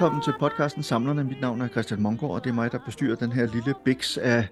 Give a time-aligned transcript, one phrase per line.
[0.00, 1.24] velkommen til podcasten Samlerne.
[1.24, 4.18] Mit navn er Christian Mongård, og det er mig, der bestyrer den her lille biks
[4.18, 4.48] af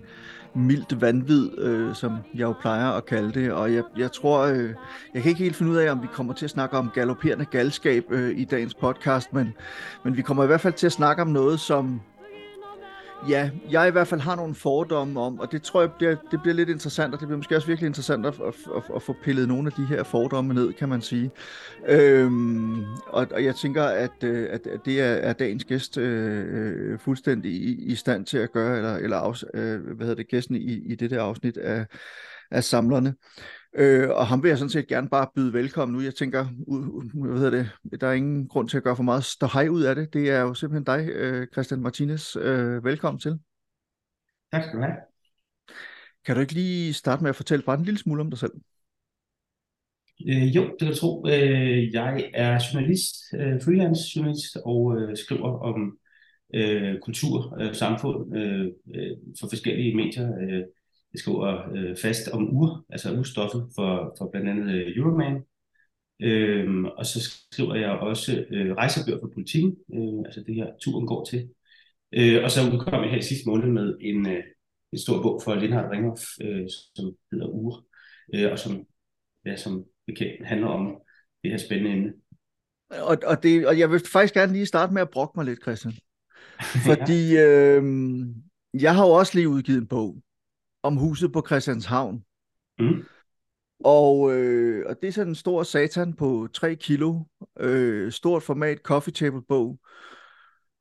[0.54, 3.52] mildt vanvid, øh, som jeg jo plejer at kalde det.
[3.52, 4.74] Og jeg, jeg tror, øh,
[5.14, 7.44] jeg kan ikke helt finde ud af, om vi kommer til at snakke om galopperende
[7.44, 9.54] galskab øh, i dagens podcast, men,
[10.04, 12.00] men vi kommer i hvert fald til at snakke om noget, som
[13.22, 16.42] Ja, jeg i hvert fald har nogle fordomme om, og det tror jeg, det, det
[16.42, 19.16] bliver lidt interessant, og det bliver måske også virkelig interessant at, at, at, at få
[19.22, 21.30] pillet nogle af de her fordomme ned, kan man sige.
[21.88, 26.46] Øhm, og, og jeg tænker, at, øh, at, at det er, er dagens gæst øh,
[26.48, 30.28] øh, fuldstændig i, i stand til at gøre, eller, eller af, øh, hvad hedder det,
[30.28, 31.86] gæsten i, i det der afsnit af,
[32.50, 33.08] af samlerne.
[33.08, 33.57] Øh,
[34.10, 36.04] og ham vil jeg sådan set gerne bare byde velkommen nu.
[36.04, 36.44] Jeg tænker,
[37.14, 37.50] hvad hedder
[37.90, 40.12] det, der er ingen grund til at gøre for meget ståhej ud af det.
[40.12, 42.36] Det er jo simpelthen dig, øh, Christian Martinez.
[42.36, 43.38] Øh, velkommen til.
[44.52, 44.96] Tak skal du have.
[46.26, 48.52] Kan du ikke lige starte med at fortælle bare en lille smule om dig selv?
[50.28, 51.26] Øh, jo, det kan du tro.
[51.26, 55.98] Øh, jeg er journalist, øh, freelance journalist, og øh, skriver om
[56.54, 60.28] øh, kultur og øh, samfund øh, øh, for forskellige medier.
[60.40, 60.62] Øh,
[61.12, 65.42] jeg skriver øh, fast om ur, altså urstoffet for, for blandt andet øh, Euroman.
[66.22, 67.20] Øhm, og så
[67.52, 71.48] skriver jeg også øh, rejsebøger for politikken, øh, altså det her turen går til.
[72.12, 74.44] Øh, og så udkom jeg her sidste måned med en, øh,
[74.92, 77.84] en stor bog for Lindhardt Ringhoff, øh, som hedder Ur,
[78.34, 78.86] øh, og som,
[79.46, 81.00] ja, som bekendt handler om
[81.42, 82.12] det her spændende emne.
[82.90, 85.62] Og, og, det, og jeg vil faktisk gerne lige starte med at brokke mig lidt,
[85.62, 85.94] Christian.
[86.88, 87.78] Fordi ja.
[87.78, 87.82] øh,
[88.74, 90.22] jeg har jo også lige udgivet en bog,
[90.82, 92.22] om huset på Christianshavn.
[92.78, 93.04] Mm.
[93.84, 97.20] Og, øh, og det er sådan en stor satan på 3 kilo,
[97.60, 99.78] øh, stort format coffee table bog.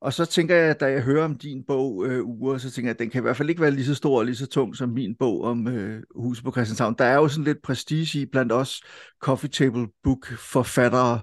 [0.02, 2.96] Og så tænker jeg, da jeg hører om din bog, øh, Ure, så tænker jeg,
[2.96, 4.76] at den kan i hvert fald ikke være lige så stor og lige så tung
[4.76, 6.96] som min bog om øh, huset på Christianshavn.
[6.98, 8.82] Der er jo sådan lidt prestige i blandt os
[9.22, 11.22] coffee table book forfattere,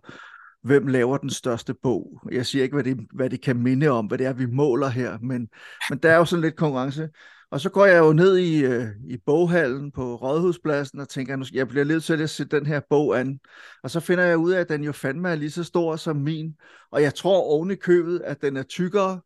[0.65, 2.21] hvem laver den største bog.
[2.33, 4.89] Jeg siger ikke, hvad det, hvad det kan minde om, hvad det er, vi måler
[4.89, 5.49] her, men,
[5.91, 7.09] men der er jo sådan lidt konkurrence.
[7.51, 11.51] Og så går jeg jo ned i, øh, i boghallen på Rådhuspladsen og tænker, at
[11.53, 13.39] jeg bliver lidt til at se den her bog an.
[13.83, 16.17] Og så finder jeg ud af, at den jo fandme er lige så stor som
[16.17, 16.55] min.
[16.93, 19.21] Og jeg tror oven i købet, at den er tykkere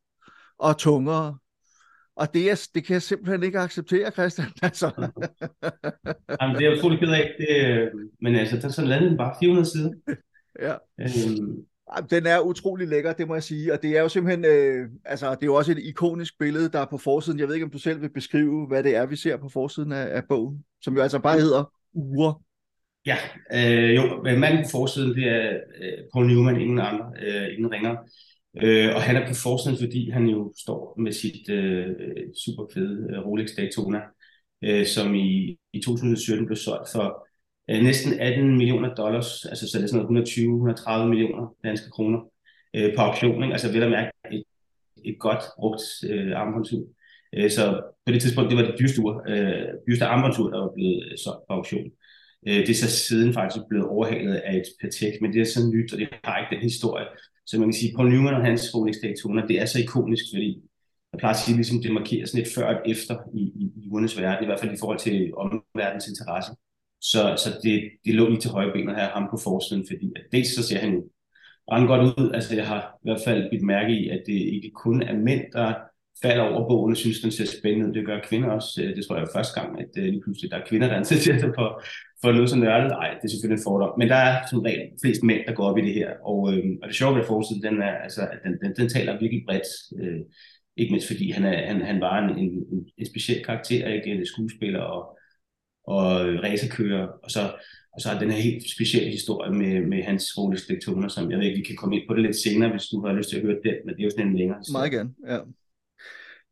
[0.58, 1.38] og tungere.
[2.16, 4.48] Og det, er, det kan jeg simpelthen ikke acceptere, Christian.
[4.62, 5.10] Altså.
[6.40, 7.34] Jamen, det er jeg fuldt ked af.
[7.38, 7.88] Det, øh,
[8.20, 9.92] men altså, der er sådan landet bare 400 sider
[10.62, 10.74] ja.
[11.00, 11.64] Øhm,
[12.10, 15.30] den er utrolig lækker, det må jeg sige, og det er jo simpelthen, øh, altså
[15.30, 17.38] det er jo også et ikonisk billede, der er på forsiden.
[17.38, 19.92] Jeg ved ikke, om du selv vil beskrive, hvad det er, vi ser på forsiden
[19.92, 22.34] af, af bogen, som jo altså bare hedder Ure.
[23.06, 23.16] Ja,
[23.54, 25.50] øh, jo, manden på forsiden, det er
[25.82, 27.96] øh, Paul Newman, ingen andre, øh, ingen ringer.
[28.62, 31.86] Øh, og han er på forsiden, fordi han jo står med sit øh,
[32.44, 34.00] super fede øh, Rolex Daytona,
[34.64, 37.27] øh, som i, i 2017 blev solgt for
[37.70, 40.28] øh, næsten 18 millioner dollars, altså så det er sådan noget
[41.04, 42.20] 120-130 millioner danske kroner
[42.76, 43.42] øh, på auktion.
[43.42, 43.52] Ikke?
[43.52, 44.44] Altså vel der mærke et,
[45.04, 46.84] et godt brugt øh, armbåndsur.
[47.36, 50.72] Øh, så på det tidspunkt, det var det dyreste, ur, øh, dyreste armbåndsur, der var
[50.74, 51.90] blevet øh, solgt på auktion.
[52.48, 55.60] Øh, det er så siden faktisk blevet overhalet af et Patek, men det er så
[55.74, 57.06] nyt, og det har ikke den historie.
[57.46, 60.62] Så man kan sige, Paul Newman og hans Rolex Daytona, det er så ikonisk, fordi
[61.12, 63.64] jeg plejer at sige, ligesom det markerer sådan et før og et efter i, i,
[63.82, 66.52] i urnes verden, i hvert fald i forhold til omverdens interesse.
[67.00, 70.22] Så, så det, det lå lige til højre benet her ham på forsiden, fordi at
[70.32, 72.30] dels så ser han jo godt ud.
[72.34, 75.44] Altså jeg har i hvert fald bidt mærke i, at det ikke kun er mænd,
[75.52, 75.74] der
[76.22, 77.94] falder over bogen og synes, den ser spændende ud.
[77.94, 78.82] Det gør kvinder også.
[78.82, 80.94] Øh, det tror jeg er første gang, at øh, lige pludselig der er kvinder, der
[80.94, 81.82] er sig for,
[82.22, 82.90] for noget så nørdet.
[82.90, 83.98] Nej, det er selvfølgelig en fordom.
[83.98, 86.10] Men der er som regel flest mænd, der går op i det her.
[86.24, 89.20] Og, øhm, og det sjove ved forsiden, den, er, altså, at den, den, den taler
[89.20, 89.68] virkelig bredt.
[90.00, 90.20] Øh,
[90.76, 92.50] ikke mindst fordi han, er, han, han var en, en,
[92.98, 95.17] en speciel karakter, ikke en skuespiller, og
[95.94, 96.08] og
[96.44, 97.42] racerkører, og så,
[97.94, 101.38] og så er den her helt specielle historie med, med hans Rolex Daytona, som jeg
[101.38, 103.36] ved ikke, vi kan komme ind på det lidt senere, hvis du har lyst til
[103.36, 104.80] at høre den, men det er jo sådan en længere historie.
[104.80, 105.38] Meget gerne, ja.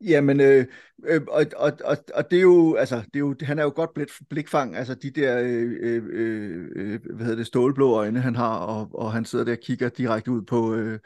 [0.01, 0.67] Jamen, øh,
[1.07, 3.73] øh, og, og, og, og det er jo, altså, det er jo, han er jo
[3.77, 8.37] godt blik, blikfang, altså de der, øh, øh, øh, hvad hedder det, stålblå øjne, han
[8.37, 10.99] har, og, og han sidder der og kigger direkte ud på, øh,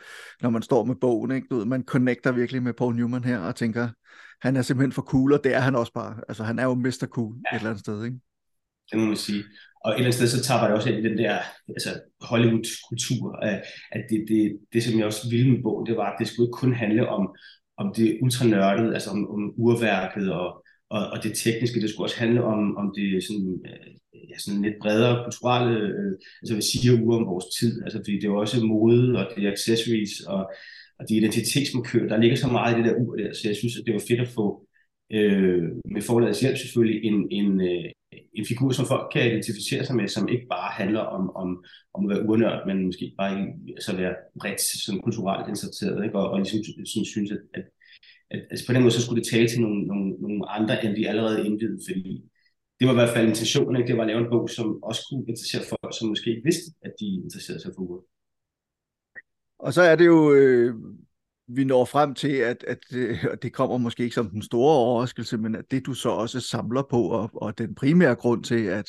[0.42, 1.46] når man står med bogen, ikke?
[1.50, 3.88] Du ved, man connecter virkelig med Paul Newman her, og tænker,
[4.42, 6.16] han er simpelthen for cool, og det er han også bare.
[6.28, 7.06] Altså, han er jo Mr.
[7.10, 7.56] Cool ja.
[7.56, 8.18] et eller andet sted, ikke?
[8.92, 9.44] Det må man sige.
[9.84, 11.38] Og et eller andet sted, så tager det også ind i den der
[11.68, 13.36] altså Hollywood-kultur,
[13.92, 16.46] at det, det, det, som jeg også ville med bogen, det var, at det skulle
[16.46, 17.34] ikke kun handle om,
[17.80, 20.48] om det ultranørdede, altså om, om urværket og,
[20.90, 21.80] og, og det tekniske.
[21.80, 23.90] Det skulle også handle om, om det sådan, øh,
[24.30, 28.14] ja, sådan lidt bredere kulturelle, øh, altså hvad siger ure om vores tid, altså fordi
[28.20, 30.42] det er også mode, og det er accessories, og,
[30.98, 32.08] og det er identitetsmarkører.
[32.08, 34.04] Der ligger så meget i det der ur der, så jeg synes, at det var
[34.08, 34.46] fedt at få
[35.12, 35.62] øh,
[35.94, 37.90] med forlagets hjælp selvfølgelig, en, en, øh,
[38.32, 42.00] en figur, som folk kan identificere sig med, som ikke bare handler om, om, om
[42.04, 43.32] at være urnørd, men måske bare
[43.78, 46.18] altså være bredt sådan kulturelt interesseret, ikke?
[46.18, 47.64] Og, og ligesom sådan, synes, at, at,
[48.30, 50.96] at altså på den måde, så skulle det tale til nogle, nogle, nogle andre, end
[50.96, 52.24] de allerede indvidede, fordi
[52.78, 53.88] det var i hvert fald intentionen, ikke?
[53.88, 56.68] det var at lave en bog, som også kunne interessere folk, som måske ikke vidste,
[56.86, 58.00] at de interesserede sig for uger.
[59.58, 60.74] Og så er det jo, øh,
[61.54, 65.38] vi når frem til, at, at øh, det kommer måske ikke som den store overraskelse,
[65.38, 68.86] men at det du så også samler på, og, og den primære grund til, at,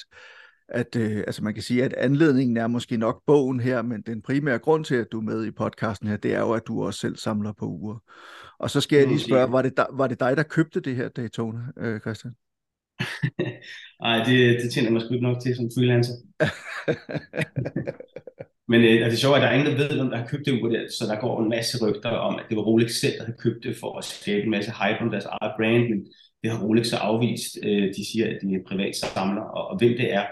[0.69, 4.21] at øh, altså man kan sige, at anledningen er måske nok bogen her, men den
[4.21, 6.83] primære grund til, at du er med i podcasten her, det er jo, at du
[6.83, 8.03] også selv samler på uger.
[8.59, 11.09] Og så skal jeg lige spørge, var det, var det dig, der købte det her
[11.09, 12.33] Daytona, øh, Christian?
[14.01, 16.13] Nej, det, det tjener mig sgu ikke nok til som freelancer.
[18.71, 20.45] Men øh, altså, det er at der er ingen, der ved, hvem der har købt
[20.45, 23.15] det ur der, så der går en masse rygter om, at det var Rolex selv,
[23.17, 25.99] der havde købt det for at skabe en masse hype om deres eget brand, men
[26.41, 27.51] det har Rolex så afvist.
[27.63, 30.25] Øh, de siger, at de er privat samler, og, og hvem det er,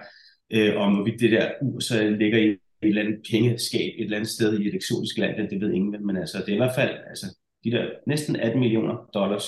[0.56, 4.18] øh, om hvorvidt det der ur så ligger i et eller andet pengeskab et eller
[4.18, 6.64] andet sted i et eksotisk land, det, det ved ingen, men altså, det er i
[6.64, 7.26] hvert fald altså,
[7.64, 9.46] de der næsten 18 millioner dollars.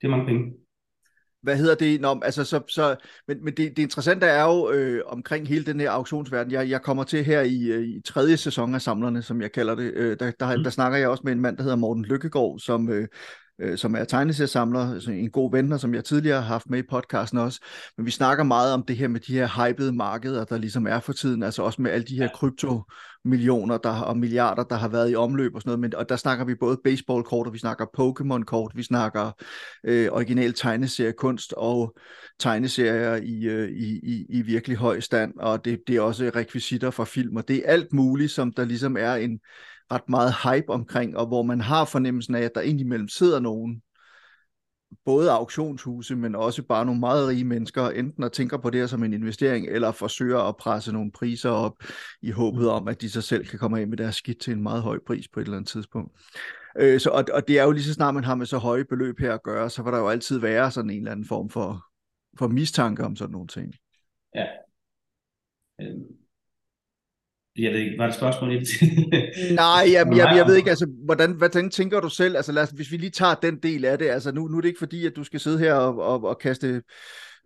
[0.00, 0.42] Det er mange penge
[1.46, 2.00] hvad hedder det?
[2.00, 2.96] Nå, altså, så, så,
[3.28, 6.52] men men det, det interessante er jo øh, omkring hele den her auktionsverden.
[6.52, 9.74] Jeg, jeg kommer til her i, øh, i tredje sæson af Samlerne, som jeg kalder
[9.74, 9.92] det.
[9.94, 10.62] Øh, der, der, mm.
[10.62, 13.08] der snakker jeg også med en mand, der hedder Morten Lykkegaard, som, øh,
[13.60, 16.86] øh, som er tegneseriesamler, altså en god venner, som jeg tidligere har haft med i
[16.90, 17.60] podcasten også.
[17.96, 21.00] Men vi snakker meget om det her med de her hypede markeder, der ligesom er
[21.00, 25.10] for tiden, altså også med alle de her kryptomillioner der, og milliarder, der har været
[25.10, 25.80] i omløb og sådan noget.
[25.80, 29.32] Men, og der snakker vi både baseballkort, og vi snakker Pokémon-kort, vi snakker
[29.84, 31.96] øh, original tegneseriekunst og
[32.38, 36.90] tegneserier i, øh, i, i, i virkelig høj stand, og det, det er også rekvisitter
[36.90, 39.40] fra film, og det er alt muligt, som der ligesom er en
[39.92, 43.82] ret meget hype omkring, og hvor man har fornemmelsen af, at der indimellem sidder nogen,
[45.04, 48.86] både auktionshuse, men også bare nogle meget rige mennesker, enten at tænker på det her
[48.86, 51.82] som en investering, eller forsøger at presse nogle priser op
[52.22, 54.62] i håbet om, at de sig selv kan komme af med deres skidt til en
[54.62, 56.20] meget høj pris på et eller andet tidspunkt.
[56.78, 58.84] Øh, så, og, og det er jo lige så snart man har med så høje
[58.84, 61.50] beløb her at gøre, så vil der jo altid være sådan en eller anden form
[61.50, 61.84] for,
[62.38, 63.74] for mistanke om sådan nogle ting.
[64.34, 64.46] Ja.
[65.80, 66.25] Øhm,
[67.58, 68.66] jeg ved ikke, var det spørgsmål i det?
[69.54, 72.36] Nej, jeg, jeg, jeg ved ikke, altså, hvordan, hvordan tænker du selv?
[72.36, 74.60] Altså, lad os, hvis vi lige tager den del af det, altså nu, nu er
[74.60, 76.82] det ikke fordi, at du skal sidde her og, og, og kaste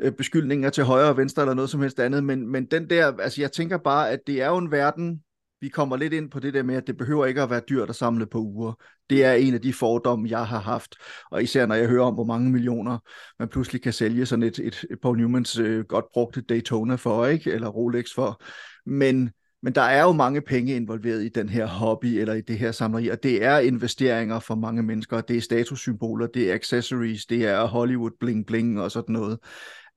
[0.01, 3.17] øh, beskyldninger til højre og venstre eller noget som helst andet, men, men den der,
[3.17, 5.21] altså jeg tænker bare, at det er jo en verden,
[5.61, 7.91] vi kommer lidt ind på det der med, at det behøver ikke at være dyrt
[7.91, 8.73] at samle på uger.
[9.11, 10.95] Det er en af de fordomme, jeg har haft,
[11.31, 12.99] og især når jeg hører om, hvor mange millioner
[13.39, 17.27] man pludselig kan sælge sådan et, et, et Paul Newmans øh, godt brugte Daytona for,
[17.27, 17.53] ikke?
[17.53, 18.43] eller Rolex for.
[18.87, 19.31] Men
[19.63, 22.73] men der er jo mange penge involveret i den her hobby eller i det her
[22.73, 25.21] samleri, og det er investeringer for mange mennesker.
[25.21, 29.39] Det er statussymboler, det er accessories, det er Hollywood bling bling og sådan noget.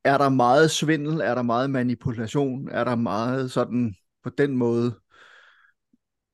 [0.03, 1.19] Er der meget svindel?
[1.21, 2.69] Er der meget manipulation?
[2.71, 4.95] Er der meget sådan på den måde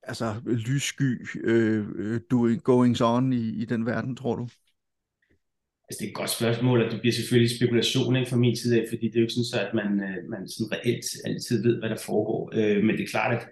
[0.03, 4.47] altså lyssky øh, øh doing, goings on i, i den verden, tror du?
[5.89, 8.81] Altså, det er et godt spørgsmål, og det bliver selvfølgelig spekulation ikke, fra min side
[8.81, 11.63] af, fordi det er jo ikke sådan, så, at man, øh, man sådan reelt altid
[11.63, 12.41] ved, hvad der foregår.
[12.53, 13.43] Øh, men det er klart, at,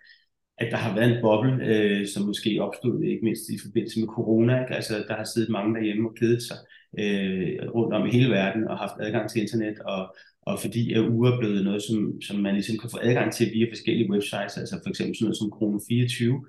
[0.58, 4.08] at der har været en boble, øh, som måske opstod ikke mindst i forbindelse med
[4.17, 4.53] corona.
[4.62, 4.75] Ikke?
[4.79, 6.60] Altså, der har siddet mange derhjemme og kedet sig
[7.01, 10.01] øh, rundt om i hele verden og haft adgang til internet, og,
[10.41, 13.48] og fordi at uger er blevet noget, som, som man ligesom kan få adgang til
[13.53, 16.46] via forskellige websites, altså for eksempel sådan noget som Krono 24,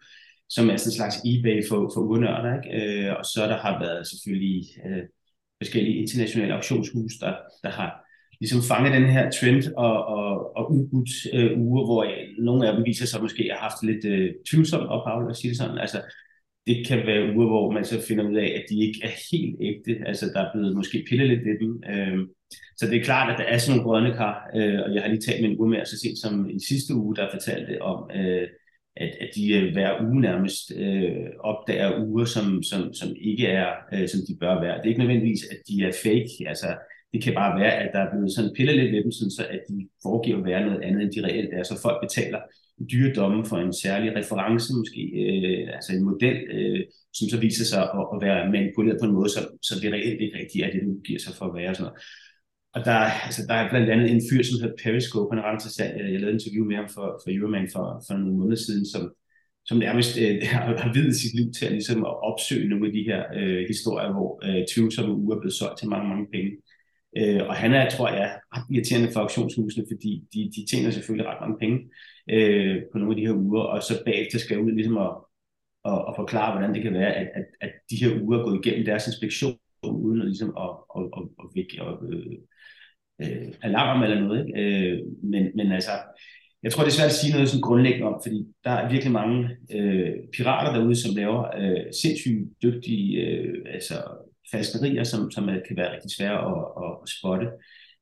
[0.55, 2.71] som er sådan en slags eBay for, for ugernørder, ikke?
[2.79, 5.05] Øh, og så der har været selvfølgelig øh,
[5.63, 7.35] forskellige internationale auktionshus, der,
[7.65, 7.91] der har
[8.41, 12.03] ligesom fanget den her trend og, og, og udbudt øh, uger, hvor
[12.43, 15.59] nogle af dem viser sig måske har haft lidt øh, tvivlsomt ophav, lad sige det
[15.59, 15.79] sådan.
[15.79, 16.01] Altså,
[16.67, 19.57] det kan være uger, hvor man så finder ud af, at de ikke er helt
[19.61, 19.93] ægte.
[20.07, 21.73] Altså, der er blevet måske pillet lidt ved dem.
[21.93, 22.19] Øh,
[22.77, 25.09] så det er klart, at der er sådan nogle grønne kar, øh, og jeg har
[25.09, 28.49] lige talt med en urmær så sent som i sidste uge, der fortalte om, øh,
[29.05, 33.71] at, at de øh, hver uge nærmest øh, opdager uger, som, som, som ikke er,
[33.95, 34.77] øh, som de bør være.
[34.77, 36.49] Det er ikke nødvendigvis, at de er fake.
[36.53, 36.69] Altså,
[37.13, 39.45] det kan bare være, at der er blevet sådan pillet lidt ved dem, sådan så
[39.51, 41.63] at de foregiver at være noget andet, end de reelt er.
[41.63, 42.41] Så folk betaler
[42.91, 46.81] dyre domme for en særlig reference, måske øh, altså en model, øh,
[47.13, 50.21] som så viser sig at, at være manipuleret på en måde, så, som det reelt
[50.21, 51.75] ikke rigtigt er det, det giver sig for at være.
[51.75, 51.99] Sådan noget.
[52.75, 55.59] Og der, altså, der er blandt andet en fyr, som hedder Periscope, han er ret
[55.59, 55.97] interessant.
[55.97, 59.03] Jeg lavede en interview med ham for, for Euroman for, for nogle måneder siden, som,
[59.69, 60.37] som nærmest øh,
[60.83, 64.13] har videt sit liv til at, ligesom, at opsøge nogle af de her øh, historier,
[64.13, 66.51] hvor øh, tvivlsomme uger er blevet solgt til mange, mange penge.
[67.19, 71.27] Øh, og han er, tror jeg, ret irriterende for auktionshusene, fordi de, de tjener selvfølgelig
[71.31, 71.79] ret mange penge
[72.35, 75.13] øh, på nogle af de her uger, og så bagefter skal ud ligesom at,
[75.91, 78.61] at, at forklare, hvordan det kan være, at, at, at de her uger er gået
[78.65, 81.77] igennem deres inspektion uden ligesom at, at, at, at vække
[82.13, 82.39] øh,
[83.23, 84.47] øh, alarm eller noget.
[84.47, 84.61] Ikke?
[84.63, 85.91] Øh, men, men altså,
[86.63, 89.13] jeg tror, det er svært at sige noget sådan grundlæggende om, fordi der er virkelig
[89.13, 93.95] mange øh, pirater derude, som laver øh, sindssygt dygtige øh, altså,
[94.53, 97.47] falskerier, som, som kan være rigtig svære at, at, at spotte.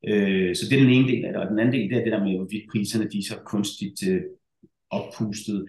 [0.09, 2.05] Øh, så det er den ene del af det, og den anden del det er
[2.05, 4.23] det der med, hvorvidt priserne de er så kunstigt øh,
[4.91, 5.67] oppustet.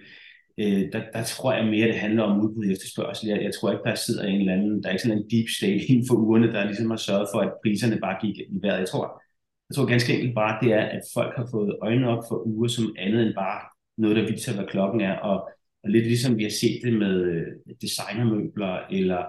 [0.60, 3.30] Øh, der, der tror jeg mere, det handler om udbud og efterspørgsel.
[3.30, 5.50] Jeg, jeg tror ikke, der sidder en eller anden, der er ikke sådan en deep
[5.58, 8.80] state inden for ugerne, der ligesom har sørget for, at priserne bare gik i vejret.
[8.80, 9.22] Jeg tror,
[9.70, 12.68] jeg tror ganske enkelt bare, det er, at folk har fået øjnene op for uger
[12.68, 13.60] som andet end bare
[13.98, 15.16] noget, der viser, hvad klokken er.
[15.16, 15.50] Og,
[15.84, 17.48] og lidt ligesom vi har set det med øh,
[17.82, 19.22] designermøbler, eller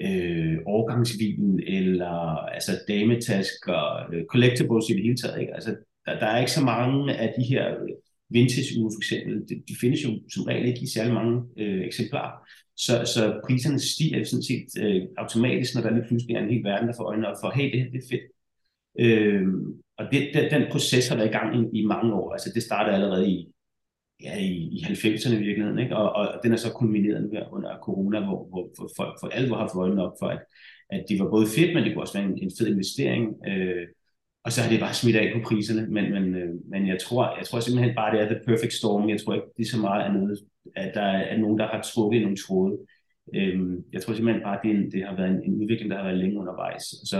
[0.00, 2.14] øh, årgangsvin, eller
[2.56, 3.80] altså dametasker,
[4.12, 5.40] øh, collectibles i det hele taget.
[5.40, 5.54] Ikke?
[5.54, 5.70] Altså,
[6.06, 7.88] der, der er ikke så mange af de her øh,
[8.28, 9.48] vintage-ure for eksempel.
[9.48, 12.34] det, det findes jo som regel ikke i særlig mange øh, eksemplarer.
[12.76, 16.64] Så, så priserne stiger sådan set øh, automatisk, når der lige pludselig er en hel
[16.64, 18.26] verden, der får øjnene op for, hey, det her det er fedt.
[18.98, 19.46] Øh,
[19.98, 22.32] og det, den, den proces har været i gang i, i mange år.
[22.32, 23.52] Altså det startede allerede i,
[24.22, 25.96] ja, i, i 90'erne i virkeligheden, ikke?
[25.96, 29.56] Og, og den er så kulmineret nu under corona, hvor, hvor, hvor folk for alvor
[29.56, 30.42] har fået øjnene op for, at,
[30.90, 33.34] at det var både fedt, men det kunne også være en, en fed investering.
[33.48, 33.86] Øh,
[34.46, 35.82] og så har det bare smidt af på priserne.
[35.96, 39.08] Men, men, øh, men jeg, tror, jeg tror simpelthen bare, det er the perfect storm.
[39.08, 40.38] Jeg tror ikke, det er så meget af noget,
[40.76, 42.74] at der er nogen, der har trukket nogle tråde.
[43.34, 46.18] Øhm, jeg tror simpelthen bare, det, det har været en, en udvikling, der har været
[46.22, 46.84] længe undervejs.
[47.02, 47.18] Og så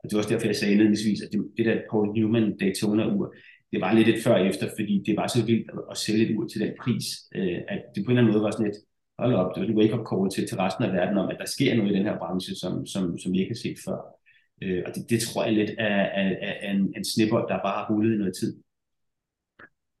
[0.00, 3.34] og det var også derfor, jeg sagde indledningsvis, at det, det der Paul Newman Daytona-ur,
[3.72, 6.24] det var lidt et før og efter, fordi det var så vildt at, at sælge
[6.26, 7.04] et ur til den pris,
[7.34, 8.78] øh, at det på en eller anden måde var sådan et,
[9.18, 11.48] hold op, det var en wake-up call til, til resten af verden om, at der
[11.56, 14.17] sker noget i den her branche, som, som, som vi ikke har set før.
[14.62, 17.62] Øh, og det, det tror jeg lidt er, er, er, er en, en snipper, der
[17.62, 18.56] bare har rullet i noget tid.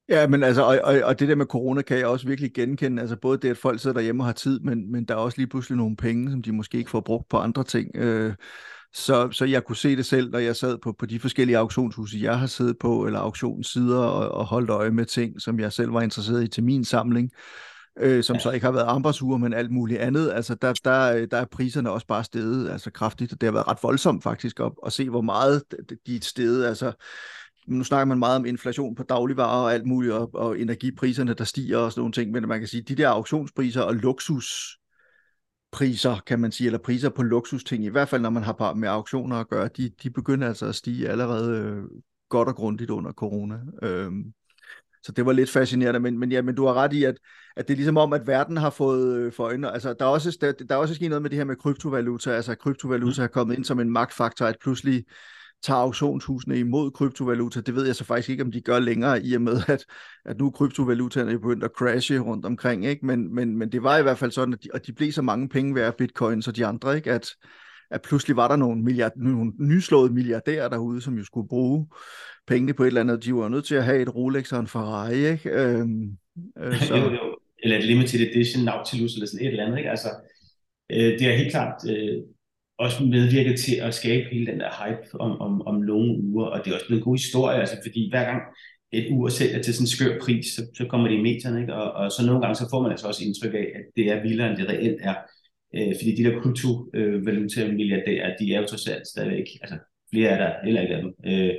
[0.08, 3.00] Ja, men altså, og, og, og det der med corona kan jeg også virkelig genkende.
[3.02, 5.38] Altså både det, at folk sidder derhjemme og har tid, men, men der er også
[5.38, 7.96] lige pludselig nogle penge, som de måske ikke får brugt på andre ting.
[7.96, 8.34] Øh,
[8.94, 12.18] så, så jeg kunne se det selv, når jeg sad på, på de forskellige auktionshuse,
[12.22, 15.92] jeg har siddet på, eller auktionssider, og, og holdt øje med ting, som jeg selv
[15.92, 17.30] var interesseret i til min samling,
[18.00, 20.30] øh, som så ikke har været armbåndsure, men alt muligt andet.
[20.30, 23.68] Altså, der, der, der er priserne også bare steget altså kraftigt, og det har været
[23.68, 25.62] ret voldsomt faktisk op, at se, hvor meget
[26.06, 26.66] de er steget.
[26.66, 26.92] Altså,
[27.66, 31.44] nu snakker man meget om inflation på dagligvarer og alt muligt, og, og energipriserne, der
[31.44, 34.78] stiger og sådan nogle ting, men man kan sige, de der auktionspriser og luksus
[35.72, 38.88] priser, kan man sige, eller priser på luksusting, i hvert fald når man har med
[38.88, 41.82] auktioner at gøre, de, de begynder altså at stige allerede øh,
[42.28, 43.58] godt og grundigt under corona.
[43.82, 44.32] Øhm,
[45.08, 47.18] så det var lidt fascinerende, men, men, ja, men du har ret i, at,
[47.56, 49.72] at det er ligesom om, at verden har fået øh, for øjnene.
[49.72, 52.30] Altså, der er, også, der, der er også sket noget med det her med kryptovaluta,
[52.30, 53.24] altså kryptovaluta mm.
[53.24, 55.04] er kommet ind som en magtfaktor, at pludselig
[55.62, 57.60] tager auktionshusene imod kryptovaluta.
[57.60, 59.84] Det ved jeg så faktisk ikke, om de gør længere, i og med, at,
[60.24, 62.86] at nu kryptovalutaerne er begyndt at crashe rundt omkring.
[62.86, 63.06] Ikke?
[63.06, 65.22] Men, men, men det var i hvert fald sådan, at de, at de blev så
[65.22, 67.12] mange penge værd bitcoin, så de andre, ikke?
[67.12, 67.28] At,
[67.90, 71.86] at pludselig var der nogle, milliard, nogle nyslåede milliardærer derude, som jo skulle bruge
[72.46, 73.24] pengene på et eller andet.
[73.24, 75.30] De var nødt til at have et Rolex og en Ferrari.
[75.32, 75.50] Ikke?
[75.50, 76.16] Øhm,
[76.58, 76.96] øh, så...
[76.96, 77.36] jo, jo.
[77.62, 79.78] Eller et limited edition Nautilus eller sådan et eller andet.
[79.78, 79.90] Ikke?
[79.90, 80.08] Altså,
[80.92, 82.22] øh, det er helt klart øh,
[82.78, 86.64] også medvirket til at skabe hele den der hype om, om, om nogle uger, og
[86.64, 88.42] det er også blevet en god historie, altså, fordi hver gang
[88.92, 91.74] et ur sælger til sådan en skør pris, så, så kommer det i medierne, ikke?
[91.74, 94.22] Og, og så nogle gange så får man altså også indtryk af, at det er
[94.22, 95.14] vildere, end det reelt er.
[95.76, 99.78] Øh, fordi de der kryptovaluta-milliardærer, de er jo trods alt stadigvæk, altså
[100.12, 101.14] flere er der heller ikke af dem.
[101.26, 101.54] Øh,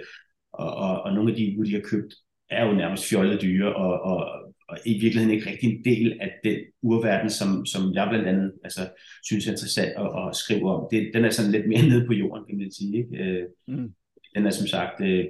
[0.53, 2.13] og, og, og nogle af de uger, de har købt,
[2.49, 6.31] er jo nærmest fjollet dyre, og, og, og i virkeligheden ikke rigtig en del af
[6.43, 8.81] den urverden, som, som jeg blandt andet altså,
[9.23, 10.87] synes er interessant at, at skrive om.
[10.91, 12.97] Det, den er sådan lidt mere nede på jorden, kan man sige.
[12.97, 13.23] Ikke?
[13.23, 13.93] Øh, mm.
[14.35, 15.25] Den er som sagt øh,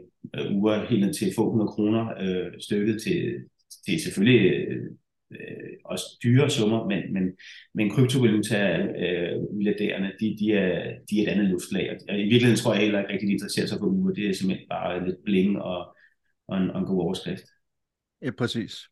[0.51, 3.35] uger helt ned til få hundrede kroner øh, stykket til,
[3.85, 4.85] til selvfølgelig øh,
[5.31, 5.37] øh,
[5.85, 7.23] også dyre summer, men, men,
[7.73, 11.97] men kryptovaluta-milliardærerne, øh, de, de, er, de er et andet luftlag.
[12.09, 14.13] Og i virkeligheden tror jeg heller ikke rigtig, de interesserer sig for uger.
[14.13, 15.95] Det er simpelthen bare lidt bling og,
[16.47, 17.43] og, en, og en god overskrift.
[18.21, 18.89] Ja, præcis.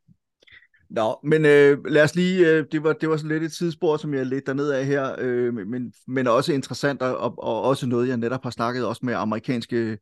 [0.90, 3.98] Nå, men øh, lad os lige, øh, det, var, det var sådan lidt et tidsspor,
[3.98, 8.08] som jeg lidt derned af her, øh, men, men også interessant, og, og også noget,
[8.08, 9.98] jeg netop har snakket også med amerikanske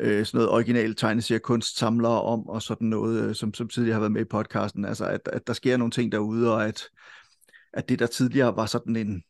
[0.00, 4.00] øh, sådan noget originale tegneserie kunstsamlere om, og sådan noget, øh, som, som tidligere har
[4.00, 6.82] været med i podcasten, altså at, at der sker nogle ting derude, og at,
[7.72, 9.22] at det der tidligere var sådan en,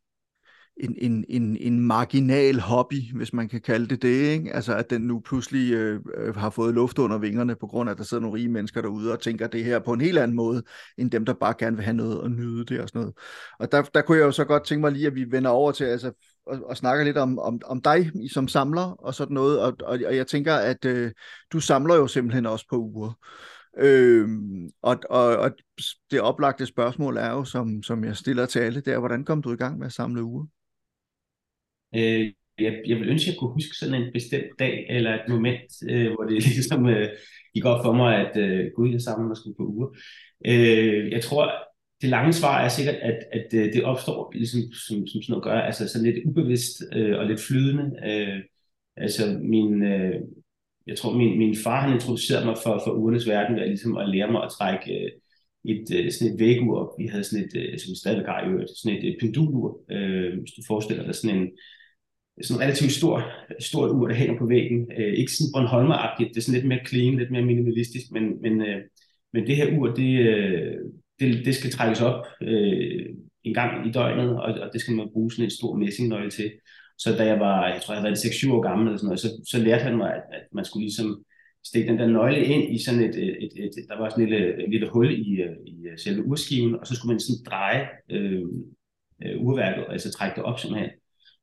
[0.76, 4.52] en, en, en, en marginal hobby, hvis man kan kalde det det, ikke?
[4.52, 7.93] Altså at den nu pludselig øh, øh, har fået luft under vingerne, på grund af,
[7.93, 10.37] at der sidder nogle rige mennesker derude og tænker det her på en helt anden
[10.37, 10.62] måde,
[10.99, 13.14] end dem, der bare gerne vil have noget og nyde det og sådan noget.
[13.59, 15.73] Og der, der kunne jeg jo så godt tænke mig lige, at vi vender over
[15.73, 16.12] til altså,
[16.47, 19.99] og, og snakker lidt om, om, om dig som samler og sådan noget, og, og,
[20.07, 21.12] og jeg tænker, at øh,
[21.52, 23.19] du samler jo simpelthen også på uger.
[23.78, 24.28] Øh,
[24.83, 25.50] og, og, og
[26.11, 29.43] det oplagte spørgsmål er jo, som, som jeg stiller til alle, det er, hvordan kom
[29.43, 30.47] du i gang med at samle uger?
[31.97, 35.29] Øh, jeg, jeg vil ønske, at jeg kunne huske sådan en bestemt dag eller et
[35.29, 37.09] moment, øh, hvor det ligesom øh,
[37.55, 39.89] gik op for mig, at øh, gud, jeg sammen mig skulle på uger.
[40.47, 41.53] Øh, jeg tror,
[42.01, 45.45] det lange svar er sikkert, at, at øh, det opstår ligesom, som, som sådan noget
[45.45, 47.85] gør, altså sådan lidt ubevidst øh, og lidt flydende.
[48.11, 48.39] Øh,
[48.97, 50.15] altså min, øh,
[50.87, 54.09] jeg tror, min, min far han introducerede mig for, for ugernes verden ved ligesom at
[54.09, 55.11] lære mig at trække øh,
[55.73, 56.95] et, øh, sådan et vægur.
[56.99, 60.39] Vi havde sådan et, øh, som vi stadigvæk har i sådan et, et pendulur, øh,
[60.41, 61.49] hvis du forestiller dig sådan en,
[62.43, 64.93] sådan en relativt stor, stort ur, der hænger på væggen.
[64.99, 68.61] Øh, ikke sådan Bornholmer-agtigt, det er sådan lidt mere clean, lidt mere minimalistisk, men, men,
[68.61, 68.81] øh,
[69.33, 70.75] men det her ur, det, øh,
[71.21, 73.07] det, det skal trækkes op øh,
[73.45, 76.53] en gang i døgnet, og, og det skal man bruge sådan en stor messingnøgle til.
[76.99, 79.21] Så da jeg var, jeg tror jeg havde været 6-7 år gammel, eller sådan noget,
[79.21, 81.25] så, så lærte han mig, at, at man skulle ligesom
[81.67, 84.31] stikke den der nøgle ind i sådan et, et, et, et der var sådan et
[84.31, 87.45] lille, et lille hul i, øh, i øh, selve urskiven, og så skulle man sådan
[87.47, 88.43] dreje øh,
[89.25, 90.91] øh, urværket, altså trække det op simpelthen.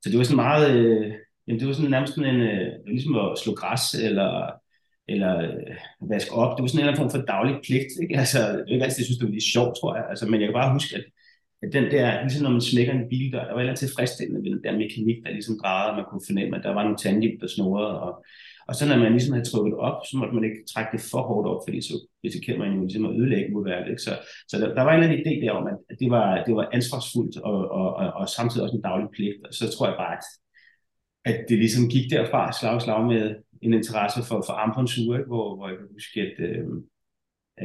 [0.01, 1.11] Så det var sådan meget, øh,
[1.47, 4.51] jamen det var sådan nærmest sådan en, øh, ligesom at slå græs, eller
[5.07, 6.57] eller øh, vaske op.
[6.57, 7.91] Det var sådan en eller anden form for daglig pligt.
[8.03, 8.17] Ikke?
[8.21, 10.05] Altså, det var ikke altid, jeg synes, det var lidt sjovt, tror jeg.
[10.09, 11.05] Altså, men jeg kan bare huske, at,
[11.63, 14.51] at den der, ligesom når man smækker en bil, der, der var et tilfredsstillende ved
[14.55, 17.47] den der mekanik, der ligesom drejede, man kunne fornemme, at der var nogle tandhjul, der
[17.47, 18.13] snurrede, og,
[18.71, 21.21] og så når man ligesom havde trukket op, så måtte man ikke trække det for
[21.29, 23.89] hårdt op, fordi så risikerer man jo ligesom at ødelægge udværket.
[23.93, 24.05] Ikke?
[24.07, 24.13] Så,
[24.49, 26.69] så der, der, var en eller anden idé der om, at det var, det var
[26.77, 29.37] ansvarsfuldt og, og, og, og samtidig også en daglig pligt.
[29.47, 30.25] Og så tror jeg bare, at,
[31.29, 35.67] at det ligesom gik derfra slag slag med, en interesse for, for armbåndsure, hvor, hvor
[35.69, 36.65] jeg kan huske, at, øh,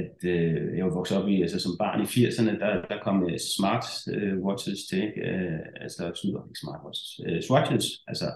[0.02, 3.22] at øh, jeg var vokset op i, altså som barn i 80'erne, der, der kom
[3.22, 3.84] uh, smart
[4.14, 8.28] uh, watches til, uh, altså snyder, ikke smart watches, uh, swatches, altså,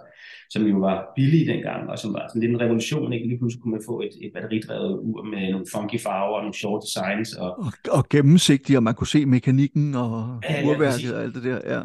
[0.50, 3.26] som jo var billige dengang, og som var sådan lidt en revolution, ikke?
[3.28, 6.60] Lige pludselig kunne man få et, et batteridrevet ur med nogle funky farver og nogle
[6.62, 7.34] short designs.
[7.34, 11.34] Og, og, og gennemsigtige, og man kunne se mekanikken og ja, urværket ja, og alt
[11.34, 11.82] det der, ja.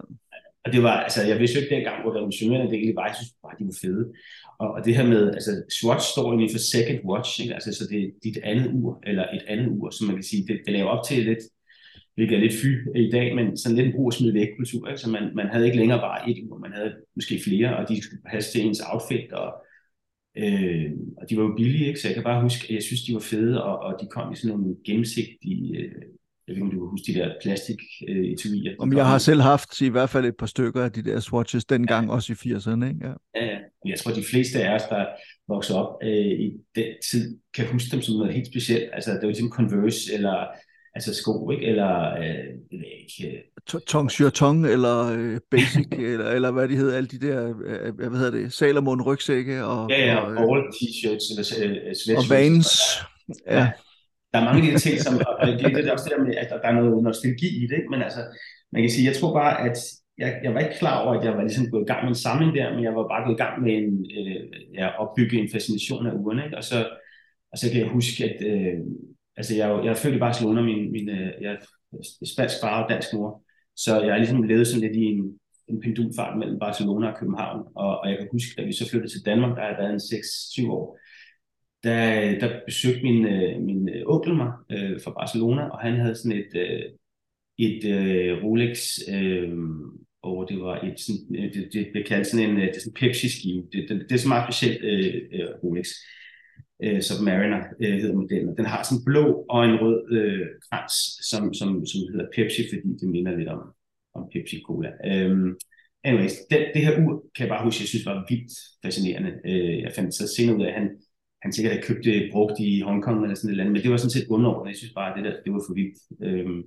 [0.66, 3.08] Og det var, altså, jeg vidste jo ikke dengang, hvor revolutionerende det egentlig var.
[3.08, 4.04] Jeg synes bare, de var fede.
[4.60, 7.54] Og, og det her med, altså Swatch står egentlig for second watch, ikke?
[7.54, 10.48] Altså, så det er dit andet ur, eller et andet ur, som man kan sige,
[10.48, 11.44] det, det laver op til lidt,
[12.16, 12.72] hvilket er lidt fy
[13.08, 15.02] i dag, men sådan lidt en brug og smid væk kultur, ikke?
[15.02, 18.04] så man, man havde ikke længere bare et ur, man havde måske flere, og de
[18.04, 19.50] skulle passe til ens outfit, og,
[20.38, 22.00] øh, og de var jo billige, ikke?
[22.00, 24.34] så jeg kan bare huske, at jeg synes, de var fede, og, og de kom
[24.34, 26.02] i sådan nogle gennemsigtige øh,
[26.48, 28.76] jeg ved ikke, om du kan huske de der plastik øh.
[28.80, 31.66] Om jeg har selv haft i hvert fald et par stykker af de der swatches
[31.66, 32.14] dengang, ja.
[32.14, 32.86] også i 80'erne.
[32.86, 33.08] Ikke?
[33.08, 33.42] Ja.
[33.46, 35.06] ja, jeg tror, de fleste af os, der
[35.48, 38.90] voksede op øh, i den tid, kan huske dem som noget helt specielt.
[38.94, 40.48] Altså, det var ligesom Converse, eller
[40.96, 41.66] altså sko, ikke?
[41.66, 43.38] Eller, øh, ikke...
[43.38, 47.96] Øh, Tong Tong, eller øh, Basic, eller, eller hvad de hedder, alle de der, øh,
[47.96, 49.90] hvad hedder det, Salomon rygsække, og...
[49.90, 52.32] Ja, ja, og, øh, all t-shirts, eller øh, sweatshirts.
[52.32, 52.70] Og Vans,
[53.48, 53.60] ja.
[53.60, 53.72] ja
[54.36, 56.36] der er mange af de ting, som, og det, det er også det der med,
[56.36, 57.92] at der, der er noget nostalgi i det, ikke?
[57.94, 58.22] men altså,
[58.72, 59.78] man kan sige, jeg tror bare, at
[60.18, 62.24] jeg, jeg var ikke klar over, at jeg var ligesom gået i gang med en
[62.26, 64.42] samling der, men jeg var bare gået i gang med en, øh,
[64.80, 66.58] ja, opbygge en fascination af ugerne, ikke?
[66.58, 66.78] Og, så,
[67.52, 68.78] og så kan jeg huske, at øh,
[69.38, 71.60] altså jeg, jeg er født i Barcelona, min, min, øh, jeg er
[72.34, 73.44] spansk far og dansk mor,
[73.76, 75.22] så jeg har ligesom levet sådan lidt i en,
[75.68, 79.14] en pendulfart mellem Barcelona og København, og, og jeg kan huske, da vi så flyttede
[79.14, 80.06] til Danmark, der har jeg været en
[80.68, 81.00] 6-7 år,
[81.86, 86.16] der, der besøgte min, øh, min øh, onkel mig øh, fra Barcelona, og han havde
[86.16, 86.84] sådan et, øh,
[87.58, 89.50] et øh, Rolex, øh,
[90.24, 92.80] og det var et, sådan, øh, det, det blev kaldt sådan en, øh, det er
[92.80, 93.64] sådan Pepsi-skive.
[93.74, 95.88] Det, det, det er så meget specielt øh, Rolex.
[96.84, 98.58] Øh, Submariner øh, hedder modellen.
[98.58, 100.94] Den har sådan en blå og en rød øh, krans,
[101.30, 103.62] som, som, som hedder Pepsi, fordi det minder lidt om,
[104.14, 104.90] om Pepsi-Cola.
[105.10, 105.56] Øh,
[106.04, 108.52] anyways, det, det her ur kan jeg bare huske, jeg synes var vildt
[108.86, 109.32] fascinerende.
[109.46, 110.90] Øh, jeg fandt så senere ud af, at han,
[111.42, 113.92] han sikkert havde købt det brugt i Hongkong eller sådan et eller andet, men det
[113.92, 114.72] var sådan set underordnet.
[114.72, 115.98] Jeg synes bare, at det der, det var for vildt.
[116.28, 116.62] Øhm,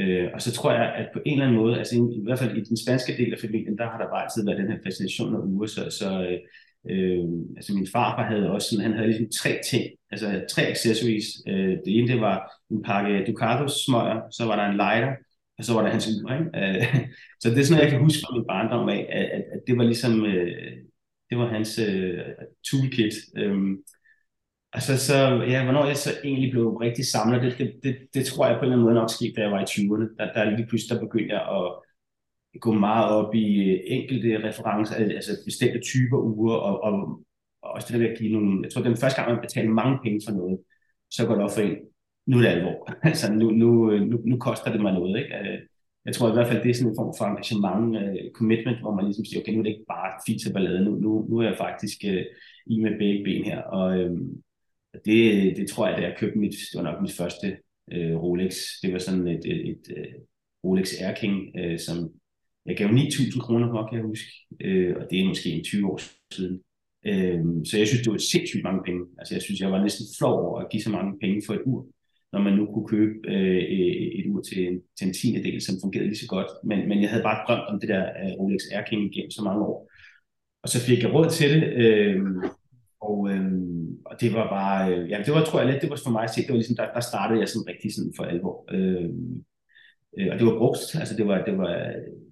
[0.00, 2.38] øh, og så tror jeg, at på en eller anden måde, altså i, i hvert
[2.38, 4.78] fald i den spanske del af familien, der har der bare altid været den her
[4.86, 6.08] fascination af uger, så, så
[6.90, 7.24] øh,
[7.56, 11.26] altså min farfar havde også sådan, han havde ligesom tre ting, altså tre accessories.
[11.48, 12.36] Øh, det ene, det var
[12.70, 15.12] en pakke Ducados smøger, så var der en lighter,
[15.58, 16.32] og så var der hans ur.
[16.38, 16.50] Ikke?
[16.60, 17.08] Øh,
[17.40, 19.78] så det er sådan, jeg kan huske fra min barndom af, at, at, at det
[19.78, 20.72] var ligesom, øh,
[21.32, 22.18] det var hans øh,
[22.70, 23.14] toolkit.
[23.36, 23.82] Øhm,
[24.72, 25.16] altså så,
[25.52, 28.58] ja, hvornår jeg så egentlig blev rigtig samlet, det, det, det, det tror jeg på
[28.58, 30.06] en eller anden måde nok skete, da jeg var i 20'erne.
[30.18, 31.66] Der, der lige pludselig der begyndte jeg at
[32.60, 36.94] gå meget op i øh, enkelte referencer, øh, altså bestemte typer uger, og, og,
[37.62, 39.70] og også det der med at give nogle, jeg tror, den første gang, man betaler
[39.70, 40.58] mange penge for noget,
[41.10, 41.76] så går det op for en,
[42.26, 42.76] nu er det alvor.
[43.10, 45.34] altså nu, nu, øh, nu, nu koster det mig noget, ikke?
[46.06, 48.94] Jeg tror i hvert fald, det er sådan en form for engagement, uh, commitment, hvor
[48.94, 51.38] man ligesom siger, okay, nu er det ikke bare fint til ballade, nu, nu, nu
[51.38, 52.22] er jeg faktisk uh,
[52.66, 53.60] i med begge ben her.
[53.78, 54.18] Og uh,
[55.06, 55.20] det,
[55.56, 57.46] det tror jeg, da jeg købte mit, det var nok mit første
[57.94, 60.14] uh, Rolex, det var sådan et, et, et uh,
[60.64, 61.96] Rolex Air King, uh, som
[62.66, 64.30] Jeg gav 9.000 kroner for, kan jeg huske,
[64.66, 66.00] uh, og det er måske en 20 år
[66.34, 66.54] siden.
[67.10, 69.02] uh, så jeg synes, det var sindssygt mange penge.
[69.18, 71.62] Altså jeg synes, jeg var næsten flov over at give så mange penge for et
[71.66, 71.86] ur,
[72.32, 75.62] når man nu kunne købe øh, øh, et ur til en, til en tiende del,
[75.62, 76.50] som fungerede lige så godt.
[76.64, 79.42] Men, men jeg havde bare drømt om det der uh, Rolex Air King igennem så
[79.44, 79.90] mange år.
[80.62, 82.20] Og så fik jeg råd til det, øh,
[83.00, 83.52] og, øh,
[84.06, 86.24] og det var bare, øh, ja, det var, tror jeg lidt, det var for mig
[86.24, 88.56] at se, det var ligesom, der, der startede jeg sådan rigtig sådan for alvor.
[88.74, 89.10] Øh,
[90.18, 91.72] øh, og det var brugt, altså det var, det var,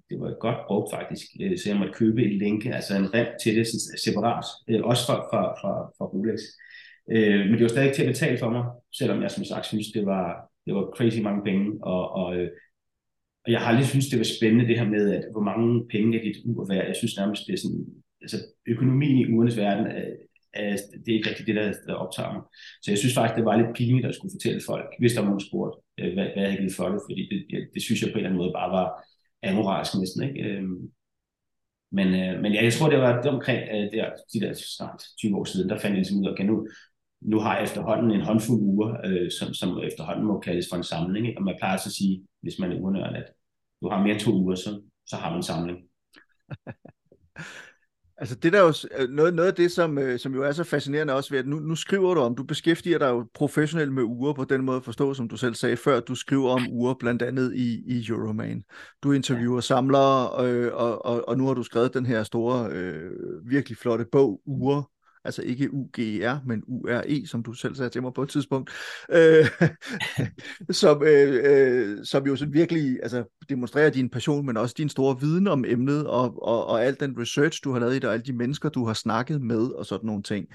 [0.09, 3.27] det var godt brugt faktisk, øh, så jeg måtte købe et linke, altså en rem
[3.43, 6.39] til det sådan, separat, øh, også for, for, for, fra Rolex.
[6.39, 6.70] Øh,
[7.11, 8.65] Øh, men det var stadig til at betale for mig,
[8.99, 12.49] selvom jeg som sagt synes, det var, det var crazy mange penge, og, og, øh,
[13.45, 16.17] og jeg har aldrig synes, det var spændende det her med, at hvor mange penge
[16.17, 16.85] er dit ur værd.
[16.87, 17.85] Jeg synes nærmest, det er sådan,
[18.21, 20.05] altså økonomien i urenes verden, er,
[20.53, 22.41] er, det er ikke rigtigt det, der, der optager mig.
[22.81, 25.29] Så jeg synes faktisk, det var lidt pinligt at skulle fortælle folk, hvis der var
[25.29, 28.01] nogen spurgt, øh, hvad, hvad jeg havde givet for det, fordi det, det, det synes
[28.01, 28.87] jeg på en eller anden måde bare var
[29.49, 30.21] amoralsk næsten.
[30.27, 30.39] Ikke?
[30.47, 30.63] Øh,
[31.97, 34.99] men, øh, men ja, jeg tror, det var det omkring øh, der, de der snart
[35.19, 36.67] 20 år siden, der fandt jeg ligesom ud af, okay, nu,
[37.21, 40.83] nu har jeg efterhånden en håndfuld uger, øh, som, som efterhånden må kaldes for en
[40.83, 41.27] samling.
[41.27, 41.39] Ikke?
[41.39, 43.25] Og man plejer at sige, hvis man er urnørd, at
[43.81, 45.79] du har mere end to uger, så, så har man en samling.
[48.21, 50.51] Altså det der er jo øh, noget, noget af det, som, øh, som jo er
[50.51, 53.93] så fascinerende også ved, at nu, nu skriver du om, du beskæftiger dig jo professionelt
[53.93, 56.93] med uger på den måde forstå, som du selv sagde før, du skriver om uger
[56.93, 58.63] blandt andet i, i Euroman.
[59.03, 59.61] Du interviewer ja.
[59.61, 63.11] samlere, øh, og, og, og nu har du skrevet den her store, øh,
[63.45, 64.91] virkelig flotte bog, Uger,
[65.25, 68.71] altså ikke UGR, men URE, som du selv sagde til mig på et tidspunkt,
[69.11, 69.45] øh,
[70.81, 75.19] som, øh, øh, som jo sådan virkelig altså, demonstrerer din passion, men også din store
[75.19, 78.13] viden om emnet, og, og, og al den research, du har lavet i det, og
[78.13, 80.47] alle de mennesker, du har snakket med, og sådan nogle ting.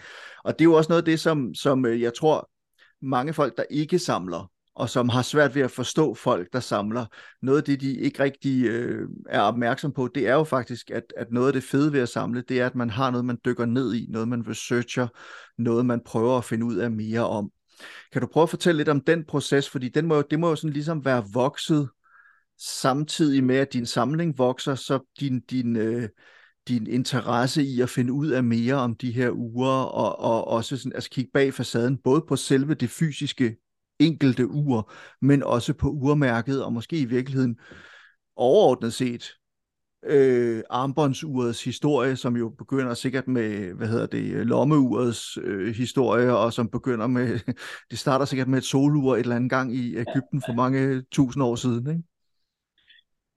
[0.44, 2.50] Og det er jo også noget af det, som, som øh, jeg tror,
[3.02, 7.06] mange folk, der ikke samler, og som har svært ved at forstå folk, der samler.
[7.42, 11.02] Noget af det, de ikke rigtig øh, er opmærksom på, det er jo faktisk, at,
[11.16, 13.38] at noget af det fede ved at samle, det er, at man har noget, man
[13.44, 15.08] dykker ned i, noget man researcher,
[15.58, 17.50] noget man prøver at finde ud af mere om.
[18.12, 20.56] Kan du prøve at fortælle lidt om den proces, fordi den må, det må jo
[20.56, 21.88] sådan ligesom være vokset
[22.58, 26.08] samtidig med, at din samling vokser, så din, din, øh,
[26.68, 30.76] din interesse i at finde ud af mere om de her uger, og, og også
[30.76, 33.56] sådan, altså kigge bag facaden, både på selve det fysiske
[34.00, 37.56] enkelte ur, men også på urmærket, og måske i virkeligheden
[38.36, 39.32] overordnet set
[40.06, 46.52] øh, armbåndsurets historie, som jo begynder sikkert med, hvad hedder det, lommeurets øh, historie, og
[46.52, 47.38] som begynder med,
[47.90, 51.42] det starter sikkert med et solur et eller andet gang i Ægypten for mange tusind
[51.42, 52.02] år siden, ikke?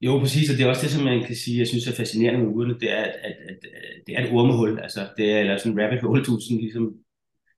[0.01, 2.39] Jo, præcis, og det er også det, som man kan sige, jeg synes er fascinerende
[2.39, 5.39] med urene, det er, at, at, at, at det er et ormehul, altså det er
[5.39, 6.93] eller sådan en rabbit hole, du sådan ligesom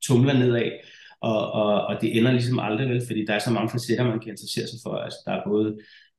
[0.08, 0.72] tumler nedad,
[1.22, 4.20] og, og, og det ender ligesom aldrig vel, fordi der er så mange facetter, man
[4.20, 4.94] kan interessere sig for.
[4.96, 5.78] Altså, der er både,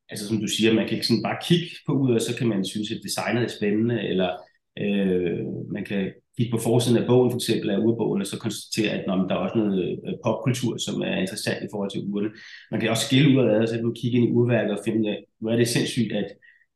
[0.08, 2.48] altså som du siger, man kan ikke sådan bare kigge på ud, og så kan
[2.48, 4.30] man synes, at designet er spændende, eller
[4.78, 5.38] øh,
[5.72, 9.04] man kan kigge på forsiden af bogen, for eksempel af urbogen, og så konstatere, at
[9.06, 12.30] når, der er også noget øh, popkultur, som er interessant i forhold til urene.
[12.70, 14.84] Man kan også skille ud af det, så kan man kigge ind i urværket og
[14.84, 16.28] finde, hvor er det sindssygt, at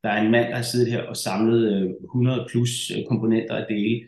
[0.02, 3.54] der er en mand, der har siddet her og samlet øh, 100 plus øh, komponenter
[3.54, 4.00] af dele,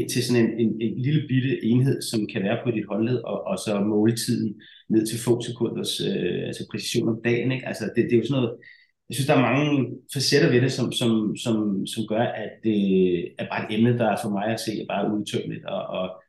[0.00, 3.18] ind til sådan en, en, en lille bitte enhed, som kan være på dit håndled,
[3.30, 7.52] og, og så måle tiden ned til få sekunders øh, altså præcision om dagen.
[7.52, 7.66] Ikke?
[7.66, 8.56] Altså det, det er jo sådan noget,
[9.08, 12.80] jeg synes, der er mange facetter ved det, som, som, som, som gør, at det
[13.38, 15.64] er bare et emne, der er for mig at se er bare udtømmeligt.
[15.64, 16.22] Og, og,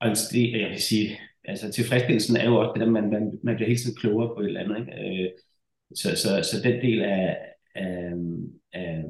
[0.00, 3.54] og det, jeg vil sige, altså tilfredsstillelsen er jo også det, at man, man, man
[3.54, 4.76] bliver helt tiden klogere på et eller andet.
[4.80, 4.92] Ikke?
[5.24, 5.30] Øh,
[5.94, 7.36] så, så, så den del af,
[7.74, 8.12] af,
[8.72, 9.04] af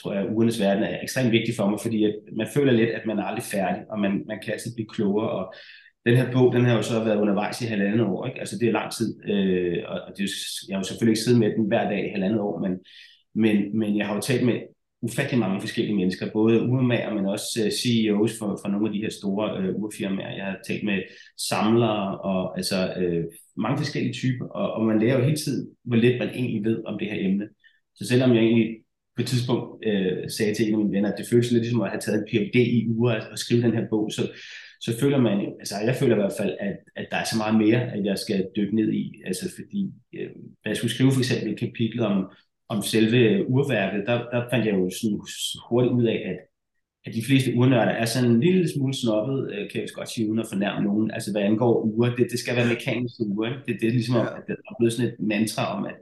[0.00, 3.06] tror jeg, ugernes verden er ekstremt vigtig for mig, fordi at man føler lidt, at
[3.06, 5.54] man er aldrig færdig, og man, man kan altid blive klogere, og
[6.06, 8.40] den her bog, den har jo så været undervejs i halvandet år, ikke?
[8.40, 10.28] altså det er lang tid, øh, og det er,
[10.68, 12.72] jeg har jo selvfølgelig ikke siddet med den hver dag i halvandet år, men,
[13.34, 14.60] men, men jeg har jo talt med
[15.02, 19.02] ufattelig mange forskellige mennesker, både urmager, men også øh, CEOs for, for nogle af de
[19.02, 20.36] her store øh, urfirmaer.
[20.36, 21.02] Jeg har talt med
[21.48, 23.24] samlere og altså øh,
[23.56, 26.82] mange forskellige typer, og, og man lærer jo hele tiden, hvor lidt man egentlig ved
[26.86, 27.48] om det her emne.
[27.94, 28.81] Så selvom jeg egentlig
[29.16, 31.80] på et tidspunkt øh, sagde til en af mine venner, at det føles lidt ligesom
[31.80, 34.22] at have taget en PhD i uger og skrive den her bog, så,
[34.80, 37.54] så føler man, altså jeg føler i hvert fald, at, at der er så meget
[37.54, 40.30] mere, at jeg skal dykke ned i, altså fordi, øh,
[40.64, 42.30] da jeg skulle skrive for eksempel et kapitel om,
[42.68, 45.20] om selve urværket, der, der fandt jeg jo sådan
[45.68, 46.38] hurtigt ud af, at,
[47.06, 50.28] at de fleste urnørder er sådan en lille smule snobbet, øh, kan jeg godt sige,
[50.28, 53.74] uden at fornærme nogen, altså hvad angår uger, det, det skal være mekaniske uger, det,
[53.80, 54.36] det er ligesom, ja.
[54.36, 55.96] at det er blevet sådan et mantra om, at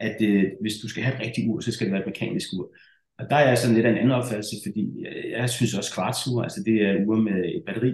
[0.00, 2.48] at øh, hvis du skal have et rigtigt ur, så skal det være et mekanisk
[2.52, 2.74] ur.
[3.18, 5.94] Og der er jeg sådan lidt af en anden opfattelse, fordi jeg, jeg synes også
[5.94, 7.92] kvartsur, altså det er ure med et batteri,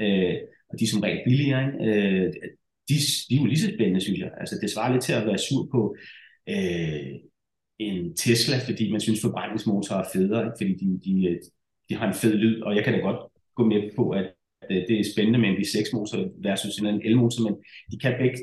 [0.00, 0.36] øh,
[0.70, 1.78] og de er som regel billigere, ikke?
[1.84, 2.32] Øh,
[2.88, 2.94] de,
[3.28, 4.30] de er jo lige så spændende, synes jeg.
[4.40, 5.96] Altså det svarer lidt til at være sur på
[6.48, 7.12] øh,
[7.78, 11.38] en Tesla, fordi man synes, forbrændingsmotorer er federe, fordi de, de, øh,
[11.88, 14.34] de har en fed lyd, og jeg kan da godt gå med på, at
[14.70, 17.54] Øh, det er spændende med en V6-motor versus en elmotor, men
[17.90, 18.38] de kan begge,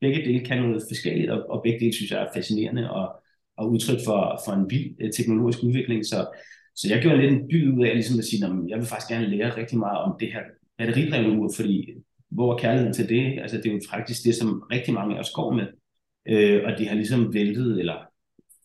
[0.00, 3.06] begge dele kan noget forskelligt, og, og begge dele synes jeg er fascinerende og,
[3.56, 6.06] og udtryk for, for en vild øh, teknologisk udvikling.
[6.06, 6.26] Så,
[6.74, 9.10] så jeg gjorde lidt en by ud af ligesom at sige, at jeg vil faktisk
[9.10, 10.42] gerne lære rigtig meget om det her
[10.78, 11.94] batteridrevne ur, fordi
[12.30, 13.38] hvor er kærligheden til det?
[13.42, 15.66] Altså det er jo faktisk det, som rigtig mange af os går med.
[16.28, 17.98] Øh, og de har ligesom væltet eller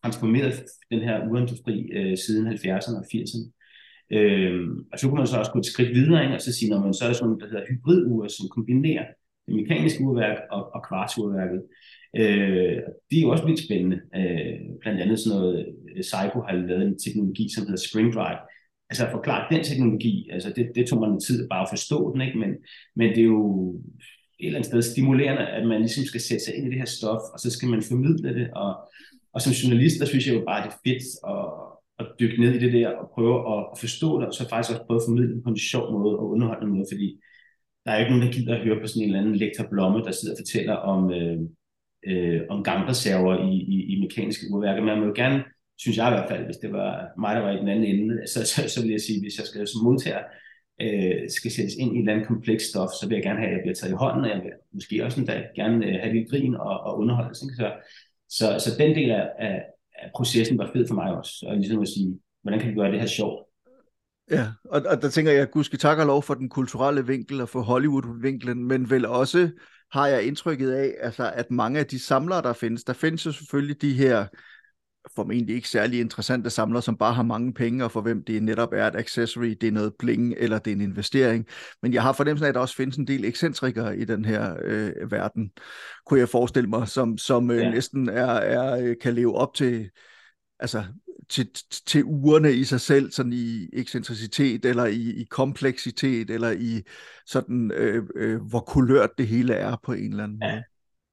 [0.02, 3.63] transformeret den her urindustri øh, siden 70'erne og 80'erne.
[4.12, 6.36] Øh, og så kunne man så også gå et skridt videre, ikke?
[6.36, 9.06] og så sige, når man så er sådan der hedder hybridure, som kombinerer
[9.48, 11.62] det mekaniske urværk og, og kvartsurværket.
[12.18, 12.78] Øh,
[13.10, 14.00] det er jo også vildt spændende.
[14.16, 18.40] Øh, blandt andet sådan noget, øh, Seiko har lavet en teknologi, som hedder Spring Drive.
[18.90, 22.22] Altså at forklare den teknologi, altså det, det tog man tid bare at forstå den,
[22.22, 22.38] ikke?
[22.38, 22.50] Men,
[22.96, 23.76] men det er jo
[24.40, 26.86] et eller andet sted stimulerende, at man ligesom skal sætte sig ind i det her
[26.86, 28.72] stof, og så skal man formidle det, og,
[29.34, 31.46] og som journalist, der synes jeg jo bare, det er fedt at,
[32.00, 34.72] at dykke ned i det der, og prøve at, at forstå det, og så faktisk
[34.74, 37.20] også prøve at formidle det på en sjov måde, og underholdende måde, fordi
[37.86, 39.66] der er jo ikke nogen, der gider at høre på sådan en eller anden lektor
[39.72, 41.40] Blomme, der sidder og fortæller om, øh,
[42.10, 44.84] øh, om gangreserver i, i, i mekaniske urværker.
[44.84, 45.44] Man må jo gerne,
[45.78, 48.28] synes jeg i hvert fald, hvis det var mig, der var i den anden ende,
[48.28, 50.24] så, så, så vil jeg sige, hvis jeg skal som modtager
[50.82, 53.50] øh, skal sættes ind i et eller andet komplekst stof, så vil jeg gerne have,
[53.50, 56.14] at jeg bliver taget i hånden, og jeg vil måske også endda gerne øh, have
[56.16, 57.46] lidt grin og, og underholdelse.
[57.46, 57.56] Ikke?
[57.56, 57.68] Så,
[58.38, 59.56] så, så den del af, af
[60.16, 63.00] processen var fed for mig også, og ligesom at sige, hvordan kan vi gøre det
[63.00, 63.44] her sjovt?
[64.32, 67.50] Ja, og, og der tænker jeg, gudske tak og lov for den kulturelle vinkel og
[67.50, 69.50] for Hollywood-vinklen, men vel også
[69.92, 73.32] har jeg indtrykket af, altså, at mange af de samlere, der findes, der findes jo
[73.32, 74.28] selvfølgelig de her
[75.16, 78.74] formentlig ikke særlig interessante samlere, som bare har mange penge, og for hvem det netop
[78.74, 81.48] er et accessory, det er noget bling, eller det er en investering.
[81.82, 84.56] Men jeg har fornemmelsen af, at der også findes en del ekscentrikere i den her
[84.64, 85.52] øh, verden,
[86.06, 87.72] kunne jeg forestille mig, som, som øh, ja.
[87.72, 89.90] næsten er, er, øh, kan leve op til,
[90.60, 90.84] altså,
[91.30, 91.50] til,
[91.88, 96.82] til ugerne i sig selv, sådan i ekscentricitet, eller i, i kompleksitet, eller i
[97.26, 100.52] sådan, øh, øh, hvor kulørt det hele er på en eller anden måde.
[100.52, 100.62] Ja,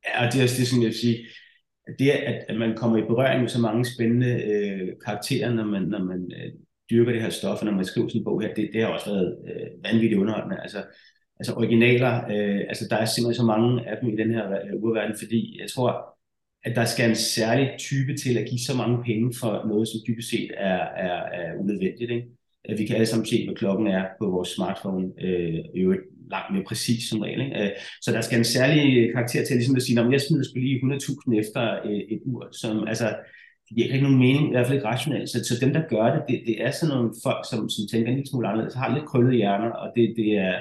[0.08, 1.26] ja og det er det, som jeg vil sige,
[1.98, 5.82] det, at, at man kommer i berøring med så mange spændende øh, karakterer, når man,
[5.82, 6.52] når man øh,
[6.90, 8.88] dyrker det her stof, og når man skriver sådan en bog her, det, det har
[8.88, 10.62] også været øh, vanvittigt underholdende.
[10.62, 10.78] Altså,
[11.40, 14.82] altså originaler, øh, altså der er simpelthen så mange af dem i den her øh,
[14.82, 16.16] urverden, fordi jeg tror,
[16.64, 20.00] at der skal en særlig type til at give så mange penge for noget, som
[20.06, 22.10] dybest set er, er, er unødvendigt.
[22.10, 22.39] Ikke?
[22.64, 26.02] At vi kan alle sammen se, hvad klokken er på vores smartphone, øh, i øvrigt
[26.30, 27.40] langt mere præcis som regel.
[27.40, 27.62] Ikke?
[27.62, 27.70] Øh,
[28.02, 30.80] så der skal en særlig karakter til ligesom at sige, at jeg smider sgu lige
[30.80, 33.08] 100.000 efter et, et ur, som altså,
[33.68, 35.30] det giver ikke nogen mening, i hvert fald ikke rationelt.
[35.30, 38.08] Så, så dem, der gør det, det, det er sådan nogle folk, som, som tænker
[38.08, 40.54] en lille smule anderledes, har lidt krøllede hjerner, og det, det er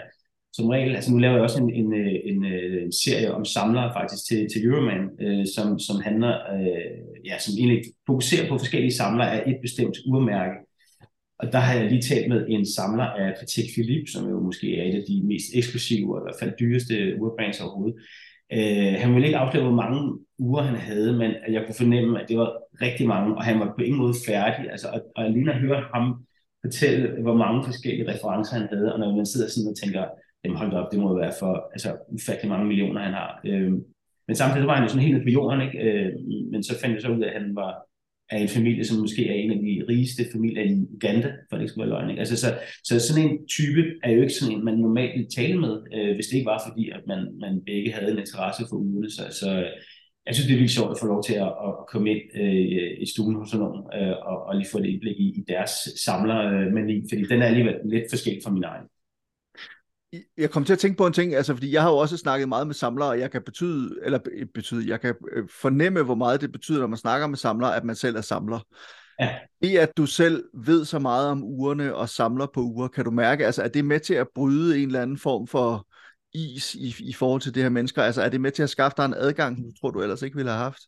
[0.54, 3.46] som regel, altså nu laver jeg også en, en, øh, en, øh, en serie om
[3.46, 8.58] samlere faktisk til, til Euroman, øh, som, som handler, øh, ja, som egentlig fokuserer på
[8.58, 10.56] forskellige samlere af et bestemt urmærke.
[11.40, 14.78] Og der har jeg lige talt med en samler af Patek Philippe, som jo måske
[14.78, 17.96] er et af de mest eksklusive og i hvert fald dyreste urbrands overhovedet.
[18.54, 20.00] Øh, han ville ikke afsløre, hvor mange
[20.40, 23.74] uger han havde, men jeg kunne fornemme, at det var rigtig mange, og han var
[23.78, 24.72] på ingen måde færdig.
[24.72, 26.26] Altså, og, og lige at høre ham
[26.66, 30.04] fortælle, hvor mange forskellige referencer han havde, og når man sidder sådan og tænker,
[30.44, 33.42] jamen hold op, det må være for altså, ufattelig mange millioner, han har.
[33.46, 33.72] Øh,
[34.28, 35.78] men samtidig var han jo sådan helt på jorden, ikke?
[35.80, 36.12] Øh,
[36.52, 37.89] men så fandt jeg så ud af, at han var
[38.30, 41.64] af en familie, som måske er en af de rigeste familier i Uganda, for det
[41.64, 42.10] ikke skal være løgn.
[42.10, 42.20] Ikke?
[42.20, 42.48] Altså, så,
[42.84, 46.16] så sådan en type er jo ikke sådan en, man normalt vil tale med, øh,
[46.16, 49.10] hvis det ikke var fordi, at man, man begge havde en interesse for ugerne.
[49.10, 49.50] Så, så
[50.26, 52.92] jeg synes, det er virkelig sjovt at få lov til at, at komme ind øh,
[53.04, 55.74] i stuen hos nogen, øh, og, og lige få et indblik i, i deres
[56.06, 58.88] samlermani, øh, fordi den er alligevel lidt forskellig fra min egen
[60.38, 62.50] jeg kom til at tænke på en ting, altså fordi jeg har jo også snakket
[62.50, 64.20] meget med samlere, og jeg kan betyde, eller
[64.54, 67.84] betyde, jeg kan øh, fornemme, hvor meget det betyder, når man snakker med samlere, at
[67.84, 68.60] man selv er samler.
[69.20, 69.36] Ja.
[69.62, 73.12] I at du selv ved så meget om ugerne og samler på uger, kan du
[73.12, 75.88] mærke, altså er det med til at bryde en eller anden form for
[76.34, 78.04] is i, i forhold til det her mennesker?
[78.04, 80.36] Altså er det med til at skaffe dig en adgang, du tror du ellers ikke
[80.36, 80.80] ville have haft?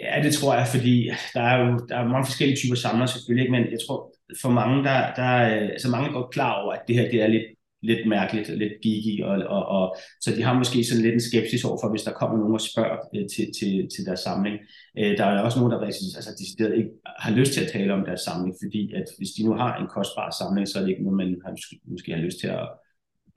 [0.00, 3.50] Ja, det tror jeg, fordi der er jo der er mange forskellige typer samlere selvfølgelig,
[3.50, 6.96] men jeg tror for mange, der, der altså mange er godt klar over, at det
[6.96, 10.84] her det er lidt lidt mærkeligt, lidt geeky, og, og, og, så de har måske
[10.84, 14.02] sådan lidt en skepsis overfor, hvis der kommer nogen og spørger øh, til, til, til
[14.06, 14.56] deres samling.
[14.98, 16.90] Øh, der er også nogen, der altså, decideret ikke
[17.24, 19.88] har lyst til at tale om deres samling, fordi at hvis de nu har en
[19.96, 21.52] kostbar samling, så er det ikke noget, man har,
[21.92, 22.68] måske har lyst til at,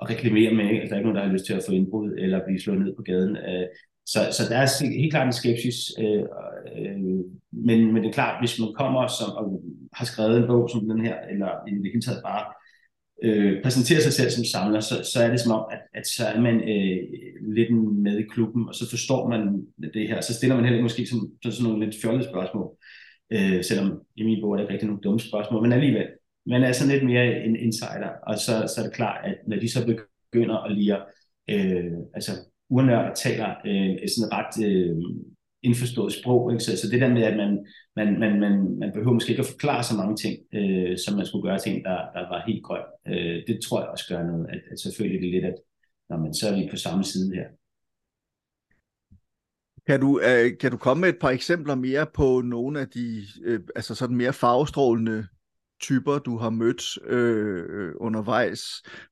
[0.02, 0.66] at reklamere med.
[0.70, 2.82] Altså, der er ikke nogen, der har lyst til at få indbrud eller blive slået
[2.82, 3.36] ned på gaden.
[3.50, 3.68] Øh,
[4.06, 4.68] så, så der er
[5.02, 6.26] helt klart en skepsis, øh,
[6.76, 7.00] øh,
[7.68, 10.90] men, men det er klart, hvis man kommer som, og har skrevet en bog som
[10.92, 12.46] den her, eller i det hele taget bare
[13.24, 16.26] øh, præsenterer sig selv som samler, så, så er det som om, at, at så
[16.26, 16.98] er man øh,
[17.56, 17.72] lidt
[18.06, 19.42] med i klubben, og så forstår man
[19.94, 20.22] det her.
[20.22, 22.68] Så stiller man heller måske som, sådan nogle lidt fjollede spørgsmål,
[23.34, 26.08] øh, selvom i min bog er det ikke rigtig nogle dumme spørgsmål, men alligevel.
[26.46, 29.58] Man er sådan lidt mere en insider, og så, så er det klart, at når
[29.58, 31.00] de så begynder at lire,
[31.50, 32.32] øh, altså
[32.70, 34.96] urnørder taler øh, sådan ret øh,
[35.64, 36.52] indforstået sprog.
[36.52, 36.64] Ikke?
[36.64, 39.54] Så, så det der med, at man, man, man, man, man behøver måske ikke at
[39.54, 42.64] forklare så mange ting, øh, som man skulle gøre til en, der, der var helt
[42.64, 42.86] grøn.
[43.08, 45.56] Øh, det tror jeg også gør noget, at, at selvfølgelig er lidt, at
[46.10, 47.48] når man, så er vi på samme side her.
[49.88, 53.24] Kan du, øh, kan du komme med et par eksempler mere på nogle af de
[53.44, 55.28] øh, altså sådan mere farvestrålende
[55.82, 58.62] typer, du har mødt øh, undervejs,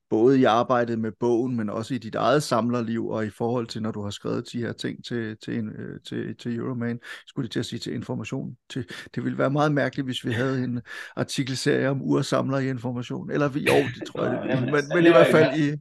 [0.10, 3.82] både i arbejdet med bogen, men også i dit eget samlerliv, og i forhold til,
[3.82, 7.52] når du har skrevet de her ting til, til, øh, til, til Euroman, skulle det
[7.52, 8.56] til at sige til information.
[8.70, 10.82] Til, det ville være meget mærkeligt, hvis vi havde en
[11.16, 13.32] artikelserie om ursamler i information.
[13.32, 15.74] Eller vi, jo, det tror jeg, det, men, men i hvert fald i...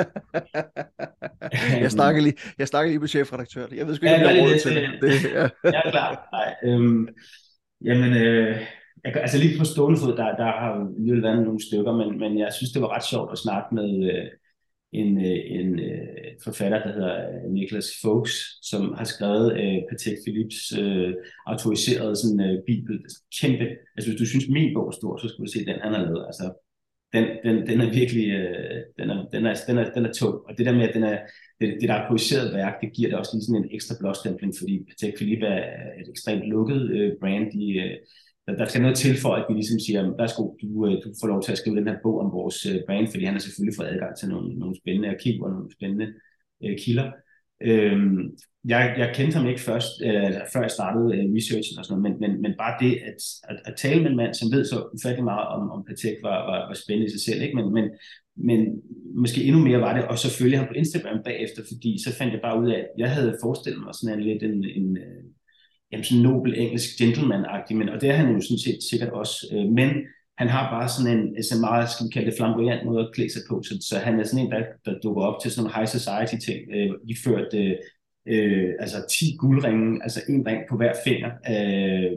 [1.84, 3.76] jeg, snakker lige, jeg snakker lige med chefredaktøren.
[3.76, 4.98] Jeg ved sgu ikke, om jeg har råd til det.
[5.02, 5.48] det ja.
[5.64, 6.28] Jeg er klar.
[6.32, 7.08] Nej, øhm,
[7.84, 8.60] jamen, øh,
[9.04, 10.70] jeg, altså lige på stående fod, der, der har
[11.08, 13.90] jo været nogle stykker, men, men jeg synes, det var ret sjovt at snakke med
[14.12, 14.26] øh,
[14.92, 18.34] en, øh, en øh, forfatter, der hedder øh, Niklas Fuchs,
[18.70, 21.14] som har skrevet øh, Patek Philips øh,
[21.46, 22.96] autoriserede sådan, øh, bibel.
[23.40, 23.66] Kæmpe.
[23.96, 26.02] Altså hvis du synes, min bog er stor, så skulle du se den, han har
[26.02, 26.24] lavet.
[26.30, 26.46] Altså,
[27.12, 30.34] den, den, den er virkelig øh, den, er, den, er, den, er, den er tung.
[30.48, 31.18] Og det der med, at den er,
[31.60, 34.74] det, det der autoriserede værk, det giver det også lige sådan en ekstra blåstempling, fordi
[34.88, 37.46] Patek Philippe er et ekstremt lukket øh, brand.
[37.52, 37.96] De, øh,
[38.50, 41.28] der, der skal noget til for, at vi ligesom siger, værsgo, du, øh, du får
[41.28, 43.76] lov til at skrive den her bog om vores øh, brand, fordi han har selvfølgelig
[43.76, 46.08] fået adgang til nogle, nogle spændende arkiver og nogle spændende
[46.64, 47.10] øh, kilder.
[47.62, 48.18] Øhm,
[48.64, 52.04] jeg, jeg kendte ham ikke først, øh, før jeg startede øh, researchen og sådan noget,
[52.06, 54.78] men, men, men bare det at, at, at tale med en mand, som ved så
[54.94, 57.56] ufattelig meget om, om Patek, var, var, var spændende i sig selv, ikke?
[57.58, 57.86] Men, men,
[58.48, 58.60] men
[59.22, 62.32] måske endnu mere var det, og så følge ham på Instagram bagefter, fordi så fandt
[62.34, 64.98] jeg bare ud af, at jeg havde forestillet mig sådan en lidt en, en, en
[65.92, 69.36] jamen, sådan nobel engelsk gentleman-agtig, men, og det er han jo sådan set sikkert også,
[69.52, 69.90] øh, men
[70.38, 73.12] han har bare sådan en øh, så meget, skal vi kalde det, flamboyant måde at
[73.14, 75.62] klæde sig på, så, så han er sådan en, der, der dukker op til sådan
[75.62, 77.76] nogle high society ting, øh, iført øh,
[78.26, 82.12] øh, altså 10 guldringe, altså en ring på hver finger, øh,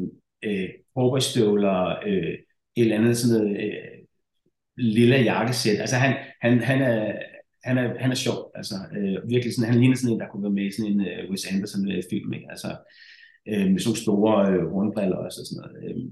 [0.46, 2.34] øh, hårbøjstøvler, øh,
[2.78, 3.98] et eller andet sådan noget øh,
[4.78, 7.14] lille jakkesæt, altså han, han, han er,
[7.64, 10.44] han er, han er sjov, altså øh, virkelig sådan, han ligner sådan en, der kunne
[10.44, 12.48] være med i sådan en øh, Wes Anderson film, ikke?
[12.50, 12.68] altså
[13.48, 15.96] øh, med sådan store øh, hornbriller og sådan noget.
[15.96, 16.12] Øh.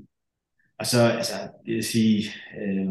[0.79, 1.33] Og så, altså,
[1.65, 2.23] det vil sige,
[2.61, 2.89] øh,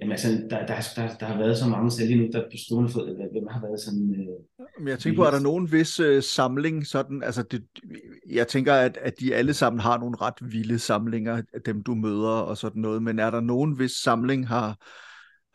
[0.00, 2.56] Jamen altså, der, der, der, der har været så mange selv lige nu, der på
[2.66, 4.14] stående fod, hvem har været sådan...
[4.14, 7.64] Øh, Men jeg tænker på, er der nogen vis øh, samling, sådan, altså det,
[8.30, 12.28] jeg tænker, at, at de alle sammen har nogle ret vilde samlinger, dem du møder
[12.28, 14.78] og sådan noget, men er der nogen vis samling har,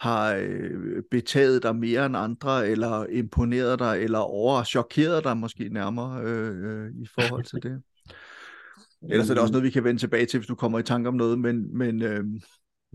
[0.04, 5.70] har øh, betaget dig mere end andre, eller imponeret dig, eller over chokeret dig måske
[5.70, 7.82] nærmere øh, øh, i forhold til det?
[9.12, 11.08] Ellers er det også noget, vi kan vende tilbage til, hvis du kommer i tanke
[11.08, 11.78] om noget, men...
[11.78, 12.24] men øh...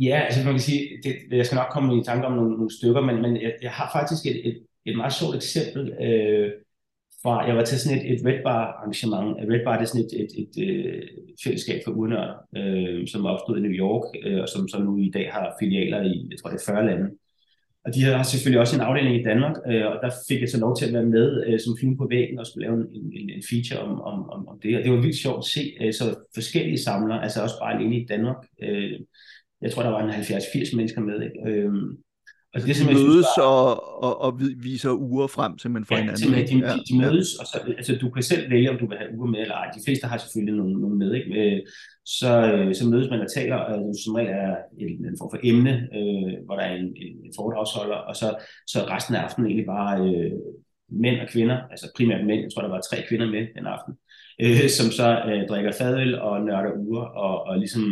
[0.00, 2.76] Ja, altså man kan sige, det, jeg skal nok komme i tanke om nogle, nogle
[2.78, 6.50] stykker, men, men jeg, jeg har faktisk et, et, et meget sjovt eksempel øh,
[7.22, 9.28] fra, jeg var til sådan et, et Red Bar arrangement.
[9.52, 10.54] Red Bar det er sådan et, et, et,
[11.30, 14.96] et fællesskab for urnørder, øh, som opstod i New York, øh, og som, som nu
[14.96, 17.08] i dag har filialer i, jeg tror det er 40 lande.
[17.84, 20.60] Og de har selvfølgelig også en afdeling i Danmark, øh, og der fik jeg så
[20.60, 22.86] lov til at være med øh, som film på væggen og skulle lave en,
[23.18, 24.76] en, en feature om, om, om, om det.
[24.76, 26.04] Og det var vildt sjovt at se øh, så
[26.34, 28.40] forskellige samlere, altså også bare alene i Danmark.
[28.62, 29.00] Øh,
[29.62, 31.22] jeg tror, der var en 70-80 mennesker med.
[31.22, 31.38] Ikke?
[31.50, 31.72] Øh,
[32.66, 33.66] Altså, det, de mødes synes, og,
[34.06, 34.30] og, og
[34.68, 36.22] viser uger frem simpelthen for ja, hinanden.
[36.22, 38.86] Simpelthen, de, ja, de, de mødes, og så, altså, du kan selv vælge, om du
[38.88, 39.68] vil have uger med eller ej.
[39.76, 41.30] De fleste har selvfølgelig nogle, nogle med, ikke?
[41.40, 41.58] Øh,
[42.18, 45.40] så, øh, så mødes man og taler, og som regel er en, en form for
[45.50, 48.28] emne, øh, hvor der er en, en, en foredragsholder, og så,
[48.72, 50.32] så resten af aftenen egentlig bare øh,
[51.04, 53.92] mænd og kvinder, altså primært mænd, jeg tror, der var tre kvinder med den aften,
[54.42, 57.84] øh, som så øh, drikker fadøl og nørder uger, og, og ligesom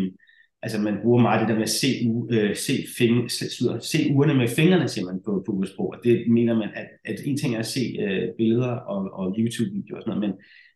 [0.63, 3.45] altså man bruger meget det der med at se, u, øh, se, fing, se,
[3.81, 7.21] se ugerne med fingrene, siger man på, på ugesprog, og det mener man, at, at
[7.25, 10.33] en ting er at se øh, billeder og, og YouTube-videoer og sådan noget, men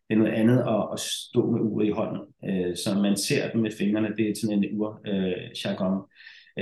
[0.07, 3.51] det er noget andet at, at stå med uret i hånden, øh, så man ser
[3.51, 5.97] dem med fingrene, det er sådan en ur øh, jargon.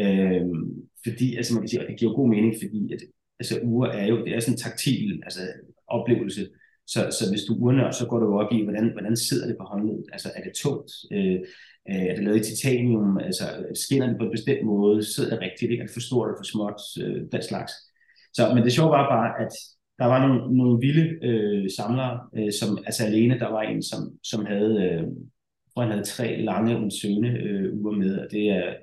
[0.02, 0.46] Øh,
[1.06, 3.02] fordi, altså man kan sige, at det giver god mening, fordi at,
[3.39, 5.41] altså ure er jo, det er sådan en taktil altså,
[5.88, 6.41] oplevelse,
[6.94, 9.66] så, så hvis du urner, så går du op i, hvordan, hvordan sidder det på
[9.72, 10.06] håndledet?
[10.12, 10.91] Altså er det tungt?
[11.14, 11.39] Øh,
[11.90, 13.18] Øh, er det lavet i titanium?
[13.18, 15.04] Altså, øh, skinner det på en bestemt måde?
[15.04, 15.72] Sidder det rigtigt?
[15.72, 15.82] Ikke?
[15.82, 16.82] Er det for stort eller for småt?
[17.04, 17.74] Øh, den slags.
[18.34, 19.54] Så, men det sjove var bare, at
[20.00, 24.02] der var nogle, nogle vilde øh, samlere, øh, som altså alene, der var en, som,
[24.24, 25.04] som havde, øh,
[25.74, 28.74] hvor han havde tre lange søne øh, uger med, og det er,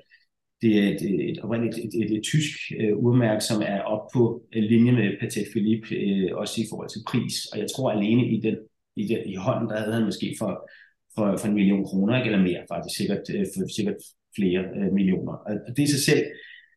[0.63, 4.43] det er et, et, et, et, et, et tysk øh, urmærke, som er op på
[4.55, 7.35] øh, linje med Patek Philippe, øh, også i forhold til pris.
[7.53, 8.57] Og jeg tror alene i den
[8.97, 10.71] i, den, i hånden, der havde han måske for,
[11.17, 12.27] for, for en million kroner, ikke?
[12.27, 14.01] eller mere faktisk, sikkert, øh, for, sikkert
[14.39, 15.35] flere øh, millioner.
[15.69, 16.23] Og det i sig selv,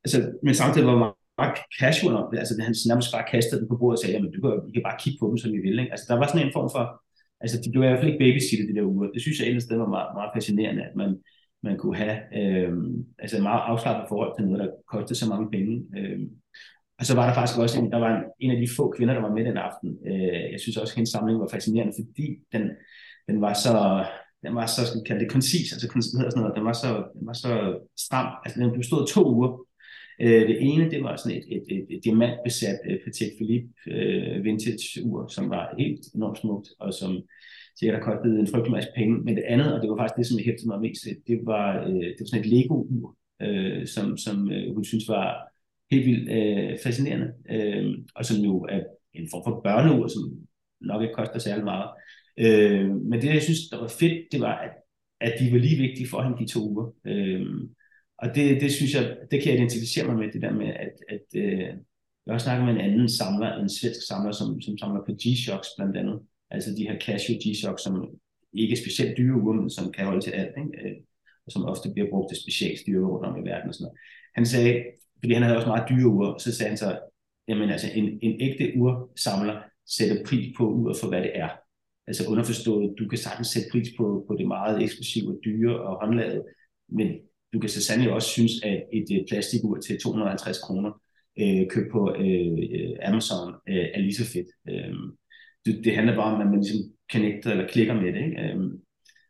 [0.03, 3.69] altså, men samtidig var man bare casual om det, altså han nærmest bare kastede den
[3.69, 5.59] på bordet og sagde, jamen du kan, I kan bare kigge på dem, som I
[5.65, 5.79] vil.
[5.79, 5.93] Ikke?
[5.93, 6.85] Altså der var sådan en form for,
[7.43, 9.13] altså de blev i hvert fald ikke babysittet de der uger.
[9.15, 11.11] Det synes jeg ellers det var meget, meget fascinerende, at man,
[11.67, 12.71] man kunne have øh,
[13.23, 15.73] altså et meget afslappet forhold til noget, der kostede så mange penge.
[15.97, 16.19] Øh,
[16.99, 19.13] og så var der faktisk også en, der var en, en af de få kvinder,
[19.13, 19.89] der var med den aften.
[20.09, 22.63] Øh, jeg synes også, at hendes samling var fascinerende, fordi den,
[23.27, 23.75] den var så,
[24.43, 26.91] den var så, skal vi kalde det, koncis, altså hedder sådan noget, den var så,
[27.17, 27.51] den var så
[28.05, 28.29] stram.
[28.43, 29.51] Altså den bestod af to uger.
[30.21, 33.69] Øh, det ene, det var sådan et, et, et, et diamantbesat øh, uh, Patek Philippe
[33.93, 37.11] uh, vintage ur, som var helt enormt smukt, og som
[37.77, 39.15] sikkert har kostet en frygtelig masse penge.
[39.25, 41.67] Men det andet, og det var faktisk det, som jeg hæftede mig mest det var,
[41.87, 43.07] uh, det var sådan et Lego-ur,
[43.45, 45.27] uh, som, som uh, hun synes var
[45.91, 48.81] helt vildt uh, fascinerende, uh, og som jo er
[49.13, 50.23] en form for børneur, som
[50.81, 51.89] nok ikke koster særlig meget.
[52.39, 54.71] Øh, men det, jeg synes, der var fedt, det var, at,
[55.21, 56.87] at de var lige vigtige for ham de to uger.
[57.05, 57.45] Øh,
[58.17, 60.95] og det, det synes jeg, det kan jeg identificere mig med, det der med, at,
[61.09, 61.73] at øh,
[62.25, 65.69] jeg har snakker med en anden samler, en svensk samler, som, som samler på G-Shocks
[65.77, 66.19] blandt andet.
[66.51, 67.93] Altså de her Casio G-Shocks, som
[68.53, 70.89] ikke er specielt dyre uger, men som kan holde til alt, ikke?
[70.89, 70.95] Øh,
[71.45, 73.99] og som ofte bliver brugt til specialstyre rundt om i verden og sådan noget.
[74.35, 74.83] Han sagde,
[75.19, 76.99] fordi han havde også meget dyre uger, så sagde han så,
[77.47, 81.49] jamen altså en, en ægte ursamler sætter pris på uret for, hvad det er.
[82.10, 86.43] Altså underforstået, du kan sagtens sætte pris på, på det meget eksklusive, dyre og håndlaget,
[86.97, 87.07] men
[87.53, 90.91] du kan så sandelig også synes, at et, øh, et plastikur til 250 kroner
[91.41, 94.49] øh, købt på øh, Amazon øh, er lige så fedt.
[94.70, 94.93] Øh,
[95.66, 96.82] det, det handler bare om, at man ligesom
[97.12, 98.24] connecter eller klikker med det.
[98.26, 98.41] Ikke?
[98.41, 98.57] Øh,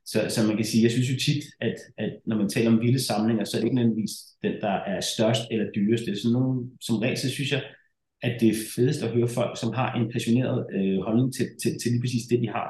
[0.05, 2.81] så, så man kan sige, jeg synes jo tit, at, at når man taler om
[2.81, 4.13] vilde samlinger, så er det ikke nødvendigvis
[4.43, 6.05] den, der er størst eller dyrest.
[6.05, 7.63] Det er sådan nogle, som regel, så synes jeg,
[8.21, 11.71] at det er fedest at høre folk, som har en passioneret øh, holdning til, til,
[11.81, 12.69] til lige præcis det, de har.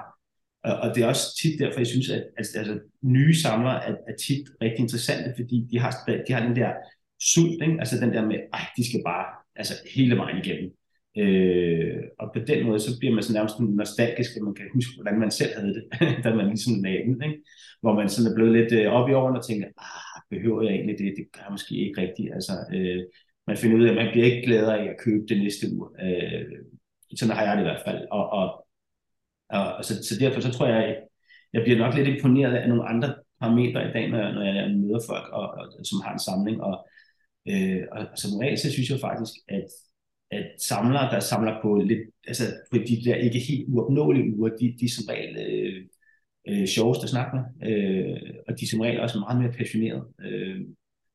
[0.64, 3.92] Og, og det er også tit derfor, jeg synes, at altså, altså, nye samlere er,
[3.92, 5.92] er tit rigtig interessante, fordi de har,
[6.28, 6.72] de har den der
[7.34, 7.80] sult, ikke?
[7.80, 9.26] altså den der med, at de skal bare
[9.56, 10.72] altså, hele vejen igennem.
[11.18, 14.92] Øh, og på den måde, så bliver man så nærmest nostalgisk, at man kan huske,
[14.96, 15.84] hvordan man selv havde det,
[16.24, 17.40] da man ligesom lagde den, ikke?
[17.82, 20.74] hvor man sådan er blevet lidt øh, op i årene og tænker, ah, behøver jeg
[20.74, 21.14] egentlig det?
[21.18, 22.34] Det gør jeg måske ikke rigtigt.
[22.38, 23.02] Altså, øh,
[23.50, 25.86] man finder ud af, at man bliver ikke gladere af at købe det næste ur.
[26.06, 26.46] Øh,
[27.20, 28.02] sådan har jeg det i hvert fald.
[28.12, 28.48] Og, og,
[29.50, 30.98] og, og så, så derfor så tror jeg,
[31.54, 35.00] jeg bliver nok lidt imponeret af nogle andre parametre i dag, når, når jeg møder
[35.10, 36.58] folk, og, og, som har en samling.
[36.62, 36.76] Og,
[37.52, 39.68] øh, og, og som regel, så synes jeg faktisk, at,
[40.32, 44.76] at samlere, der samler på lidt, altså på de der ikke helt uopnåelige uger, de,
[44.80, 45.86] de er som regel øh,
[46.50, 50.06] øh, sjovest at snakke med, øh, og de er som regel også meget mere passionerede.
[50.26, 50.60] Øh,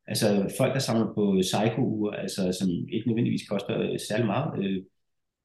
[0.06, 4.82] Altså folk, der samler på psycho altså, som ikke nødvendigvis koster øh, særlig meget, øh,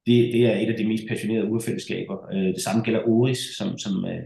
[0.06, 2.16] det, det er et af de mest passionerede urfællesskaber.
[2.32, 4.22] Øh, det samme gælder Oris, som, som øh,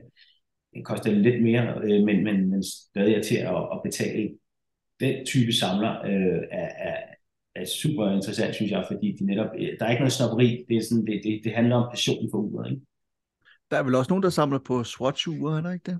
[0.84, 4.30] koster lidt mere, øh, men, men, men stadig er til at, at betale.
[5.00, 6.96] Den type samler øh, er, er,
[7.54, 10.64] er super interessant, synes jeg, fordi de netop, øh, der er ikke noget snopperi.
[10.68, 12.70] Det, er sådan, det, det, det handler om passion for uret.
[12.70, 12.82] Ikke?
[13.70, 15.98] Der er vel også nogen, der samler på Swatch-ure, er der ikke det?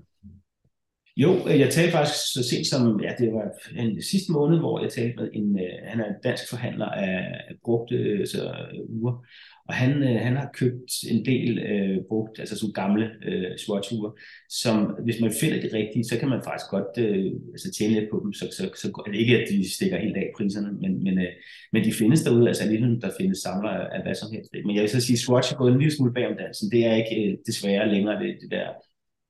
[1.17, 3.45] Jo, øh, jeg talte faktisk så sent som, ja, det var
[3.77, 7.15] en sidste måned, hvor jeg talte med en, øh, han er en dansk forhandler af
[7.63, 8.55] brugte øh, så,
[8.89, 9.25] uger,
[9.67, 14.11] og han, han har købt en del uh, brugt, altså sådan gamle uh, Swatch-ure,
[14.49, 18.09] som hvis man finder det rigtige, så kan man faktisk godt uh, altså tjene lidt
[18.11, 21.17] på dem, så, så, så er ikke, at de stikker helt af priserne, men, men,
[21.17, 21.31] uh,
[21.73, 24.49] men de findes derude, altså ligesom der findes samler af, af hvad som helst.
[24.65, 26.85] Men jeg vil så sige, Swatch er gået en lille smule bag om dansen, det
[26.85, 28.67] er ikke uh, desværre længere det, det der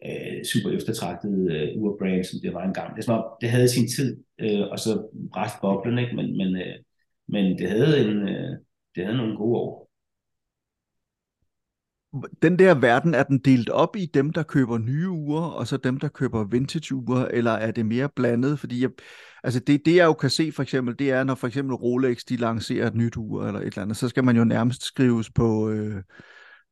[0.06, 2.98] øh, super eftertragtede øh, urbrand, som det var engang.
[2.98, 6.16] Det, var, det havde sin tid, øh, og så bræst boblen, ikke?
[6.16, 6.76] Men, men, øh,
[7.28, 8.52] men det, havde en, øh,
[8.96, 9.86] det havde nogle gode år.
[12.42, 15.78] Den der verden, er den delt op i dem, der køber nye uger, og så
[15.78, 18.60] dem, der køber vintage uger, eller er det mere blandet?
[18.60, 18.90] Fordi jeg,
[19.44, 22.24] altså det, det, jeg jo kan se for eksempel, det er, når for eksempel Rolex,
[22.30, 25.30] de lancerer et nyt ur eller et eller andet, så skal man jo nærmest skrives
[25.30, 26.04] på, øh,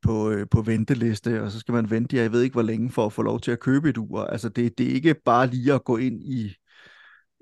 [0.04, 3.06] på, øh, på venteliste, og så skal man vente, jeg ved ikke hvor længe, for
[3.06, 4.22] at få lov til at købe et ur.
[4.22, 6.56] Altså det, det er ikke bare lige at gå ind i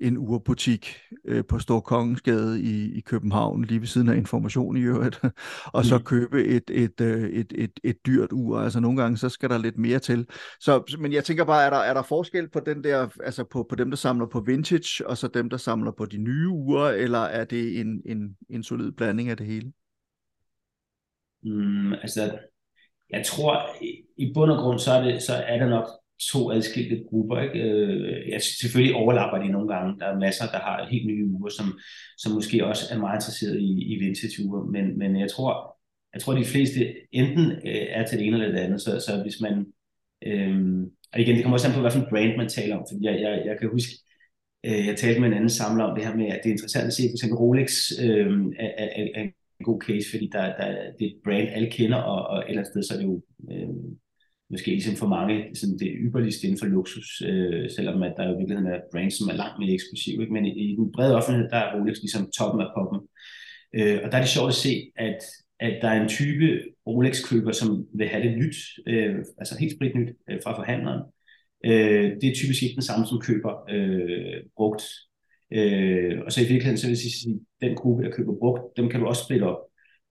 [0.01, 4.81] en urbutik øh, på Stor Kongensgade i, i København, lige ved siden af information i
[4.81, 5.21] øvrigt,
[5.73, 6.03] og så mm.
[6.03, 8.59] købe et, et, øh, et, et, et dyrt ur.
[8.59, 10.27] Altså nogle gange, så skal der lidt mere til.
[10.59, 13.65] Så, men jeg tænker bare, er der, er der forskel på den der, altså på,
[13.69, 16.97] på dem, der samler på vintage, og så dem, der samler på de nye ure,
[16.97, 19.71] eller er det en, en, en solid blanding af det hele?
[21.43, 22.37] Mm, altså,
[23.13, 23.65] jeg tror,
[24.17, 25.87] i bund og grund, så er det, så er der nok
[26.31, 27.41] to adskilte grupper.
[27.41, 27.59] Ikke?
[27.59, 29.99] Øh, ja, selvfølgelig overlapper de nogle gange.
[29.99, 31.79] Der er masser, der har helt nye uger, som,
[32.17, 34.63] som måske også er meget interesseret i, i vintage-uger.
[34.63, 35.77] Men, men jeg tror,
[36.13, 36.79] jeg tror, de fleste
[37.11, 38.81] enten øh, er til det ene eller det andet.
[38.81, 39.65] Så, så hvis man...
[40.25, 40.81] Øh,
[41.13, 42.85] og igen, det kommer også an på, hvilken brand man taler om.
[42.89, 43.91] For jeg, jeg, jeg kan huske,
[44.65, 46.87] øh, jeg talte med en anden samler om det her med, at det er interessant
[46.87, 49.33] at se, for eksempel Rolex øh, er, er, er en
[49.63, 52.61] god case, fordi der, der, det er et brand, alle kender, og, og et eller
[52.61, 53.75] andet sted, så er det jo øh,
[54.51, 58.33] måske ligesom for mange sådan det ypperligste inden for luksus, øh, selvom at der jo
[58.33, 60.21] i virkeligheden er brands, som er langt mere eksklusive.
[60.21, 60.33] Ikke?
[60.33, 62.99] Men i, i den brede offentlighed, der er Rolex ligesom toppen af poppen.
[63.77, 65.19] Øh, og der er det sjovt at se, at,
[65.59, 66.45] at der er en type
[66.87, 68.57] Rolex-køber, som vil have det nyt,
[68.87, 71.01] øh, altså helt sprit nyt øh, fra forhandleren.
[71.65, 74.83] Øh, det er typisk ikke den samme, som køber øh, brugt.
[75.51, 78.77] Øh, og så i virkeligheden, så vil jeg sige, at den gruppe, der køber brugt,
[78.77, 79.61] dem kan du også splitte op.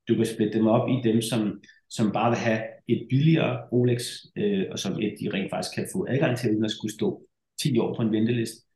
[0.08, 1.60] Du kan splitte dem op i dem, som,
[1.90, 4.02] som bare vil have et billigere Rolex,
[4.36, 7.22] øh, og som et, de rent faktisk kan få adgang til, uden at skulle stå
[7.62, 8.66] 10 år på en venteliste.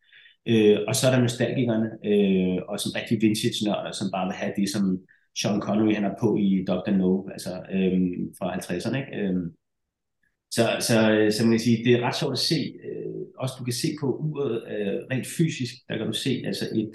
[0.49, 4.53] Øh, og så er der nostalgikerne, øh, og som rigtig vintage-nørder, som bare vil have
[4.57, 4.99] det, som
[5.39, 6.91] Sean Connery han har på i Dr.
[6.91, 8.01] No, altså øh,
[8.39, 8.97] fra 50'erne.
[8.97, 9.17] Ikke?
[9.21, 9.37] Øh,
[10.51, 13.04] så, så, øh, så man kan sige, det er ret sjovt at se, øh,
[13.39, 16.93] også du kan se på uret øh, rent fysisk, der kan du se altså et,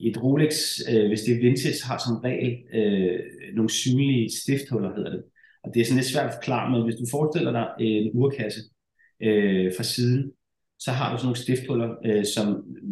[0.00, 0.54] et Rolex,
[0.90, 3.20] øh, hvis det er vintage, har som regel øh,
[3.54, 5.22] nogle synlige stifthuller, hedder det.
[5.64, 8.60] Og det er sådan lidt svært at forklare, men hvis du forestiller dig en urkasse
[9.22, 10.32] øh, fra siden,
[10.78, 12.46] så har du sådan nogle stifthuller, øh, som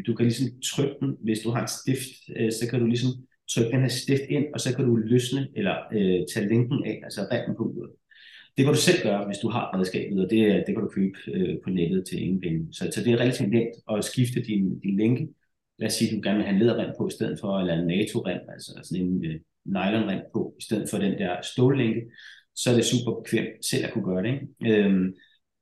[0.06, 3.10] du kan ligesom trykke den, hvis du har et stift, øh, så kan du ligesom
[3.50, 7.00] trykke den her stift ind, og så kan du løsne eller øh, tage linken af,
[7.04, 7.90] altså remmen på uret.
[8.57, 11.18] Det kan du selv gøre, hvis du har redskabet, og det, det kan du købe
[11.34, 12.68] øh, på nettet til ingen penge.
[12.72, 15.28] Så, så det er relativt nemt at skifte din, din lænke.
[15.78, 17.74] Lad os sige, at du gerne vil have en læderrem på i stedet for, eller
[17.74, 22.02] en NATO-rem, altså sådan en øh, nylonrem på, i stedet for den der stållænke.
[22.57, 24.32] Så er det super bekvemt selv at kunne gøre det.
[24.32, 24.84] Ikke?
[24.84, 25.14] Øhm,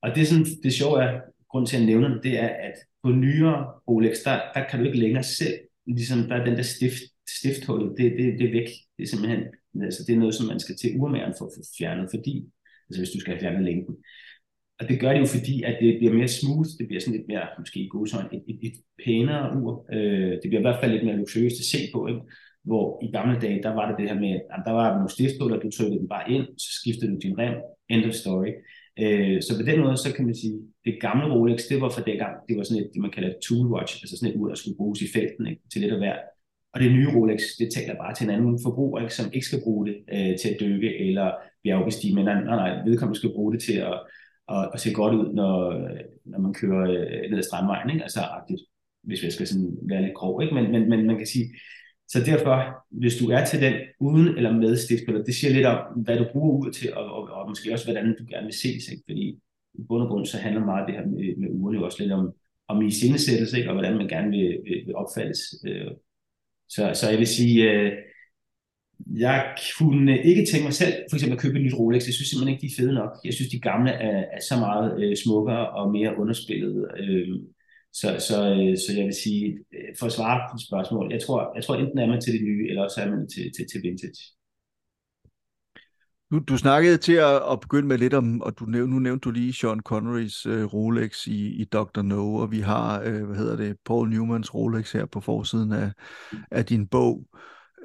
[0.02, 1.20] og det, er sådan, det sjove er,
[1.50, 4.84] grund til at nævne det, det er, at på nyere Rolex, der, der kan du
[4.84, 5.54] ikke længere selv,
[5.86, 7.02] ligesom der er den der stift,
[7.38, 8.68] stifthullet, det, det, det er væk.
[8.96, 9.42] Det er simpelthen,
[9.82, 12.46] altså det er noget, som man skal til urmæren for at få fjernet, fordi
[12.86, 13.94] altså hvis du skal fjerne længden.
[14.80, 17.28] Og det gør det jo fordi, at det bliver mere smooth, det bliver sådan lidt
[17.28, 19.86] mere, måske i gode sådan, et, et, et pænere ur.
[19.92, 22.22] Øh, det bliver i hvert fald lidt mere luksuriøst at se på, ikke?
[22.68, 25.58] hvor i gamle dage, der var det det her med, at der var nogle stifthuller,
[25.60, 27.56] du trykkede den bare ind, så skiftede du din rem,
[27.92, 28.52] end of story.
[29.02, 30.56] Øh, så på den måde, så kan man sige,
[30.86, 33.42] det gamle Rolex, det var for dengang, det var sådan et, det man kalder et
[33.46, 35.62] tool watch, altså sådan et ur, der skulle bruges i felten ikke?
[35.72, 36.22] til lidt af hvert.
[36.74, 39.62] Og det nye Rolex, det taler bare til en anden forbruger, ikke, som ikke skal
[39.64, 43.62] bruge det øh, til at dykke eller bjergbestige, men nej, nej, vedkommende skal bruge det
[43.62, 44.00] til at,
[44.48, 45.56] at, at se godt ud, når,
[46.24, 48.02] når man kører øh, ned ad strandvejen, ikke?
[48.02, 48.60] altså agtigt,
[49.02, 50.42] hvis jeg skal sådan være lidt grov.
[50.42, 50.54] Ikke?
[50.54, 51.46] Men, men, men man kan sige,
[52.08, 52.56] så derfor,
[52.90, 56.26] hvis du er til den uden eller med stiftspiller, det siger lidt om, hvad du
[56.32, 58.88] bruger ud til, og, og, og måske også, hvordan du gerne vil ses.
[58.92, 59.02] Ikke?
[59.08, 59.24] Fordi
[59.74, 62.12] i bund og grund, så handler meget det her med, med ugerne jo også lidt
[62.12, 62.32] om,
[62.68, 63.70] om i scenesættelse, ikke?
[63.70, 65.40] og hvordan man gerne vil, vil, vil opfattes.
[65.68, 65.90] Øh.
[66.74, 67.92] Så, så jeg vil sige, øh,
[69.24, 72.06] jeg kunne ikke tænke mig selv for eksempel at købe et nyt Rolex.
[72.06, 73.12] Jeg synes simpelthen ikke, de er fede nok.
[73.24, 76.76] Jeg synes, de gamle er, er så meget øh, smukkere og mere underspillet.
[76.98, 77.28] Øh,
[77.92, 79.44] så, så, øh, så jeg vil sige,
[79.74, 82.32] øh, for at svare på spørgsmålet, spørgsmål, jeg tror, jeg tror enten er man til
[82.32, 84.22] det nye, eller også er man til, til, til vintage.
[86.32, 89.24] Du, du snakkede til at, at begynde med lidt om, og du nævnte, nu nævnte
[89.24, 92.02] du lige Sean Connerys øh, Rolex i, i Dr.
[92.02, 95.90] No, og vi har, øh, hvad hedder det, Paul Newmans Rolex her på forsiden af,
[96.50, 97.26] af din bog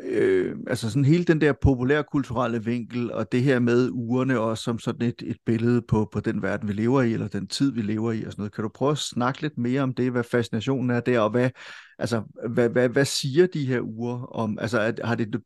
[0.03, 4.79] øh, altså sådan hele den der populærkulturelle vinkel, og det her med ugerne også som
[4.79, 7.81] sådan et, et billede på, på den verden, vi lever i, eller den tid, vi
[7.81, 8.53] lever i, og sådan noget.
[8.53, 11.49] Kan du prøve at snakke lidt mere om det, hvad fascinationen er der, og hvad,
[11.99, 15.41] altså, hvad, hvad, hvad siger de her uger om, altså at, har det,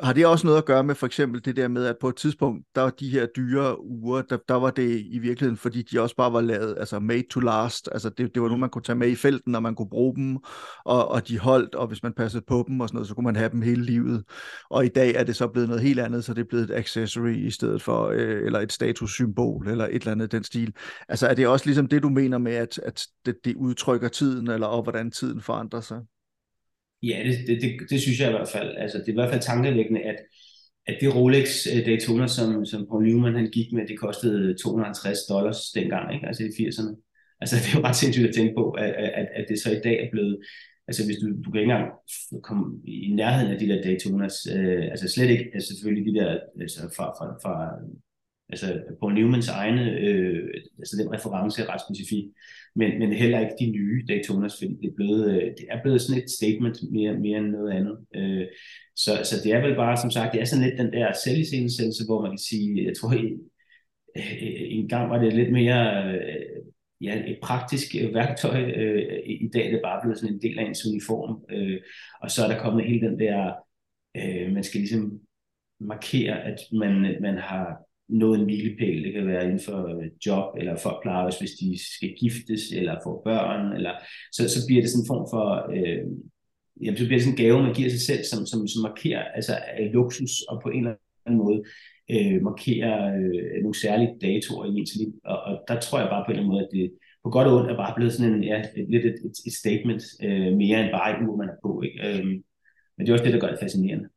[0.00, 2.16] har det også noget at gøre med for eksempel det der med, at på et
[2.16, 6.00] tidspunkt, der var de her dyre uger, der, der var det i virkeligheden, fordi de
[6.00, 8.82] også bare var lavet, altså made to last, altså det, det var nu, man kunne
[8.82, 10.38] tage med i felten, og man kunne bruge dem,
[10.84, 13.24] og, og de holdt, og hvis man passede på dem og sådan noget, så kunne
[13.24, 14.24] man have dem hele livet.
[14.70, 16.76] Og i dag er det så blevet noget helt andet, så det er blevet et
[16.76, 20.74] accessory i stedet for, øh, eller et statussymbol, eller et eller andet den stil.
[21.08, 24.50] Altså er det også ligesom det, du mener med, at, at det, det udtrykker tiden,
[24.50, 26.00] eller og hvordan tiden forandrer sig?
[27.02, 28.76] Ja, det, det, det, det synes jeg i hvert fald.
[28.76, 30.16] Altså, det er i hvert fald tankevækkende, at,
[30.86, 35.18] at det Rolex øh, Daytona, som, som Paul Newman han gik med, det kostede 250
[35.28, 36.26] dollars dengang, ikke?
[36.26, 36.92] altså i 80'erne.
[37.40, 39.80] Altså det er jo ret sindssygt at tænke på, at, at, at det så i
[39.84, 40.38] dag er blevet,
[40.88, 41.92] altså hvis du, du kan ikke engang
[42.42, 46.38] komme i nærheden af de der Daytonas, øh, altså slet ikke, altså selvfølgelig de der,
[46.60, 47.54] altså fra, fra, fra
[48.48, 50.48] altså Paul Newmans egne, øh,
[50.78, 52.24] altså den reference er ret specifik,
[52.74, 56.00] men, men heller ikke de nye Daytonas, fordi det er blevet, øh, det er blevet
[56.00, 57.98] sådan et statement mere, mere end noget andet.
[58.14, 58.46] Øh,
[58.96, 62.04] så, så det er vel bare, som sagt, det er sådan lidt den der selvisensættelse,
[62.06, 63.40] hvor man kan sige, jeg tror, en,
[64.16, 66.62] øh, en gang var det lidt mere, øh,
[67.00, 68.58] ja, et praktisk værktøj.
[69.26, 71.44] I dag er det bare blevet sådan en del af ens uniform.
[71.50, 71.80] Øh,
[72.22, 73.52] og så er der kommet hele den der,
[74.54, 75.20] man skal ligesom
[75.80, 79.04] markere, at man, man har nået en milepæl.
[79.04, 82.94] Det kan være inden for øh, job, eller folk plejer hvis de skal giftes, eller
[83.04, 83.92] få børn, eller
[84.32, 85.46] så, så bliver det sådan en form for,
[85.76, 86.04] øh,
[86.82, 89.24] jamen, så bliver det sådan en gave, man giver sig selv, som, som, som markerer
[89.38, 89.52] altså,
[89.96, 90.94] luksus, og på en eller
[91.26, 91.58] anden måde
[92.14, 95.10] øh, markerer øh, nogle særlige datoer i ens liv.
[95.24, 96.86] Og, og der tror jeg bare på en eller anden måde, at det
[97.24, 100.02] på godt og ondt er bare blevet sådan en, ja, lidt et, et, et statement
[100.26, 101.82] øh, mere end bare et ur, man er på.
[101.86, 101.98] Ikke?
[102.06, 102.24] Øh,
[102.94, 104.08] men det er også det, der gør det fascinerende.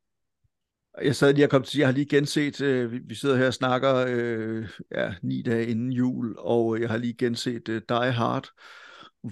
[1.01, 3.53] Jeg sad lige og kom til, jeg har lige genset, øh, vi, sidder her og
[3.53, 8.11] snakker øh, ja, ni dage inden jul, og øh, jeg har lige genset øh, Die
[8.11, 8.47] Hard,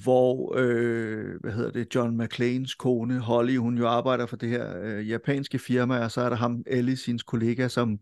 [0.04, 4.82] hvor, øh, hvad hedder det, John McClanes kone, Holly, hun jo arbejder for det her
[4.82, 8.00] øh, japanske firma, og så er der ham, Ellie, sin kollega, som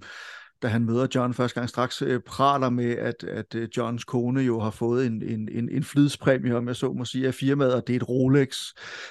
[0.62, 4.42] da han møder John første gang, straks øh, praler med, at, at øh, Johns kone
[4.42, 7.74] jo har fået en, en, en, en flidspræmie, om jeg så må sige, af firmaet,
[7.74, 8.58] og det er et Rolex.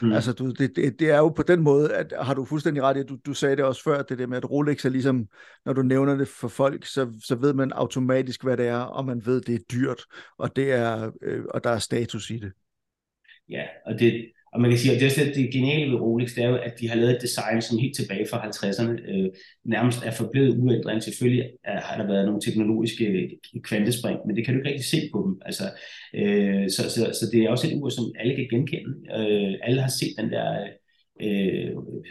[0.02, 0.12] Mm.
[0.12, 2.96] Altså, du, det, det, det er jo på den måde, at har du fuldstændig ret
[2.96, 5.26] i, du, du sagde det også før, det der med, at Rolex er ligesom,
[5.64, 9.04] når du nævner det for folk, så, så ved man automatisk, hvad det er, og
[9.04, 10.04] man ved, det er dyrt,
[10.38, 12.52] og, det er, øh, og der er status i det.
[13.48, 16.44] Ja, og det, og man kan sige, at det, er det geniale ved Rolex, det
[16.44, 19.28] er jo, at de har lavet et design, som helt tilbage fra 50'erne øh,
[19.64, 21.04] nærmest er forblevet uændret.
[21.04, 23.30] Selvfølgelig er, har der været nogle teknologiske
[23.62, 25.40] kvantespring, men det kan du ikke rigtig se på dem.
[25.44, 25.64] Altså,
[26.14, 28.90] øh, så, så, så det er også et ur, som alle kan genkende.
[29.18, 30.48] Øh, alle har set den der,
[31.24, 31.70] øh,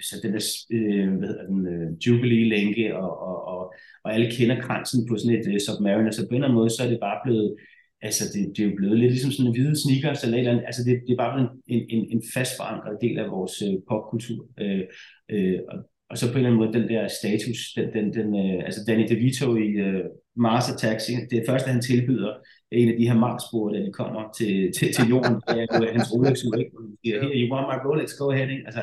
[0.10, 0.44] så den der
[0.76, 3.74] øh, hvad hedder den, øh, Jubilee-lænke, og, og, og,
[4.04, 6.12] og alle kender kransen på sådan et øh, Submariner.
[6.12, 7.56] Så på en eller anden måde, så er det bare blevet
[8.02, 10.52] altså det, det er jo blevet lidt ligesom sådan en hvide sneakers eller et eller
[10.52, 10.66] andet.
[10.66, 14.41] Altså det, det er bare en, en, en fast forankret del af vores øh, popkultur.
[14.64, 14.84] Øh,
[15.34, 15.78] øh, og,
[16.10, 18.80] og så på en eller anden måde, den der status, den, den, den, øh, altså
[18.88, 20.04] Danny DeVito i øh,
[20.36, 22.34] Mars Attacks, det første han tilbyder,
[22.72, 25.84] en af de her Mars-spor, da de kommer til, til, til jorden, det er jo
[25.86, 26.72] øh, hans rolex ikke?
[27.06, 28.66] Here, you want my Rolex, go ahead, ikke?
[28.66, 28.82] Altså,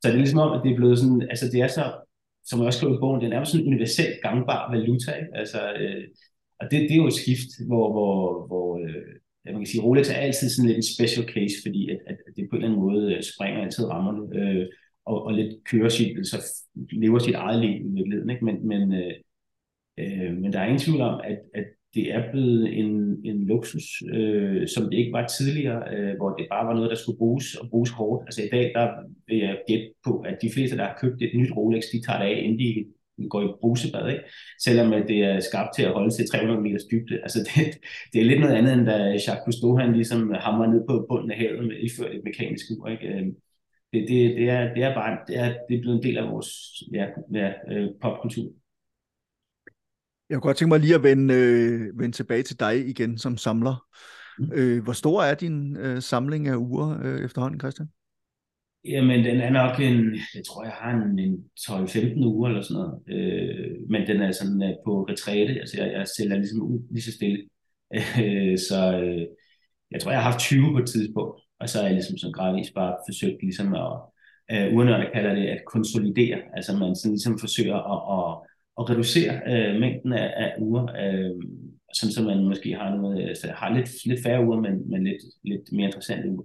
[0.00, 1.84] så det er ligesom om, at det er blevet sådan, altså det er så,
[2.48, 5.32] som jeg også skrev i bogen, det er nærmest sådan en universelt gangbar valuta, ikke?
[5.40, 6.04] Altså, øh,
[6.60, 10.10] og det, det er jo et skift, hvor, hvor, hvor øh, man kan sige, Rolex
[10.10, 12.80] er altid sådan lidt en special case, fordi at, at det på en eller anden
[12.86, 14.66] måde øh, springer altid rammerne, øh,
[15.06, 16.38] og, og lidt kører sit, så
[16.92, 18.30] lever sit eget liv i virkeligheden.
[18.30, 18.44] Ikke?
[18.44, 19.14] Men, men, øh,
[19.98, 24.02] øh, men der er ingen tvivl om, at, at det er blevet en, en luksus,
[24.12, 27.54] øh, som det ikke var tidligere, øh, hvor det bare var noget, der skulle bruges
[27.54, 28.22] og bruges hårdt.
[28.26, 28.86] Altså i dag, der
[29.28, 32.18] vil jeg gætte på, at de fleste, der har købt et nyt Rolex, de tager
[32.18, 32.86] det af, inden de
[33.30, 34.24] går i brusebad, ikke?
[34.64, 37.20] selvom at det er skabt til at holde til 300 meters dybde.
[37.22, 37.78] Altså det,
[38.12, 41.30] det er lidt noget andet, end da Jacques Cousteau han ligesom hammer ned på bunden
[41.30, 42.88] af havet med iført et mekanisk ur.
[42.88, 43.06] Ikke?
[43.08, 43.32] Øhm,
[43.92, 46.28] det, det, det, er, det er bare det er, det er blevet en del af
[46.32, 46.48] vores
[46.92, 48.48] ja, ja, øh, popkultur.
[50.28, 53.36] Jeg kunne godt tænke mig lige at vende, øh, vende tilbage til dig igen som
[53.36, 53.86] samler.
[54.38, 54.52] Mm.
[54.52, 57.88] Øh, hvor stor er din øh, samling af uger øh, efterhånden, Christian?
[58.84, 62.82] Jamen, den er nok en, jeg tror, jeg har en, en 12-15 uger eller sådan
[62.82, 63.02] noget.
[63.08, 67.02] Øh, men den er sådan uh, på retræte, altså jeg, jeg sælger ligesom ud lige
[67.02, 67.38] så stille.
[68.24, 69.26] Øh, så øh,
[69.90, 72.32] jeg tror, jeg har haft 20 på et tidspunkt, og så er jeg ligesom sådan
[72.32, 73.92] gradvist bare forsøgt ligesom at,
[74.52, 78.30] øh, urnørende kalder det at konsolidere, altså man sådan ligesom forsøger at, at,
[78.78, 81.42] at reducere øh, mængden af, af uger, øh,
[81.94, 85.22] sådan så man måske har, noget, altså, har lidt, lidt færre uger, men, men lidt,
[85.44, 86.44] lidt mere interessante uger.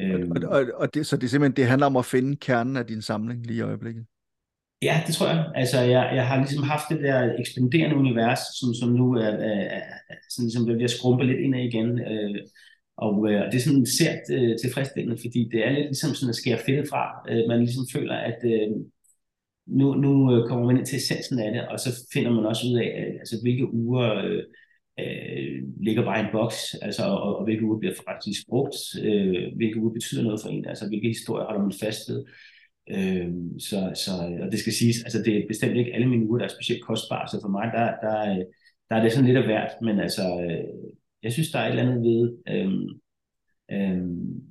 [0.00, 2.86] Øhm, og, og, og det, så det simpelthen det handler om at finde kernen af
[2.86, 4.04] din samling lige i øjeblikket?
[4.82, 5.52] Ja, det tror jeg.
[5.54, 9.80] Altså, jeg, jeg har ligesom haft det der ekspanderende univers, som, som nu er, er,
[10.08, 11.98] er sådan ligesom ved at skrumpe lidt ind igen.
[11.98, 12.34] Øh,
[12.96, 16.40] og øh, det er sådan sært øh, tilfredsstillende, fordi det er lidt ligesom sådan at
[16.40, 17.04] skære fedt fra.
[17.30, 18.68] Øh, man ligesom føler, at øh,
[19.66, 20.10] nu, nu
[20.48, 22.90] kommer man ind til essensen af det, og så finder man også ud af,
[23.20, 24.42] altså, hvilke uger øh,
[25.00, 29.56] øh, ligger bare i en boks, altså, og, og hvilke uger bliver faktisk brugt, øh,
[29.56, 32.24] hvilke uger betyder noget for en, altså hvilke historier holder man fast ved.
[32.90, 36.38] Øh, så, så, og det skal siges, altså det er bestemt ikke alle mine uger,
[36.38, 38.44] der er specielt kostbare, så for mig, der, der, øh,
[38.88, 40.64] der er det sådan lidt af værd, men altså, øh,
[41.22, 42.72] jeg synes, der er et eller andet ved, øh,
[43.74, 44.02] øh,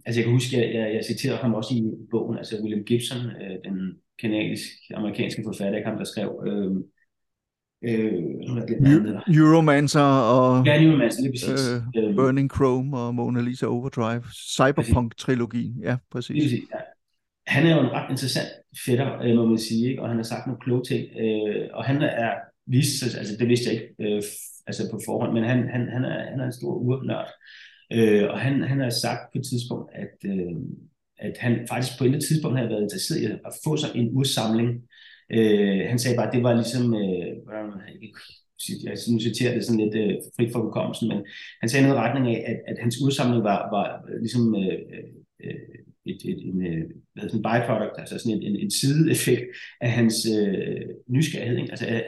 [0.06, 3.26] altså jeg kan huske, jeg, jeg, jeg citerer ham også i bogen, altså William Gibson,
[3.42, 6.76] øh, den kanadisk-amerikanske forfatter, ikke ham, der skrev øh,
[7.84, 8.14] Øh,
[9.28, 10.02] Euromancer
[10.36, 11.70] og ja, Neuromancer, lige præcis.
[11.70, 12.16] Øh, øhm.
[12.16, 14.24] Burning Chrome og Mona Lisa Overdrive.
[14.34, 16.44] Cyberpunk-trilogien, ja, præcis.
[16.44, 16.80] præcis ja.
[17.48, 18.48] Han er jo en ret interessant
[18.86, 20.02] fætter, øh, må man sige, ikke?
[20.02, 21.08] og han har sagt nogle kloge ting.
[21.20, 22.34] Øh, og han er
[22.66, 24.24] vist, altså det vidste jeg ikke øh,
[24.68, 27.28] altså på forhånd, men han, han, han, er, han er en stor urnørd.
[27.94, 30.56] Øh, og han, han har sagt på et tidspunkt, at, øh,
[31.20, 34.70] at han faktisk på et tidspunkt har været interesseret i at få sig en ursamling
[35.38, 37.30] Øh, han sagde bare, at det var ligesom, øh,
[38.84, 41.20] jeg nu citerer det sådan lidt øh, frit for hukommelsen, men
[41.62, 43.88] han sagde noget i retning af, at, at hans udsamling var, var
[44.24, 44.80] ligesom øh,
[45.44, 45.60] øh,
[46.06, 49.46] et, et, en, øh, hvad sådan en byproduct, altså sådan en, en, en sideeffekt
[49.82, 51.58] af hans øh, nysgerrighed.
[51.58, 51.72] Ikke?
[51.72, 52.02] Altså, øh,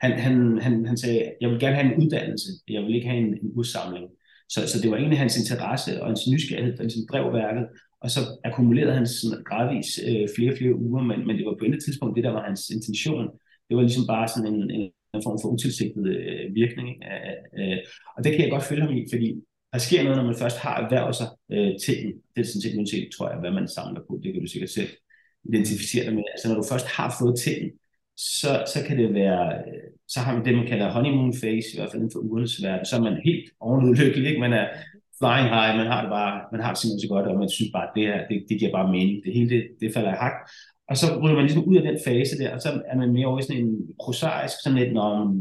[0.00, 3.20] han, han, han, han sagde, jeg vil gerne have en uddannelse, jeg vil ikke have
[3.20, 4.06] en, en udsamling.
[4.48, 7.66] Så, så det var egentlig hans interesse og hans nysgerrighed, der ligesom drev værket,
[8.00, 11.56] og så akkumulerede han sådan gradvis øh, flere og flere uger, men, men det var
[11.58, 13.26] på et tidspunkt det, der var hans intention.
[13.68, 14.84] Det var ligesom bare sådan en, en,
[15.14, 16.90] en form for utilsigtet øh, virkning.
[17.10, 17.78] Øh, øh,
[18.16, 19.28] og det kan jeg godt følge ham i, fordi
[19.72, 22.00] der sker noget, når man først har erhvervet sig øh, ting.
[22.32, 24.12] Det er sådan set uanset, tror jeg, hvad man samler på.
[24.22, 24.90] Det kan du sikkert selv
[25.48, 26.24] identificere dig med.
[26.32, 27.70] Altså når du først har fået tingen,
[28.40, 31.76] så, så kan det være, øh, så har man det, man kalder honeymoon phase, i
[31.76, 32.86] hvert fald inden for ugernes verden.
[32.86, 34.40] Så er man helt ovenudlykkelig, ikke?
[34.40, 34.66] Man er
[35.20, 37.72] flying high, man har det bare, man har det simpelthen så godt, og man synes
[37.72, 39.24] bare, at det her, det, det giver bare mening.
[39.24, 40.36] Det hele, det, det falder i hak.
[40.90, 43.26] Og så ryger man ligesom ud af den fase der, og så er man mere
[43.26, 45.36] over i sådan en prosaisk, sådan lidt, når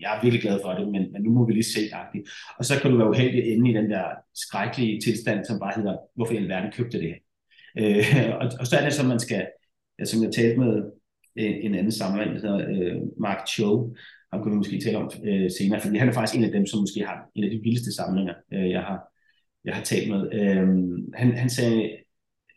[0.00, 1.80] jeg er virkelig glad for det, men, men nu må vi lige se
[2.14, 2.22] det.
[2.58, 4.04] Og så kan du være uheldig at ende i den der
[4.34, 7.18] skrækkelige tilstand, som bare hedder, hvorfor i alverden købte det her?
[7.78, 9.46] Øh, og, og, så er det så, man skal,
[9.98, 10.82] ja, som jeg talte med
[11.36, 13.94] en, en anden sammenhæng, der hedder øh, Mark Cho,
[14.32, 16.66] ham kunne vi måske tale om øh, senere, fordi han er faktisk en af dem,
[16.66, 18.98] som måske har en af de vildeste samlinger, øh, jeg, har,
[19.66, 20.22] jeg har talt med.
[20.32, 20.68] Øh,
[21.14, 21.82] han, han sagde,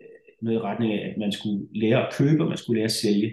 [0.01, 2.85] øh, noget i retning af, at man skulle lære at købe, og man skulle lære
[2.85, 3.29] at sælge,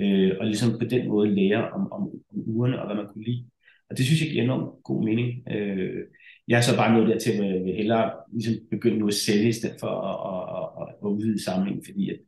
[0.00, 3.24] øh, og ligesom på den måde lære om, om, om ugerne og hvad man kunne
[3.24, 3.44] lide.
[3.90, 5.28] Og det synes jeg giver enormt god mening.
[5.50, 6.04] Øh,
[6.48, 9.48] jeg er så bare nået dertil, at jeg vil hellere ligesom begynde nu at sælge,
[9.48, 12.20] i stedet for at, at, at, at udvide samlingen, fordi at,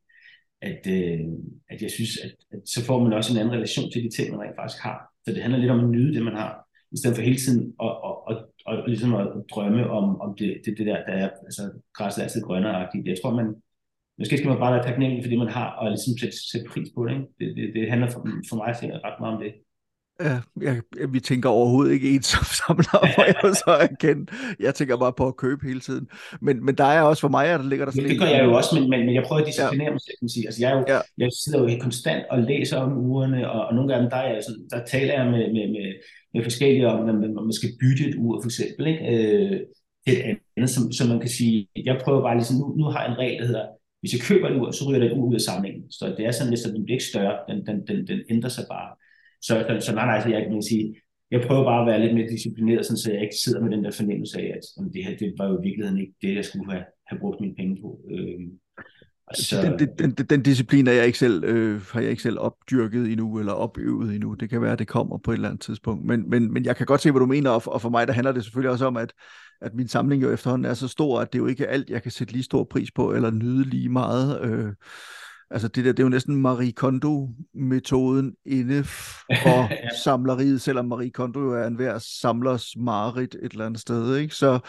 [0.62, 1.20] at, øh,
[1.70, 4.30] at jeg synes, at, at så får man også en anden relation til de ting,
[4.30, 4.98] man rent faktisk har.
[5.24, 7.74] Så det handler lidt om at nyde det, man har, i stedet for hele tiden
[7.82, 8.36] at, at, at,
[8.66, 11.62] at, at, ligesom at drømme om, om det, det, det der, der er, altså
[11.94, 13.08] græsset er altid grønnere -agtigt.
[13.10, 13.54] Jeg tror, man,
[14.20, 16.88] Måske skal man bare være taknemmelig for det, man har, og ligesom sætte, sætte pris
[16.94, 17.12] på det.
[17.12, 17.26] Ikke?
[17.38, 18.68] Det, det, det handler for, for mig
[19.06, 19.52] ret meget om det.
[20.20, 20.80] Ja, jeg,
[21.12, 24.32] vi tænker overhovedet ikke ens som samler, hvor jeg så erkende.
[24.60, 26.08] Jeg tænker bare på at købe hele tiden.
[26.40, 28.26] Men, men der er også for mig, at der ligger der sådan ja, Det gør
[28.26, 29.90] jeg jo også, men, men, men jeg prøver at disciplinere ja.
[29.96, 30.46] mig selv, kan sige.
[30.46, 31.00] Altså, jeg, jo, ja.
[31.18, 34.42] jeg sidder jo konstant og læser om ugerne, og, og nogle gange, der, er jeg,
[34.48, 35.86] sådan, der taler jeg med, med, med,
[36.34, 39.02] med forskellige om, at man, man skal bytte et ur, for eksempel, ikke?
[39.14, 39.60] Øh,
[40.06, 40.18] et
[40.56, 43.18] andet, som, som man kan sige, jeg prøver bare ligesom, nu, nu har jeg en
[43.18, 43.66] regel, der hedder,
[44.00, 45.82] hvis jeg køber et ur, så ryger der et ur ud af samlingen.
[45.90, 48.64] Så det er sådan, at den bliver ikke større, den, den, den, den ændrer sig
[48.74, 48.90] bare.
[49.42, 50.94] Så, så nej, nej, så jeg kan sige,
[51.30, 53.84] jeg prøver bare at være lidt mere disciplineret, sådan, så jeg ikke sidder med den
[53.84, 56.44] der fornemmelse af, at om det her, det var jo i virkeligheden ikke det, jeg
[56.44, 58.00] skulle have, have brugt mine penge på.
[58.10, 58.40] Øh,
[59.34, 59.62] så...
[59.62, 63.12] Den, den, den, den disciplin er jeg ikke selv, øh, har jeg ikke selv opdyrket
[63.12, 64.34] endnu, eller opøvet endnu.
[64.34, 66.06] Det kan være, at det kommer på et eller andet tidspunkt.
[66.06, 68.06] Men, men, men jeg kan godt se, hvad du mener, og for, og for mig
[68.06, 69.12] der handler det selvfølgelig også om, at,
[69.60, 72.02] at min samling jo efterhånden er så stor, at det jo ikke er alt, jeg
[72.02, 74.40] kan sætte lige stor pris på, eller nyde lige meget.
[74.42, 74.72] Øh,
[75.50, 79.88] altså det der, det er jo næsten Marie Kondo-metoden inde for ja.
[80.04, 84.34] samleriet, selvom Marie Kondo jo er en hver samlers marit et eller andet sted, ikke?
[84.34, 84.60] Så, jo,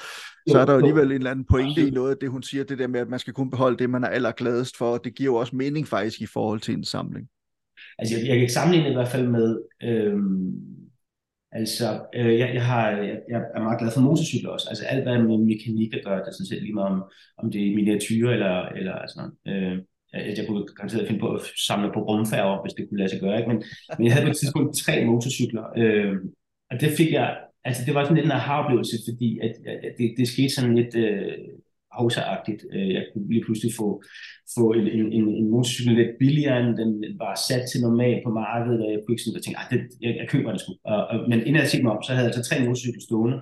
[0.47, 2.63] så er der jo alligevel en eller anden pointe i noget af det, hun siger,
[2.63, 5.31] det der med, at man skal kun beholde det, man er allergladest for, det giver
[5.31, 7.27] jo også mening faktisk i forhold til en samling.
[7.99, 10.51] Altså jeg, jeg kan sammenligne i hvert fald med, øhm,
[11.51, 15.03] altså øh, jeg, jeg, har, jeg, jeg er meget glad for motorcykler også, altså alt
[15.03, 17.03] hvad med mekanik at gøre, det er sådan set lige meget om,
[17.37, 19.73] om det er miniatyrer eller, eller sådan noget.
[19.73, 19.79] Øh,
[20.13, 23.37] jeg kunne garanteret finde på at samle på rumfærger, hvis det kunne lade sig gøre.
[23.37, 23.49] Ikke?
[23.51, 23.63] Men,
[23.97, 26.15] men jeg havde på et tidspunkt tre motorcykler, øh,
[26.71, 29.53] og det fik jeg, altså det var sådan lidt en aha-oplevelse, fordi at,
[29.87, 31.37] at det, det skete sådan lidt øh,
[31.99, 32.61] hovsa-agtigt.
[32.73, 33.87] Øh, jeg kunne lige pludselig få,
[34.57, 36.91] få en, en, en, en motorcykel lidt billigere, end den
[37.23, 40.11] var sat til normalt på markedet, og jeg kunne ikke sådan, at tænke, det, jeg,
[40.19, 40.71] jeg køber det sgu.
[40.91, 43.37] Og, og, men inden jeg tænkte mig om, så havde jeg altså tre motorcykler stående,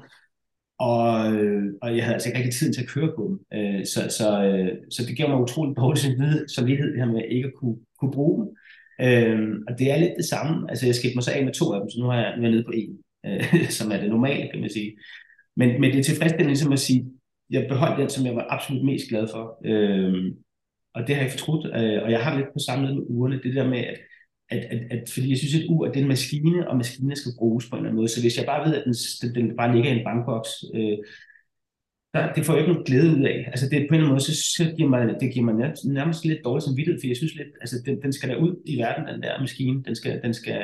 [0.80, 3.60] og, øh, og jeg havde altså ikke rigtig tiden til at køre på dem.
[3.60, 6.00] Øh, så, så, øh, så det gav mig utrolig dårlig
[6.56, 8.48] samvittighed, det her med ikke at kunne, kunne bruge dem.
[9.06, 10.70] Øh, og det er lidt det samme.
[10.70, 12.44] Altså jeg skilte mig så af med to af dem, så nu er jeg, nu
[12.44, 14.98] er jeg nede på en, øh, som er det normale, kan man sige.
[15.56, 17.06] Men, men det er tilfredsstillende ligesom at sige,
[17.50, 19.44] jeg beholdt den, som jeg var absolut mest glad for.
[20.96, 21.66] og det har jeg fortrudt,
[22.04, 23.98] og jeg har lidt på samme med ugerne, det der med, at
[24.50, 27.70] at, at, at, fordi jeg synes, at ur er en maskine, og maskinen skal bruges
[27.70, 28.08] på en eller anden måde.
[28.08, 30.98] Så hvis jeg bare ved, at den, den, den bare ligger i en bankboks, øh,
[32.14, 33.40] der, det får jeg ikke nogen glæde ud af.
[33.48, 35.86] Altså det, på en eller anden måde, så, så giver mig, det giver mig nærmest,
[35.86, 38.54] nærmest lidt dårligt som vidtighed, for jeg synes lidt, altså den, den skal der ud
[38.66, 39.84] i verden, den der maskine.
[39.88, 40.62] Den skal, den skal,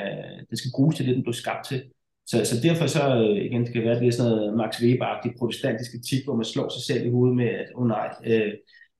[0.49, 1.79] den skal bruges til det, den blev skabt til.
[2.27, 4.71] Så, så derfor så, igen, igen, det kan være, at det er sådan noget Max
[4.81, 8.51] Weber-agtig protestantisk etik, hvor man slår sig selv i hovedet med, at oh nej, øh,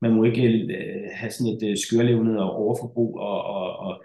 [0.02, 4.04] man må ikke øh, have sådan et øh, skørlevnet og overforbrug og, og, og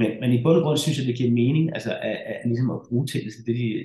[0.00, 2.48] men, men i bund og grund synes jeg, det giver mening altså, at, at, at,
[2.50, 3.84] ligesom at bruge til det, de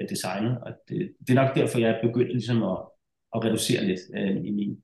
[0.00, 0.58] er designet.
[0.62, 2.78] Og det, det er nok derfor, jeg er begyndt ligesom at,
[3.34, 4.76] at reducere lidt øh, i min.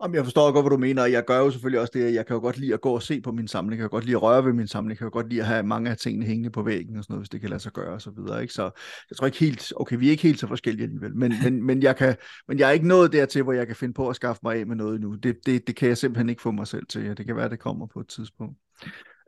[0.00, 2.34] Om jeg forstår godt, hvad du mener, jeg gør jo selvfølgelig også det, jeg kan
[2.34, 4.22] jo godt lide at gå og se på min samling, jeg kan godt lide at
[4.22, 6.62] røre ved min samling, jeg kan godt lide at have mange af tingene hængende på
[6.62, 8.54] væggen og sådan noget, hvis det kan lade sig gøre og så videre, ikke?
[8.54, 8.62] Så
[9.10, 11.82] jeg tror ikke helt, okay, vi er ikke helt så forskellige alligevel, men, men, men,
[11.82, 12.16] jeg, kan,
[12.48, 14.66] men jeg er ikke nået dertil, hvor jeg kan finde på at skaffe mig af
[14.66, 15.14] med noget nu.
[15.14, 17.58] Det, det, det kan jeg simpelthen ikke få mig selv til, det kan være, det
[17.58, 18.58] kommer på et tidspunkt.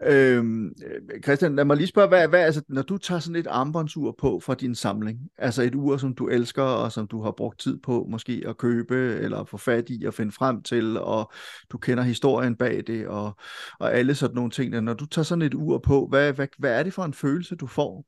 [0.07, 3.47] Øhm, øh, Christian, lad mig lige spørge, hvad, hvad, altså, når du tager sådan et
[3.47, 7.31] armbåndsur på fra din samling, altså et ur, som du elsker, og som du har
[7.31, 11.33] brugt tid på måske at købe, eller få fat i og finde frem til, og
[11.71, 13.37] du kender historien bag det, og,
[13.79, 16.79] og alle sådan nogle ting, når du tager sådan et ur på, hvad, hvad, hvad
[16.79, 18.07] er det for en følelse, du får?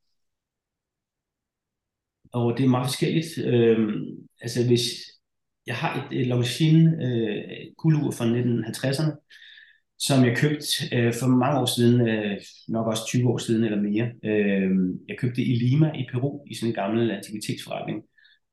[2.32, 3.26] Og det er meget forskelligt.
[3.46, 3.92] Øhm,
[4.40, 4.82] altså hvis
[5.66, 7.42] jeg har et, et Longines øh,
[7.76, 9.28] guldur fra 1950'erne,
[10.06, 13.80] som jeg købte øh, for mange år siden, øh, nok også 20 år siden eller
[13.80, 14.06] mere.
[14.24, 14.70] Øh,
[15.08, 18.02] jeg købte det i Lima i Peru, i sådan en gammel antikvitetsforretning,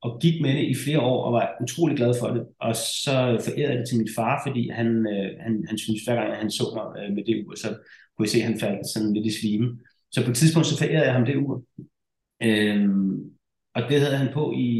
[0.02, 2.46] og gik med det i flere år og var utrolig glad for det.
[2.60, 6.14] Og så forærede jeg det til min far, fordi han, øh, han, han synes, hver
[6.14, 8.88] gang han så mig øh, med det ur, så kunne jeg se, at han faldt
[8.94, 9.78] sådan lidt i svime.
[10.12, 11.64] Så på et tidspunkt, så forærede jeg ham det ur.
[12.42, 12.88] Øh,
[13.74, 14.70] og det havde han på i,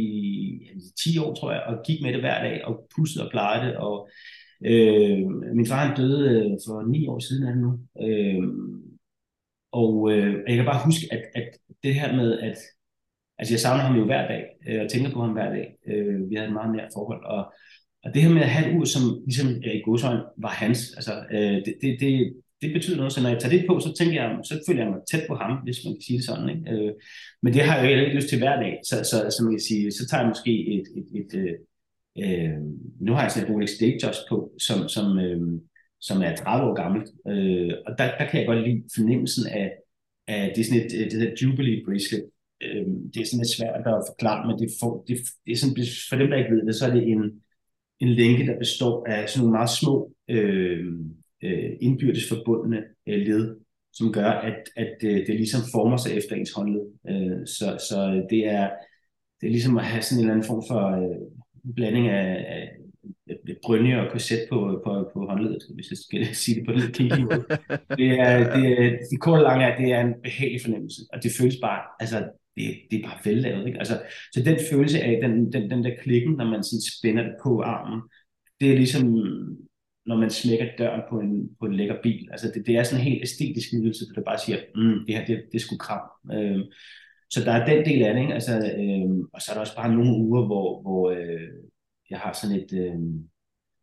[0.76, 3.66] i 10 år, tror jeg, og gik med det hver dag og pudsede og plejede
[3.66, 4.08] det, og
[4.64, 5.18] Øh,
[5.56, 7.70] min far han døde øh, for ni år siden er nu.
[8.06, 8.42] Øh,
[9.72, 11.48] og øh, jeg kan bare huske, at, at
[11.82, 12.56] det her med, at
[13.38, 15.66] altså jeg savner ham jo hver dag, øh, og tænker på ham hver dag.
[15.86, 17.52] Øh, vi havde et meget nært forhold, og,
[18.04, 20.80] og det her med at have et ur, som ligesom øh, i godsøjne var hans,
[20.98, 22.12] altså øh, det, det, det,
[22.62, 24.92] det betyder noget, så når jeg tager det på, så tænker jeg, så føler jeg
[24.92, 26.48] mig tæt på ham, hvis man kan sige det sådan.
[26.54, 26.70] Ikke?
[26.72, 26.92] Øh,
[27.42, 29.66] men det har jeg jo ikke lyst til hver dag, så, så, så man kan
[29.70, 31.56] sige, så tager jeg måske et, et, et, et
[32.18, 32.58] Øh,
[33.00, 35.61] nu har jeg set Rolex Datejust på, som, som, øh,
[36.00, 39.72] som er 30 år gammelt, øh, og der, der kan jeg godt lide fornemmelsen af,
[40.28, 42.24] af det er sådan et, det der Jubilee bracelet.
[42.62, 45.76] Øh, det er sådan lidt svært at forklare, men det, for, det, det er sådan,
[46.08, 47.22] for dem, der ikke ved det, så er det en,
[48.00, 50.84] en lænke, der består af sådan nogle meget små øh,
[51.44, 53.56] øh, indbyrdes forbundne øh, led,
[53.92, 56.86] som gør, at, at øh, det ligesom former sig efter ens håndled.
[57.11, 58.70] Øh, så, så det er
[59.40, 61.26] det er ligesom at have sådan en eller anden form for øh,
[61.76, 62.68] blanding af, af,
[63.64, 67.20] brynje og korset på, på, på håndledet, hvis jeg skal sige det på lidt kinky
[67.20, 67.44] måde.
[67.98, 71.30] Det er, det, er, det korte lange er, det er en behagelig fornemmelse, og det
[71.38, 72.18] føles bare, altså,
[72.56, 73.78] det, det er bare vellavet, ikke?
[73.78, 74.02] Altså,
[74.32, 77.62] så den følelse af, den, den, den der klikken, når man sådan spænder det på
[77.62, 78.00] armen,
[78.61, 79.04] det er ligesom,
[80.06, 82.28] når man smækker døren på en, på en lækker bil.
[82.30, 85.24] Altså, det, det er sådan en helt æstetisk nydelse, der bare siger, mm, det her,
[85.24, 86.00] det, det er sgu kram.
[86.32, 86.62] Øhm,
[87.31, 88.35] så der er den del af det, ikke?
[88.35, 91.51] Altså, øh, og så er der også bare nogle uger, hvor, hvor øh,
[92.11, 92.99] jeg har sådan et, øh,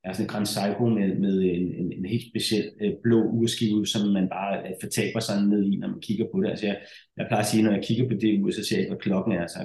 [0.01, 3.19] jeg har sådan et Grand Seiko med, med en, en, en helt speciel øh, blå
[3.23, 6.49] urskive, som man bare øh, fortaber sig ned i, når man kigger på det.
[6.49, 6.77] Altså jeg,
[7.17, 9.01] jeg plejer at sige, når jeg kigger på det ur, så ser jeg ikke, hvad
[9.01, 9.59] klokken er, så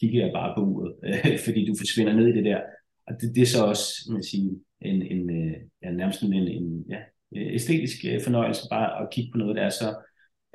[0.00, 2.60] kigger jeg bare på uret, øh, fordi du forsvinder ned i det der.
[3.06, 6.84] Og det, det er så også, man siger, en, en, øh, ja, nærmest en, en
[6.88, 7.00] ja,
[7.36, 9.88] æstetisk øh, fornøjelse bare at kigge på noget, der er så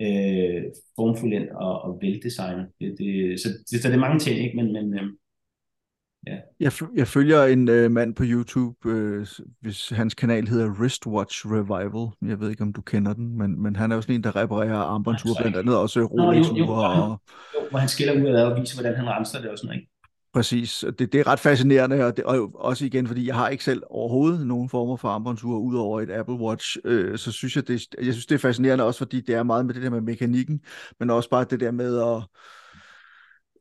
[0.01, 0.63] øh,
[0.95, 2.67] formfuldendt og, og veldesignet.
[2.79, 4.55] Det, det, så, det, så det er mange ting, ikke?
[4.55, 5.03] men, men øh,
[6.27, 6.37] ja.
[6.59, 9.27] Jeg, jeg følger en øh, mand på YouTube, øh,
[9.61, 12.29] hvis hans kanal hedder Wristwatch Revival.
[12.29, 14.35] Jeg ved ikke, om du kender den, men, men han er jo sådan en, der
[14.35, 17.03] reparerer armbåndsure, blandt andet også Rolex-ure.
[17.03, 17.21] Og...
[17.55, 19.81] Jo, hvor han skiller ud af og viser, hvordan han renser det og sådan noget.
[19.81, 19.91] Ikke?
[20.33, 23.63] Præcis, det, det er ret fascinerende, og, det, og også igen, fordi jeg har ikke
[23.63, 27.67] selv overhovedet nogen former for armbåndsure ud over et Apple Watch, øh, så synes jeg,
[27.67, 30.01] det, jeg synes, det er fascinerende også, fordi det er meget med det der med
[30.01, 30.61] mekanikken,
[30.99, 32.23] men også bare det der med at,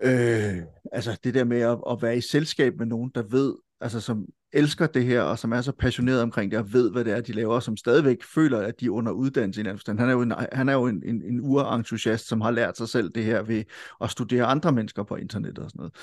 [0.02, 0.62] øh,
[0.92, 4.26] altså det der med at, at være i selskab med nogen, der ved, altså som
[4.52, 7.20] elsker det her, og som er så passioneret omkring det, og ved, hvad det er,
[7.20, 9.98] de laver, og som stadigvæk føler, at de er under uddannelse i en forstand.
[9.98, 12.88] Han er jo en, han er jo en, en, en urentusiast, som har lært sig
[12.88, 13.64] selv det her ved
[14.00, 15.94] at studere andre mennesker på internettet og sådan noget.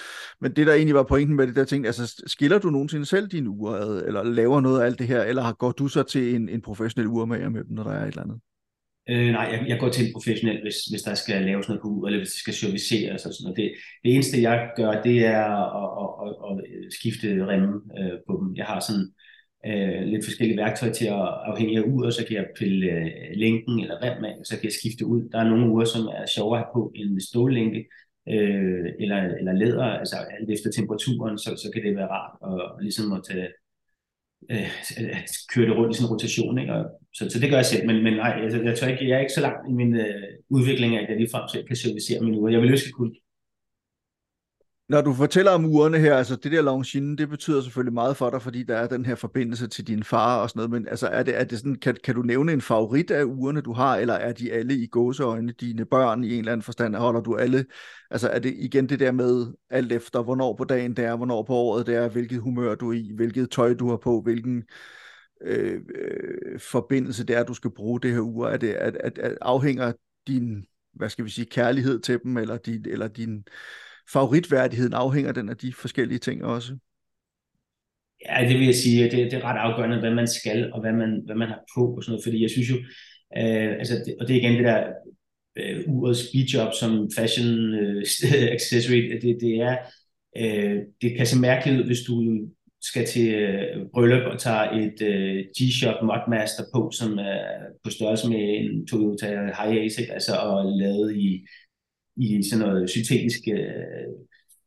[0.42, 3.28] Men det, der egentlig var pointen med det der ting, altså skiller du nogensinde selv
[3.28, 6.50] dine uger, eller laver noget af alt det her, eller går du så til en,
[6.50, 8.40] en professionel urmager med dem, når der er et eller andet?
[9.10, 11.88] Øh, nej, jeg, jeg går til en professionel, hvis, hvis der skal laves noget på
[11.88, 13.58] ud, eller hvis det skal serviceres og sådan noget.
[13.58, 13.72] Det,
[14.04, 15.46] det eneste, jeg gør, det er
[15.82, 16.10] at, at,
[16.50, 18.56] at, at skifte remme øh, på dem.
[18.56, 19.08] Jeg har sådan
[19.70, 23.12] øh, lidt forskellige værktøjer til at afhængig af uret, så kan jeg pille øh,
[23.44, 25.30] lænken eller rem af, så kan jeg skifte ud.
[25.32, 27.82] Der er nogle uger, som er sjovere at have på en stållænke,
[28.30, 32.56] øh, eller, eller læder, altså alt efter temperaturen, så, så kan det være rart at,
[32.66, 33.50] at ligesom at tage,
[34.52, 36.60] øh, at køre det rundt i sådan en rotation.
[36.60, 36.74] Ikke?
[36.74, 36.86] Og,
[37.18, 39.16] så, så det gør jeg selv, men, men nej, altså, jeg, jeg, tror ikke, jeg
[39.16, 42.20] er ikke så langt i min øh, udvikling af, at jeg ligefrem selv kan servicere
[42.20, 42.52] mine uger.
[42.52, 43.12] Jeg vil ønske, kunne.
[44.90, 48.30] Når du fortæller om ugerne her, altså det der Longines, det betyder selvfølgelig meget for
[48.30, 51.08] dig, fordi der er den her forbindelse til din far og sådan noget, men altså
[51.08, 53.98] er det, er det sådan, kan, kan du nævne en favorit af ugerne, du har,
[53.98, 56.96] eller er de alle i gåseøjne dine børn i en eller anden forstand?
[56.96, 57.66] Holder du alle,
[58.12, 61.44] altså er det igen det der med alt efter, hvornår på dagen det er, hvornår
[61.44, 64.64] på året det er, hvilket humør du er i, hvilket tøj du har på, hvilken
[65.42, 68.48] øh, øh, forbindelse det er, at du skal bruge det her ur?
[68.48, 69.94] Er det, at, at, at afhænger
[70.28, 73.44] din, hvad skal vi sige, kærlighed til dem, eller din, eller din
[74.14, 76.78] favoritværdighed, afhænger den af de forskellige ting også?
[78.30, 80.94] Ja, det vil jeg sige, det, det er ret afgørende, hvad man skal, og hvad
[80.94, 82.76] man, hvad man har på, og sådan noget, fordi jeg synes jo,
[83.38, 84.88] øh, altså, det, og det er igen det der
[85.56, 88.06] øh, urets speedjob som fashion øh,
[88.56, 89.78] accessory, det, det er,
[90.38, 92.14] øh, det kan se mærkeligt ud, hvis du
[92.90, 97.42] skal til øh, bryllup og tager et øh, G-Shock Modmaster på, som er
[97.84, 99.28] på størrelse med en Toyota
[99.60, 101.46] Hiace, altså og lavet i,
[102.18, 104.12] i sådan noget syntetisk øh,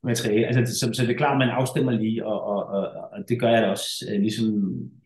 [0.04, 0.46] materiale.
[0.46, 3.40] Altså, så, så det er klart, at man afstemmer lige, og, og, og, og det
[3.40, 4.46] gør jeg da også, øh, ligesom,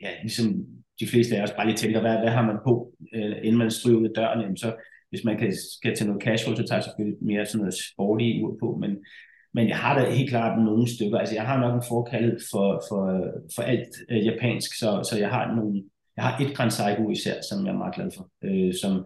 [0.02, 0.66] ja, ligesom
[1.00, 3.70] de fleste af os bare lige tænker, hvad, hvad har man på, øh, inden man
[3.70, 4.74] stryger ud af døren, jamen, så
[5.10, 8.30] hvis man kan, skal til noget casual, så tager jeg selvfølgelig mere sådan noget sporty
[8.44, 8.96] ud på, men,
[9.54, 11.18] men jeg har da helt klart nogle stykker.
[11.18, 13.02] Altså, jeg har nok en forkald for, for,
[13.54, 15.82] for alt øh, japansk, så, så jeg har nogle,
[16.16, 19.04] jeg har et Grand Seiko især, som jeg er meget glad for, øh, som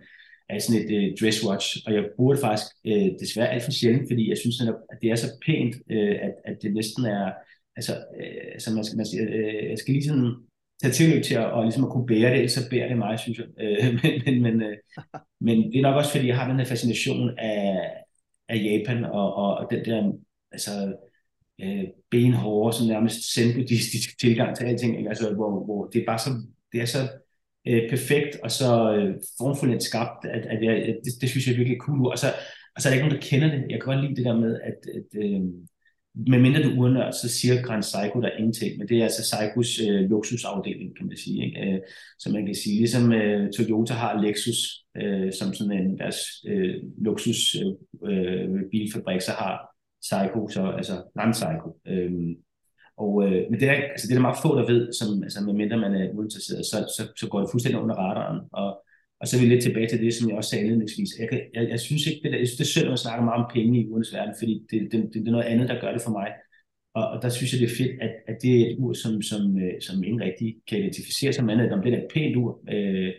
[0.49, 4.09] er sådan et øh, dresswatch, og jeg bruger det faktisk øh, desværre alt for sjældent,
[4.11, 7.33] fordi jeg synes, at det er så pænt, øh, at, at det næsten er,
[7.77, 10.35] altså, øh, altså man skal, man skal, øh, jeg skal lige sådan
[10.83, 13.19] tage tilløb til at, og ligesom at kunne bære det, ellers så bærer det mig,
[13.19, 13.47] synes jeg.
[13.61, 14.77] Øh, men, men, men, øh,
[15.41, 17.91] men det er nok også, fordi jeg har den her fascination af,
[18.49, 20.13] af Japan, og, og, og den der
[20.53, 20.97] altså,
[21.61, 25.09] øh, benhårde, sådan nærmest zen-buddhistisk tilgang til alting, ikke?
[25.09, 26.31] Altså, hvor, hvor det er bare så,
[26.73, 27.09] det er så
[27.69, 31.57] øh, perfekt og så øh, formfuldt skabt, at, at jeg, det, det synes jeg er
[31.57, 32.07] virkelig cool.
[32.07, 32.27] Og så,
[32.75, 33.61] og så er der ikke nogen, der kender det.
[33.71, 35.41] Jeg kan godt lide det der med, at, at øh,
[36.33, 40.11] medmindre du urnør, så siger Grand Psycho der ingenting, men det er altså Psychos øh,
[40.11, 41.47] luksusafdeling, kan man sige.
[41.47, 41.61] Ikke?
[41.61, 41.81] Øh,
[42.19, 44.61] så man kan sige, ligesom øh, Toyota har Lexus
[44.97, 46.19] øh, som sådan en deres
[46.49, 47.73] øh, luksus øh,
[48.11, 51.81] øh bilfabrik, så har Psycho, så, altså non-Psycho.
[51.93, 52.35] Øhm,
[52.97, 55.41] og, øh, men det er, altså, det er der meget få, der ved, som, altså,
[55.41, 58.41] medmindre man er uinteresseret, så, så, så går det fuldstændig under radaren.
[58.53, 58.69] Og,
[59.21, 61.11] og så er vi lidt tilbage til det, som jeg også sagde indledningsvis.
[61.21, 63.05] Jeg, kan, jeg, jeg synes ikke, det, der, jeg synes, det er synd, at man
[63.05, 65.69] snakker meget om penge i urens verden, fordi det, det, det, det er noget andet,
[65.69, 66.29] der gør det for mig.
[66.95, 69.23] Og, og der synes jeg, det er fedt, at, at det er et ur, som,
[69.23, 72.61] som, øh, som ingen rigtig kan identificere sig med, om det er et pænt ur,
[72.75, 73.13] øh,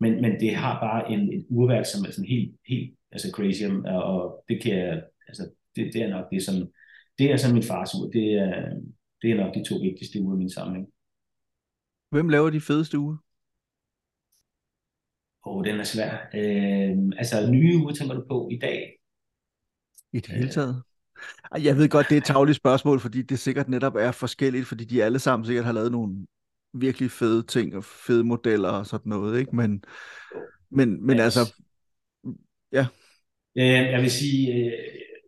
[0.00, 3.62] men, men det har bare en, et urværk, som er sådan helt, helt altså crazy,
[3.94, 5.42] og, og det kan jeg, altså
[5.76, 6.54] det, det er nok det, som,
[7.18, 8.10] det er så min fars ur.
[8.10, 8.72] Det er,
[9.22, 10.86] det er nok de to vigtigste uger i min samling.
[12.10, 13.16] Hvem laver de fedeste uger?
[15.46, 16.12] Åh, oh, den er svær.
[16.34, 18.96] Øh, altså, nye uger tænker du på i dag?
[20.12, 20.82] I det hele taget?
[21.62, 24.84] Jeg ved godt, det er et tagligt spørgsmål, fordi det sikkert netop er forskelligt, fordi
[24.84, 26.26] de alle sammen sikkert har lavet nogle
[26.72, 29.56] virkelig fede ting og fede modeller og sådan noget, ikke?
[29.56, 29.84] Men,
[30.70, 31.22] men, men yes.
[31.22, 31.62] altså,
[32.72, 32.86] ja.
[33.56, 34.72] Jeg vil sige, øh,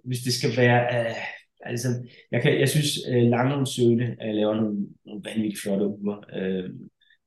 [0.07, 1.11] hvis det skal være...
[1.11, 1.17] Uh,
[1.61, 1.89] altså,
[2.33, 5.87] jeg, kan, jeg synes, øh, uh, Langen Søle uh, øh, laver nogle, nogle vanvittigt flotte
[5.87, 6.17] uger.
[6.17, 6.71] Uh,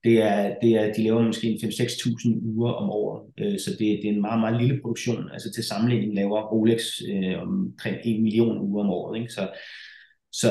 [0.04, 4.06] det er, det er, de laver måske 5-6.000 uger om året, uh, så det, det
[4.06, 5.30] er en meget, meget lille produktion.
[5.34, 6.82] Altså til sammenligning laver Rolex
[7.14, 9.20] uh, omkring 1 million uger om året.
[9.20, 9.34] Ikke?
[9.34, 9.50] Så,
[10.32, 10.48] så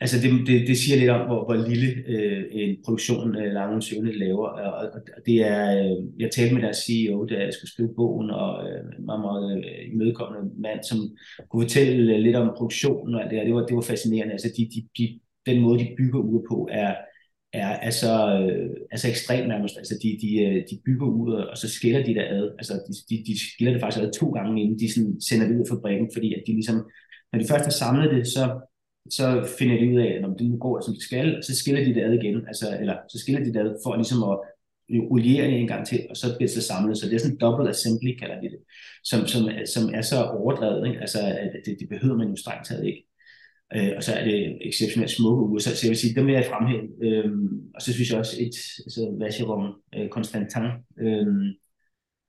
[0.00, 3.82] Altså det, det, det siger lidt om, hvor, hvor lille øh, en produktion øh, Lange
[3.82, 4.48] Søvne laver.
[4.48, 8.30] Og, og det er, øh, jeg talte med deres CEO, da jeg skulle skrive bogen,
[8.30, 10.98] og øh, øh en meget, meget øh, imødekommende mand, som
[11.50, 13.44] kunne fortælle øh, lidt om produktionen og alt det her.
[13.44, 14.32] Det var, det var fascinerende.
[14.32, 16.94] Altså de, de, de, den måde, de bygger ud på, er,
[17.52, 19.76] er, er, så, øh, er så ekstremt nærmest.
[19.78, 22.50] Altså de, de, øh, de bygger ud, og så skiller de det ad.
[22.58, 25.56] Altså de, de, de skiller det faktisk ad to gange, inden de sådan sender det
[25.56, 26.76] ud af fabrikken, fordi at de ligesom,
[27.32, 28.44] når de først har samlet det, så
[29.10, 31.84] så finder de ud af, at det nu går, som det skal, og så skiller
[31.84, 34.38] de det ad igen, altså, eller så skiller de det ad for ligesom at
[35.10, 36.98] oliere det en gang til, og så bliver det så samlet.
[36.98, 38.58] Så det er sådan en double assembly, kalder de det,
[39.04, 39.42] som, som,
[39.74, 41.00] som er så overdrevet, ikke?
[41.00, 43.04] altså at det, det behøver man jo strengt taget ikke.
[43.76, 46.34] Øh, og så er det exceptionelt smukke uger, så, så jeg vil sige, dem vil
[46.34, 46.88] jeg fremhæve.
[47.02, 47.32] Øh,
[47.74, 48.56] og så synes jeg også et
[48.86, 50.62] altså, Vacheron øh, Constantin,
[51.00, 51.26] øh,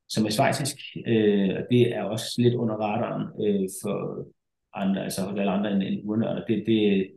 [0.10, 0.76] som er svejsisk,
[1.08, 3.96] øh, og det er også lidt under radaren øh, for,
[4.80, 6.46] andre, altså alle andre end, end urnørder.
[6.46, 7.08] Det, det,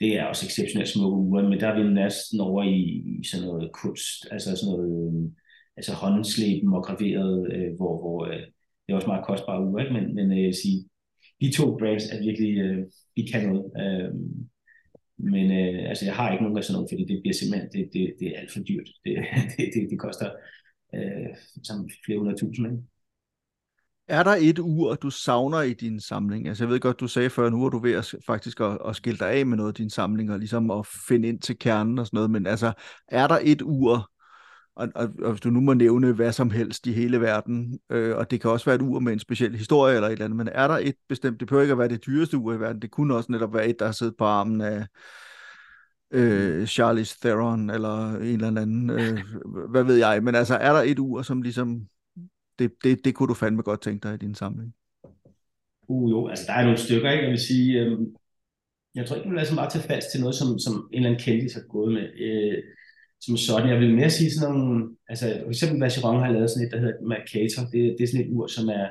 [0.00, 2.80] det er også exceptionelt smukke uger, men der er vi næsten over i,
[3.20, 5.34] i sådan noget kunst, altså sådan noget øhm,
[5.76, 8.40] altså håndsleben og graveret, øh, hvor, hvor øh,
[8.82, 9.92] det er også meget kostbare uger, ikke?
[9.92, 10.78] men, men øh, sige,
[11.40, 12.78] de to brands er virkelig, øh,
[13.16, 13.64] de kan noget.
[13.82, 14.10] Øh,
[15.18, 17.82] men øh, altså, jeg har ikke nogen af sådan noget, fordi det bliver simpelthen, det,
[17.92, 18.88] det, det er alt for dyrt.
[19.04, 19.12] Det,
[19.56, 20.28] det, det, det koster
[20.94, 21.30] øh,
[21.68, 22.66] som flere hundrede tusind.
[22.66, 22.82] Ikke?
[24.08, 26.48] Er der et ur, du savner i din samling?
[26.48, 28.96] Altså jeg ved godt, du sagde før, nu er du ved at, faktisk at, at
[28.96, 31.98] skille dig af med noget af din samling, og ligesom at finde ind til kernen
[31.98, 32.72] og sådan noget, men altså,
[33.08, 34.10] er der et ur,
[34.76, 38.16] og, og, og hvis du nu må nævne hvad som helst i hele verden, øh,
[38.16, 40.36] og det kan også være et ur med en speciel historie eller et eller andet,
[40.36, 42.82] men er der et bestemt, det behøver ikke at være det dyreste ur i verden,
[42.82, 44.86] det kunne også netop være et, der har siddet på armen af
[46.10, 49.18] øh, Charlize Theron eller en eller anden, øh,
[49.70, 50.22] hvad ved jeg.
[50.22, 51.88] Men altså, er der et ur, som ligesom,
[52.58, 54.74] det, det, det kunne du fandme godt tænke dig i din samling?
[55.88, 57.24] Uh, jo, altså der er nogle stykker, ikke?
[57.24, 57.98] Jeg vil sige, øh,
[58.94, 59.80] jeg tror ikke, man er så meget til
[60.12, 62.06] til noget, som, som en eller anden kendis har gået med.
[62.20, 62.62] Øh,
[63.24, 63.70] som sådan.
[63.70, 66.80] Jeg vil mere sige sådan nogle, altså for eksempel Vacheron har lavet sådan et, der
[66.80, 67.62] hedder Mercator.
[67.72, 68.86] Det, det er sådan et ur, som er,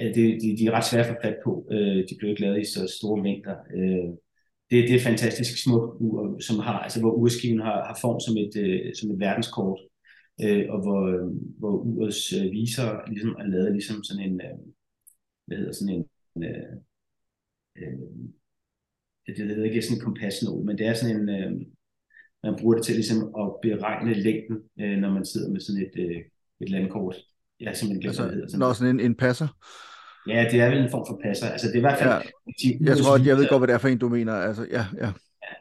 [0.00, 1.52] øh, det, de, de er ret svære at få fat på.
[1.72, 3.56] Øh, de bliver ikke lavet i så store mængder.
[3.76, 4.08] Øh,
[4.70, 8.34] det, det er fantastisk smukt ur, som har, altså hvor urskiven har, har form som
[8.44, 9.80] et, øh, som et verdenskort,
[10.44, 11.00] øh, og hvor,
[11.58, 14.58] hvor urets øh, viser ligesom er lavet ligesom sådan en, øh,
[15.46, 16.72] hvad hedder sådan en, øh,
[17.78, 17.98] øh,
[19.26, 21.50] det hedder ikke sådan en kompasnål, men det er sådan en, øh,
[22.44, 25.94] man bruger det til ligesom at beregne længden, øh, når man sidder med sådan et,
[26.04, 26.20] øh,
[26.60, 27.16] et landkort.
[27.60, 28.48] Jeg simpelthen altså, det hedder.
[28.48, 29.48] Sådan når sådan en, en passer?
[30.28, 31.46] Ja, det er vel en form for passer.
[31.46, 32.10] Altså, det er i hvert fald...
[32.10, 32.18] Ja,
[32.62, 34.32] de, jeg tror, at jeg ved godt, hvad det er for en, du mener.
[34.32, 35.12] Altså, ja, ja.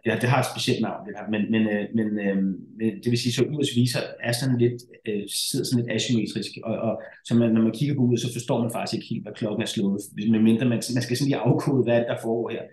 [0.06, 1.26] Ja, det har et specielt navn, det her.
[1.34, 4.78] Men, men, øh, men øh, det vil sige, så URs viser er sådan lidt,
[5.08, 8.34] øh, sidder sådan lidt asymmetrisk, og, og så man, når man kigger på uret, så
[8.34, 10.02] forstår man faktisk ikke helt, hvad klokken er slået.
[10.34, 12.64] Medmindre man, man skal sådan lige afkode, hvad der foregår her.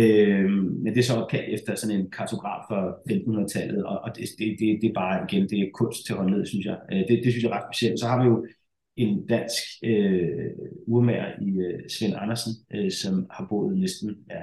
[0.00, 0.50] Øh,
[0.82, 4.46] men det er så opkaldt efter sådan en kartograf fra 1500-tallet, og, og det, det,
[4.60, 6.78] det, det er bare igen, det er kunst til håndled, synes jeg.
[6.92, 8.00] Øh, det, det synes jeg er ret specielt.
[8.00, 8.46] Så har vi jo
[8.96, 10.50] en dansk øh,
[10.86, 14.42] urmager i øh, Svend Andersen, øh, som har boet næsten ja,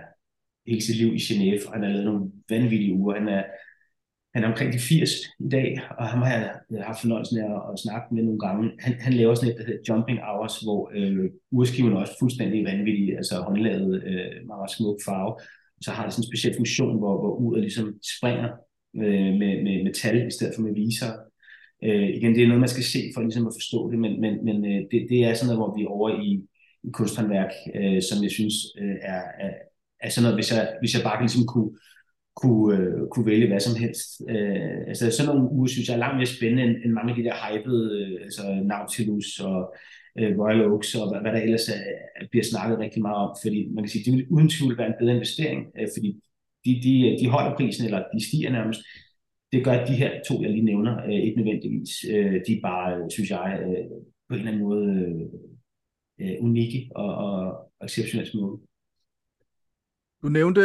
[0.67, 3.15] hele sit liv i Genève, og han har lavet nogle vanvittige uger.
[3.15, 3.43] Han er
[4.35, 5.09] han er omkring de 80
[5.39, 8.71] i dag, og ham har jeg haft fornøjelsen af at, at snakke med nogle gange.
[8.79, 12.65] Han, han laver sådan et, der hedder Jumping Hours, hvor øh, urskiven er også fuldstændig
[12.65, 15.33] vanvittig, altså håndlavet, øh, meget smuk farve.
[15.81, 17.87] Så har det sådan en speciel funktion, hvor, hvor uret ligesom
[18.17, 18.49] springer
[19.03, 21.11] øh, med, med, med tal i stedet for med viser.
[21.83, 24.33] Øh, igen, det er noget, man skal se for ligesom at forstå det, men, men,
[24.47, 26.29] men øh, det, det er sådan noget, hvor vi er over i,
[26.87, 29.53] i kunsthåndværk, øh, som jeg synes øh, er, er,
[30.01, 31.71] altså sådan noget, hvis jeg, hvis jeg bare ligesom kunne
[32.41, 34.21] kunne, øh, kunne vælge hvad som helst.
[34.29, 37.15] Øh, altså sådan nogle uger synes jeg er langt mere spændende end, end mange af
[37.17, 39.75] de der hypede, øh, altså Nautilus og
[40.19, 41.81] øh, Royal Oaks og hvad, hvad der ellers er,
[42.31, 44.99] bliver snakket rigtig meget om, fordi man kan sige, det vil uden tvivl være en
[44.99, 46.09] bedre investering, øh, fordi
[46.65, 48.81] de, de, de holder prisen, eller de stiger nærmest.
[49.51, 51.91] Det gør, at de her to, jeg lige nævner, øh, ikke nødvendigvis.
[52.11, 53.85] Øh, de er bare, øh, synes jeg, øh,
[54.27, 55.25] på en eller anden måde øh,
[56.21, 58.57] øh unikke og, og exceptionelt smukke.
[60.23, 60.61] Du nævnte,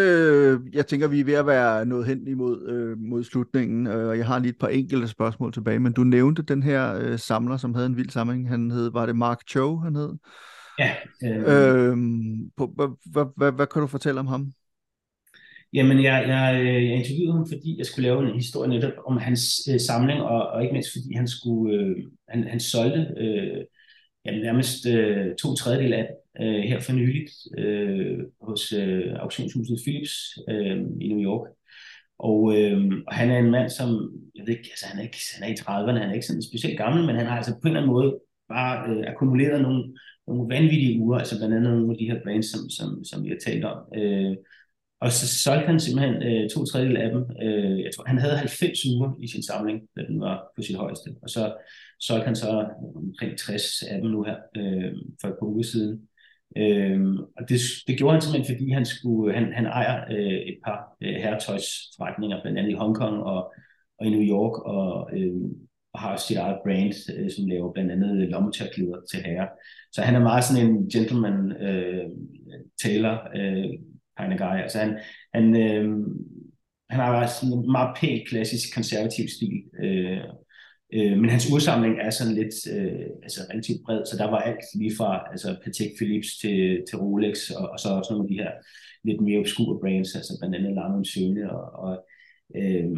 [0.73, 4.19] jeg tænker, vi er ved at være nået hen imod øh, mod slutningen, øh, og
[4.19, 7.57] jeg har lige et par enkelte spørgsmål tilbage, men du nævnte den her øh, samler,
[7.57, 8.49] som havde en vild samling.
[8.49, 10.13] Han hed, var det Mark Cho, han hed?
[10.79, 10.95] Ja.
[11.25, 11.91] Øh...
[11.91, 11.97] Øh,
[13.37, 14.53] hvad, kan du fortælle om ham?
[15.73, 19.69] Jamen, jeg, jeg, jeg interviewede ham, fordi jeg skulle lave en historie netop om hans
[19.73, 21.97] øh, samling, og, og ikke mindst fordi han skulle, øh,
[22.29, 23.65] han, han solgte øh,
[24.27, 26.09] jamen, nærmest øh, to tredjedel af
[26.41, 31.49] øh, her for nyligt øh, hos øh, auktionshuset Philips øh, i New York.
[32.19, 33.89] Og, øh, og han er en mand, som,
[34.35, 36.43] jeg ved ikke, altså han er, ikke, han er i 30'erne, han er ikke sådan
[36.43, 38.19] specielt gammel, men han har altså på en eller anden måde
[38.49, 39.95] bare øh, akkumuleret nogle,
[40.27, 43.29] nogle vanvittige uger, altså blandt andet nogle af de her brands, som, som, som vi
[43.29, 43.79] har talt om.
[43.97, 44.37] Øh,
[45.01, 47.23] og så solgte han simpelthen øh, to tredjedel af dem.
[47.43, 50.77] Øh, jeg tror, han havde 90 uger i sin samling, da den var på sit
[50.77, 51.11] højeste.
[51.23, 51.55] Og så
[52.01, 56.09] solgte han så omkring 60 af dem nu her øh, for et par uger siden.
[56.57, 60.59] Øhm, og det, det gjorde han simpelthen, fordi han, skulle, han, han ejer øh, et
[60.65, 63.53] par øh, herretøjsforretninger, blandt andet i Hongkong og,
[63.99, 65.35] og i New York, og, øh,
[65.93, 69.49] og har sit eget brand, øh, som laver blandt andet lommetørklæder til herrer.
[69.93, 72.11] Så han er meget sådan en gentleman øh,
[72.83, 73.71] tailor øh,
[74.19, 74.63] kind of guy.
[74.63, 74.99] Altså han,
[75.35, 76.07] han, øh,
[76.91, 79.63] han har sådan en meget pæn, klassisk, konservativ stil.
[79.83, 80.21] Øh,
[80.97, 84.65] Øh, men hans udsamling er sådan lidt øh, altså relativt bred, så der var alt
[84.81, 86.59] lige fra altså Patek Philips til,
[86.89, 88.53] til Rolex, og, og så også nogle af de her
[89.05, 91.45] lidt mere obskure brands, altså blandt andet Lange Søne.
[91.57, 91.95] Og, og,
[92.59, 92.89] øh,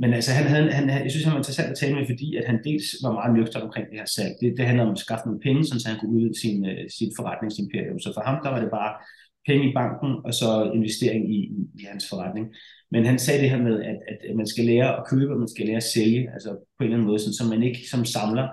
[0.00, 2.44] men altså han han, han, jeg synes, han var interessant at tale med, fordi at
[2.50, 4.34] han dels var meget nøgter omkring det her salg.
[4.40, 7.12] Det, det handler om at skaffe nogle penge, så han kunne udvide sin, øh, sit
[7.18, 7.98] forretningsimperium.
[8.04, 8.92] Så for ham, der var det bare
[9.46, 12.46] penge i banken, og så investering i, i, i hans forretning.
[12.90, 13.98] Men han sagde det her med, at,
[14.30, 16.84] at man skal lære at købe, og man skal lære at sælge, altså på en
[16.84, 18.48] eller anden måde, sådan, så man ikke som samler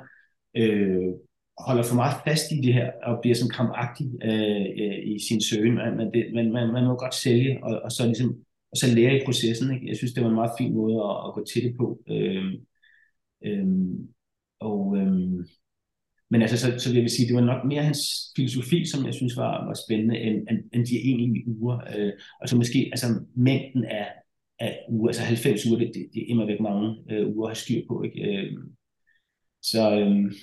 [0.58, 1.14] øh,
[1.58, 4.66] holder for meget fast i det her, og bliver sådan krampagtig øh,
[5.14, 5.76] i sin søgen.
[5.76, 8.36] Man, det, man, man, man må godt sælge, og, og så ligesom
[8.72, 9.74] og så lære i processen.
[9.74, 9.88] Ikke?
[9.88, 12.00] Jeg synes, det var en meget fin måde at, at gå til det på.
[12.10, 12.54] Øh,
[13.46, 13.68] øh,
[14.60, 15.46] og, øh,
[16.32, 18.00] men altså, så, så vil jeg sige, det var nok mere hans
[18.36, 21.80] filosofi, som jeg synes var, var spændende, end, end, end de egentlige uger.
[21.98, 24.08] Øh, og så måske altså, mængden af,
[24.60, 27.50] af uger, altså 90 uger, det, det, det er immer væk mange øh, uger at
[27.50, 28.04] have styr på.
[28.04, 28.22] Ikke?
[28.22, 28.54] Øh,
[29.62, 30.34] så øh,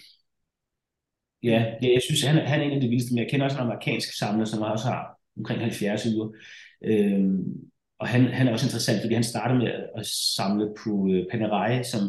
[1.43, 3.59] ja, ja, jeg synes, han, han er en af de vildeste, men jeg kender også
[3.59, 6.29] en amerikansk samler, som også har omkring 70 uger.
[6.85, 7.25] Øh,
[7.99, 11.85] og han, han er også interessant, fordi han startede med at samle på øh, Panerai,
[11.85, 12.01] som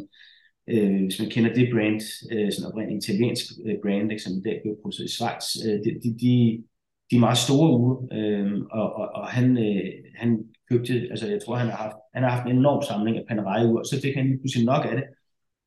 [0.73, 2.01] øh, hvis man kender det brand,
[2.33, 5.77] øh, sådan oprindeligt italiensk øh, brand, ikke, som i dag bliver produceret i Schweiz, øh,
[5.83, 6.33] de, de, de,
[7.09, 9.85] de er meget store uger, øh, og, og, og han, øh,
[10.21, 10.29] han
[10.69, 13.81] købte, altså jeg tror, han har haft, han har haft en enorm samling af Panerai-ure,
[13.81, 15.05] og så fik han lige pludselig nok af det,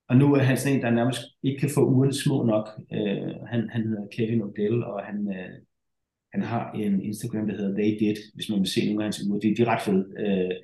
[0.08, 2.66] og nu er han sådan en, der nærmest ikke kan få ugerne små nok.
[2.96, 5.54] Øh, han, han hedder Kevin Odell, og han, øh,
[6.32, 9.26] han har en Instagram, der hedder They Did, hvis man vil se nogle af hans
[9.26, 9.40] uger.
[9.40, 10.04] De, de er ret fede.
[10.24, 10.54] Øh,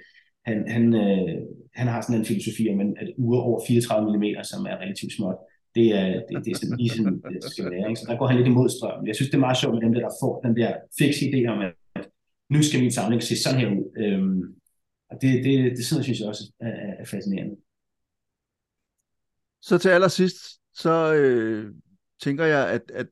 [0.48, 1.36] han, han, øh,
[1.74, 5.38] han har sådan en filosofi om, at uger over 34 mm, som er relativt småt,
[5.74, 7.88] det er, det, det er sådan lige sådan, det skal være.
[7.88, 8.00] Ikke?
[8.00, 9.06] Så der går han lidt imod strømmen.
[9.06, 11.58] Jeg synes, det er meget sjovt med dem, der får den der fix idé om,
[11.66, 11.74] at
[12.54, 13.86] nu skal min samling se sådan her ud.
[14.02, 14.42] Øhm,
[15.10, 17.56] og det, det, det sådan, synes jeg også er, er fascinerende.
[19.62, 20.38] Så til allersidst,
[20.74, 21.74] så øh,
[22.22, 23.06] tænker jeg, at, at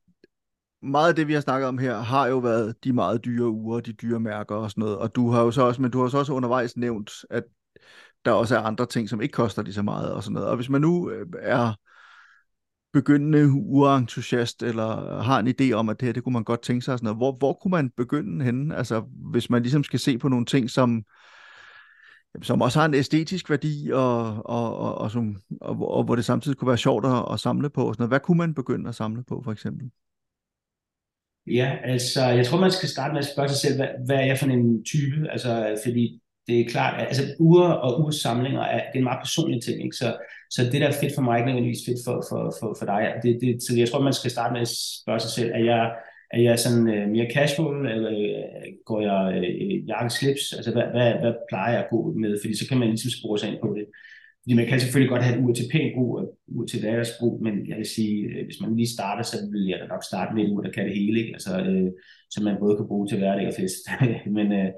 [0.82, 3.80] meget af det, vi har snakket om her, har jo været de meget dyre uger,
[3.80, 4.98] de dyre mærker og sådan noget.
[4.98, 7.44] Og du har jo så også, men du har så også undervejs nævnt, at
[8.24, 10.48] der også er andre ting, som ikke koster lige så meget og sådan noget.
[10.48, 11.74] Og hvis man nu øh, er
[12.92, 16.84] begyndende urentusiast, eller har en idé om, at det her, det kunne man godt tænke
[16.84, 18.76] sig, og sådan noget, hvor, hvor kunne man begynde henne?
[18.76, 21.02] Altså, hvis man ligesom skal se på nogle ting, som,
[22.42, 26.24] som også har en æstetisk værdi, og, og, og, og, som, og, og hvor det
[26.24, 27.88] samtidig kunne være sjovt at, at samle på.
[27.88, 28.10] Og sådan noget.
[28.10, 29.90] Hvad kunne man begynde at samle på, for eksempel?
[31.54, 34.24] Ja, altså, jeg tror, man skal starte med at spørge sig selv, hvad, hvad er
[34.24, 35.30] jeg for en type?
[35.30, 39.04] Altså, fordi det er klart, at altså, uger og ugers samlinger er, det er en
[39.04, 39.96] meget personlig ting, ikke?
[39.96, 40.16] Så,
[40.50, 42.86] så det, der er fedt for mig, er ikke nødvendigvis fedt for, for, for, for
[42.86, 43.12] dig.
[43.22, 44.68] Det, det, så jeg tror, man skal starte med at
[45.02, 45.92] spørge sig selv, er jeg,
[46.30, 50.52] er jeg sådan øh, mere casual, eller øh, går jeg øh, jakke slips?
[50.52, 52.38] Altså, hvad, hvad, hvad plejer jeg at gå med?
[52.42, 53.86] Fordi så kan man ligesom spore sig ind på det.
[54.48, 57.42] Fordi man kan selvfølgelig godt have et ur til pæn brug og ur til hverdagsbrug,
[57.42, 60.34] men jeg vil sige, øh, hvis man lige starter, så vil jeg da nok starte
[60.34, 61.32] med et ur, der kan det hele, ikke?
[61.32, 61.90] Altså, øh,
[62.30, 63.82] så man både kan bruge til hverdag og fest.
[64.36, 64.70] men øh,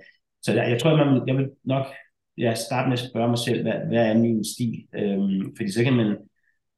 [0.43, 1.87] så jeg, jeg tror, man, jeg vil nok
[2.39, 4.77] ja, starte med at spørge mig selv, hvad, hvad er min stil?
[4.95, 6.17] Øhm, fordi så kan man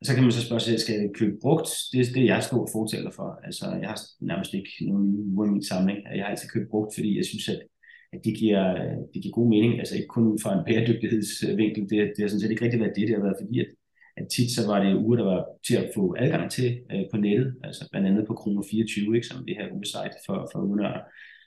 [0.05, 1.69] så kan man så spørge sig, skal jeg købe brugt?
[1.93, 3.41] Det, det er jeg stor fortæller for.
[3.45, 5.99] Altså, jeg har nærmest ikke nogen uger i min samling.
[6.17, 7.61] Jeg har altid købt brugt, fordi jeg synes, at,
[8.13, 8.65] at det, giver,
[9.13, 9.79] det giver god mening.
[9.79, 11.83] Altså ikke kun ud fra en bæredygtighedsvinkel.
[11.91, 13.09] Det, det har sådan set ikke rigtig været det.
[13.09, 13.71] Det har været fordi, at,
[14.17, 17.17] at tit så var det uger, der var til at få adgang til øh, på
[17.17, 17.49] nettet.
[17.65, 21.03] Altså blandt andet på kroner 24, ikke, som det her ugesite for, for ugenørder.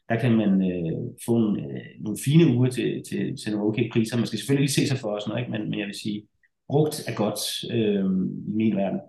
[0.10, 3.86] Der kan man øh, få en, øh, nogle fine uger til, til, til nogle okay
[3.92, 4.18] priser.
[4.18, 5.52] Man skal selvfølgelig ikke se sig for os, noget, ikke?
[5.52, 6.28] Men, men jeg vil sige,
[6.70, 7.42] brugt er godt
[7.76, 8.06] øh,
[8.50, 9.00] i min verden.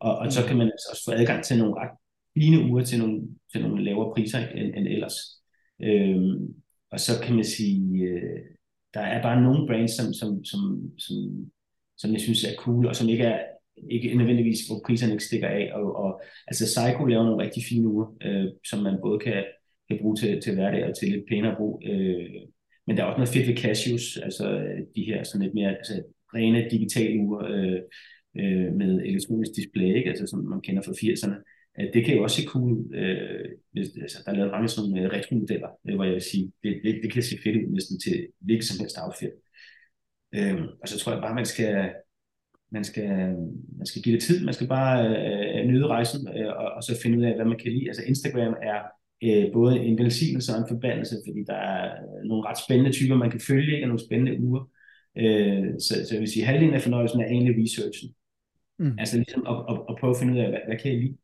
[0.00, 0.48] Og, og så mm.
[0.48, 1.94] kan man altså også få adgang til nogle ret
[2.36, 3.20] fine uger til nogle,
[3.52, 5.16] til nogle lavere priser end, end ellers.
[5.82, 6.18] Øh,
[6.90, 8.40] og så kan man sige, øh,
[8.94, 10.60] der er bare nogle brands, som, som, som,
[10.98, 11.16] som,
[11.96, 13.40] som jeg synes er cool, og som ikke er
[13.90, 15.70] ikke nødvendigvis, hvor priserne ikke stikker af.
[15.72, 19.44] Og, og altså Psycho laver nogle rigtig fine uger, øh, som man både kan,
[19.88, 21.82] kan bruge til, til hverdag og til lidt pænere brug.
[21.86, 22.30] Øh,
[22.86, 25.76] men der er også noget fedt ved Cashews, altså øh, de her sådan lidt mere,
[25.76, 26.02] altså
[26.34, 27.80] rene digitale ure øh,
[28.40, 30.10] øh, med elektronisk display, ikke?
[30.10, 31.55] Altså, som man kender fra 80'erne.
[31.80, 32.94] Øh, det kan jo også se cool ud.
[32.94, 36.52] Øh, hvis, altså, der er lavet mange sådan nogle retro-modeller, øh, hvor jeg vil sige,
[36.62, 39.34] det, det, det kan se fedt ud næsten til hvilket som helst outfit.
[40.34, 41.90] Øh, og så tror jeg bare, man skal,
[42.72, 43.10] man skal,
[43.78, 44.44] man skal give det tid.
[44.44, 47.58] Man skal bare øh, nyde rejsen, øh, og, og så finde ud af, hvad man
[47.58, 47.88] kan lide.
[47.88, 48.80] Altså Instagram er
[49.24, 51.82] øh, både en velsignelse og en forbandelse, fordi der er
[52.24, 54.62] nogle ret spændende typer, man kan følge, og nogle spændende uger.
[55.18, 58.10] Øh, så, så jeg vil sige, halvdelen af fornøjelsen er egentlig researchen.
[58.78, 58.98] Mm.
[58.98, 61.16] Altså ligesom at, at, at prøve at finde ud af, hvad, hvad kan jeg lide?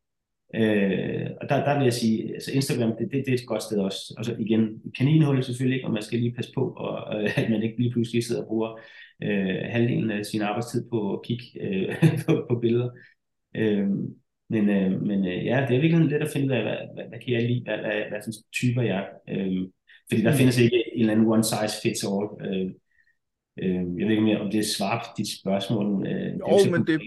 [0.54, 3.62] Øh, og der, der vil jeg sige, altså Instagram, det, det, det er et godt
[3.62, 4.14] sted også.
[4.18, 7.50] Og så igen, kaninhul selvfølgelig ikke, og man skal lige passe på, og, og at
[7.50, 8.80] man ikke lige pludselig sidder og bruger
[9.22, 11.96] øh, halvdelen af sin arbejdstid på at kigge øh,
[12.26, 12.90] på, på billeder.
[13.56, 13.88] Øh,
[14.50, 17.04] men, øh, men øh, ja, det er virkelig lidt at finde ud af, hvad, hvad,
[17.08, 19.34] hvad kan jeg lide, hvad, hvad, hvad hvad typer jeg er.
[19.34, 19.68] Øh,
[20.10, 20.36] fordi der mm.
[20.36, 22.28] findes ikke en eller anden one size fits all.
[22.46, 22.70] Øh,
[23.58, 26.06] Øh, jeg ved ikke, om det svarer på dit spørgsmål.
[26.06, 27.00] Øh, jo, det men det,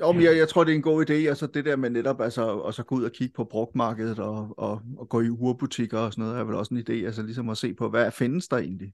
[0.00, 2.20] jo, men jeg, jeg tror, det er en god idé, altså det der med netop
[2.20, 5.98] altså, at så gå ud og kigge på brugtmarkedet og, og, og gå i urbutikker
[5.98, 8.48] og sådan noget, er vel også en idé, altså ligesom at se på, hvad findes
[8.48, 8.92] der egentlig?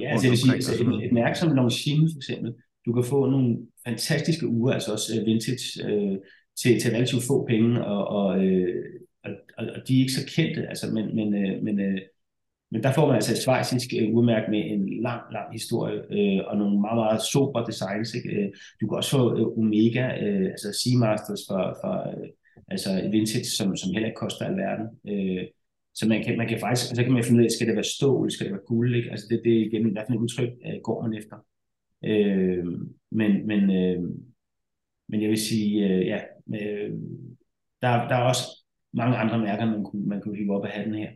[0.00, 2.54] Ja, altså jeg vil sige, altså, et, et mærke som Longines for eksempel,
[2.86, 6.18] du kan få nogle fantastiske uger, altså også uh, vintage, øh,
[6.62, 8.84] til, til relativt få penge, og, og, øh,
[9.24, 11.98] og, og de er ikke så kendte, altså, men, men, øh, men øh,
[12.70, 14.14] men der får man altså et svejsisk øh,
[14.54, 18.14] med en lang, lang historie øh, og nogle meget, meget super designs.
[18.14, 18.28] Ikke?
[18.36, 18.48] Øh,
[18.80, 22.28] du kan også få øh, Omega, øh, altså Seamasters for, for øh,
[22.68, 24.86] altså vintage, som, som heller ikke koster alverden.
[25.08, 25.44] Øh,
[25.94, 27.94] så man kan, man kan faktisk, så kan man finde ud af, skal det være
[27.96, 29.10] stål, skal det være guld, ikke?
[29.10, 31.36] Altså det, det er igen, hvad for et udtryk øh, går man efter.
[32.04, 32.66] Øh,
[33.10, 34.02] men, men, øh,
[35.08, 36.20] men jeg vil sige, øh, ja,
[36.54, 36.90] øh,
[37.82, 38.42] der, der er også
[38.92, 41.10] mange andre mærker, man kunne, man kunne hive op af hatten her.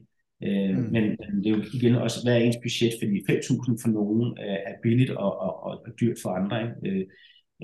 [0.46, 0.82] Øh, mm.
[0.94, 4.38] men, men det er jo igen også, hvad er ens budget, fordi 5.000 for nogen
[4.44, 6.56] øh, er billigt og, og, og, og dyrt for andre.
[6.62, 6.76] Ikke?
[6.88, 7.04] Øh,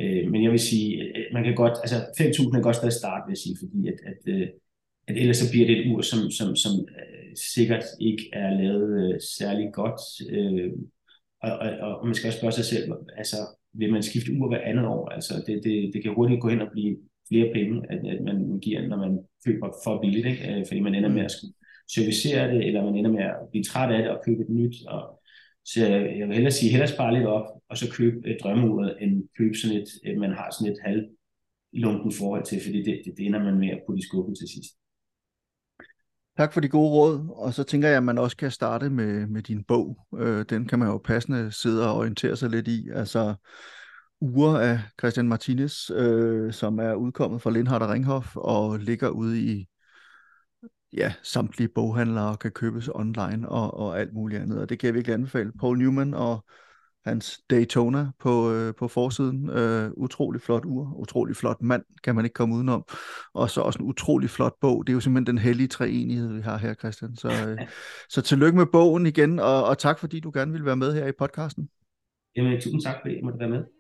[0.01, 3.33] øh, men jeg vil sige, man kan godt, altså 5.000 er godt stadig start, vil
[3.33, 4.49] jeg sige, fordi at, at, øh,
[5.09, 8.91] at ellers så bliver det et ur, som, som, som øh, sikkert ikke er lavet
[9.03, 10.01] øh, særlig godt.
[10.35, 10.71] Øh,
[11.43, 12.85] og, og, og man skal også spørge sig selv,
[13.17, 13.37] altså
[13.73, 15.09] vil man skifte ur hver andet år?
[15.09, 16.97] Altså det, det, det kan hurtigt gå hen og blive
[17.29, 20.65] flere penge, at, at man giver, når man køber for billigt, ikke?
[20.69, 21.55] fordi man ender med at skulle
[21.94, 24.74] servicere det, eller man ender med at blive træt af det og købe et nyt.
[24.86, 25.20] Og,
[25.65, 28.97] så jeg vil hellere sige, hellere spare lidt op, og så købe øh, et drømmeuret,
[29.01, 31.02] end købe sådan et, øh, man har sådan et halv
[31.73, 34.48] lunken forhold til, fordi det, det, det ender man med at putte i skuffen til
[34.48, 34.73] sidst.
[36.39, 39.27] Tak for de gode råd, og så tænker jeg, at man også kan starte med,
[39.27, 40.06] med din bog.
[40.19, 42.89] Øh, den kan man jo passende sidde og orientere sig lidt i.
[42.94, 43.35] Altså
[44.20, 49.40] Ure af Christian Martinez, øh, som er udkommet fra Lindhardt og Ringhof og ligger ude
[49.40, 49.66] i
[50.93, 54.60] ja, samtlige boghandlere kan købes online og, og alt muligt andet.
[54.60, 55.52] Og det kan jeg virkelig anbefale.
[55.60, 56.44] Paul Newman og
[57.05, 59.51] hans Daytona på, øh, på forsiden.
[59.51, 62.85] Øh, utrolig flot ur, utrolig flot mand, kan man ikke komme udenom.
[63.35, 64.86] Og så også en utrolig flot bog.
[64.86, 67.16] Det er jo simpelthen den hellige treenighed, vi har her, Christian.
[67.16, 67.59] Så, øh,
[68.15, 71.06] så tillykke med bogen igen, og, og tak fordi du gerne vil være med her
[71.06, 71.69] i podcasten.
[72.36, 73.78] Jamen, tusind tak fordi jeg måtte være med.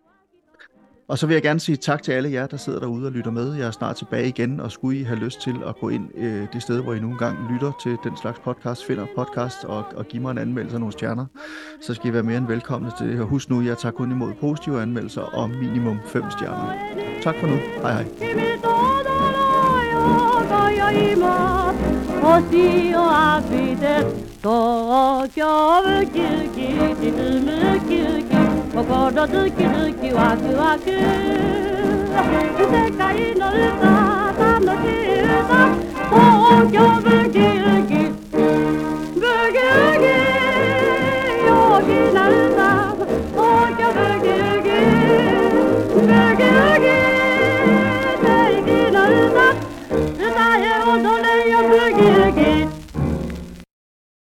[1.08, 3.30] Og så vil jeg gerne sige tak til alle jer, der sidder derude og lytter
[3.30, 3.54] med.
[3.54, 6.46] Jeg er snart tilbage igen, og skulle I have lyst til at gå ind øh,
[6.52, 10.06] det sted, hvor I nogle gange lytter til den slags podcast, finder podcast og, og
[10.06, 11.26] giver mig en anmeldelse af nogle stjerner,
[11.80, 13.20] så skal I være mere end velkomne til det.
[13.20, 16.72] Og husk nu, jeg tager kun imod positive anmeldelser og minimum 5 stjerner.
[17.22, 17.56] Tak for nu.
[17.82, 18.04] Hej hej.
[22.22, 28.47] Og siger, at vi det står og gør kirke, det med kirke.
[28.74, 31.00] 心ズキズキワクワク世
[32.92, 33.88] 界の歌
[34.36, 35.74] 楽しい歌
[36.10, 37.42] 東京ブギウ
[37.86, 37.94] ギ
[39.14, 39.20] ブ
[39.52, 40.06] ギウギ
[41.46, 41.50] 陽
[41.82, 42.60] 気な歌
[43.32, 43.40] 東
[43.78, 44.47] 京ブギウギ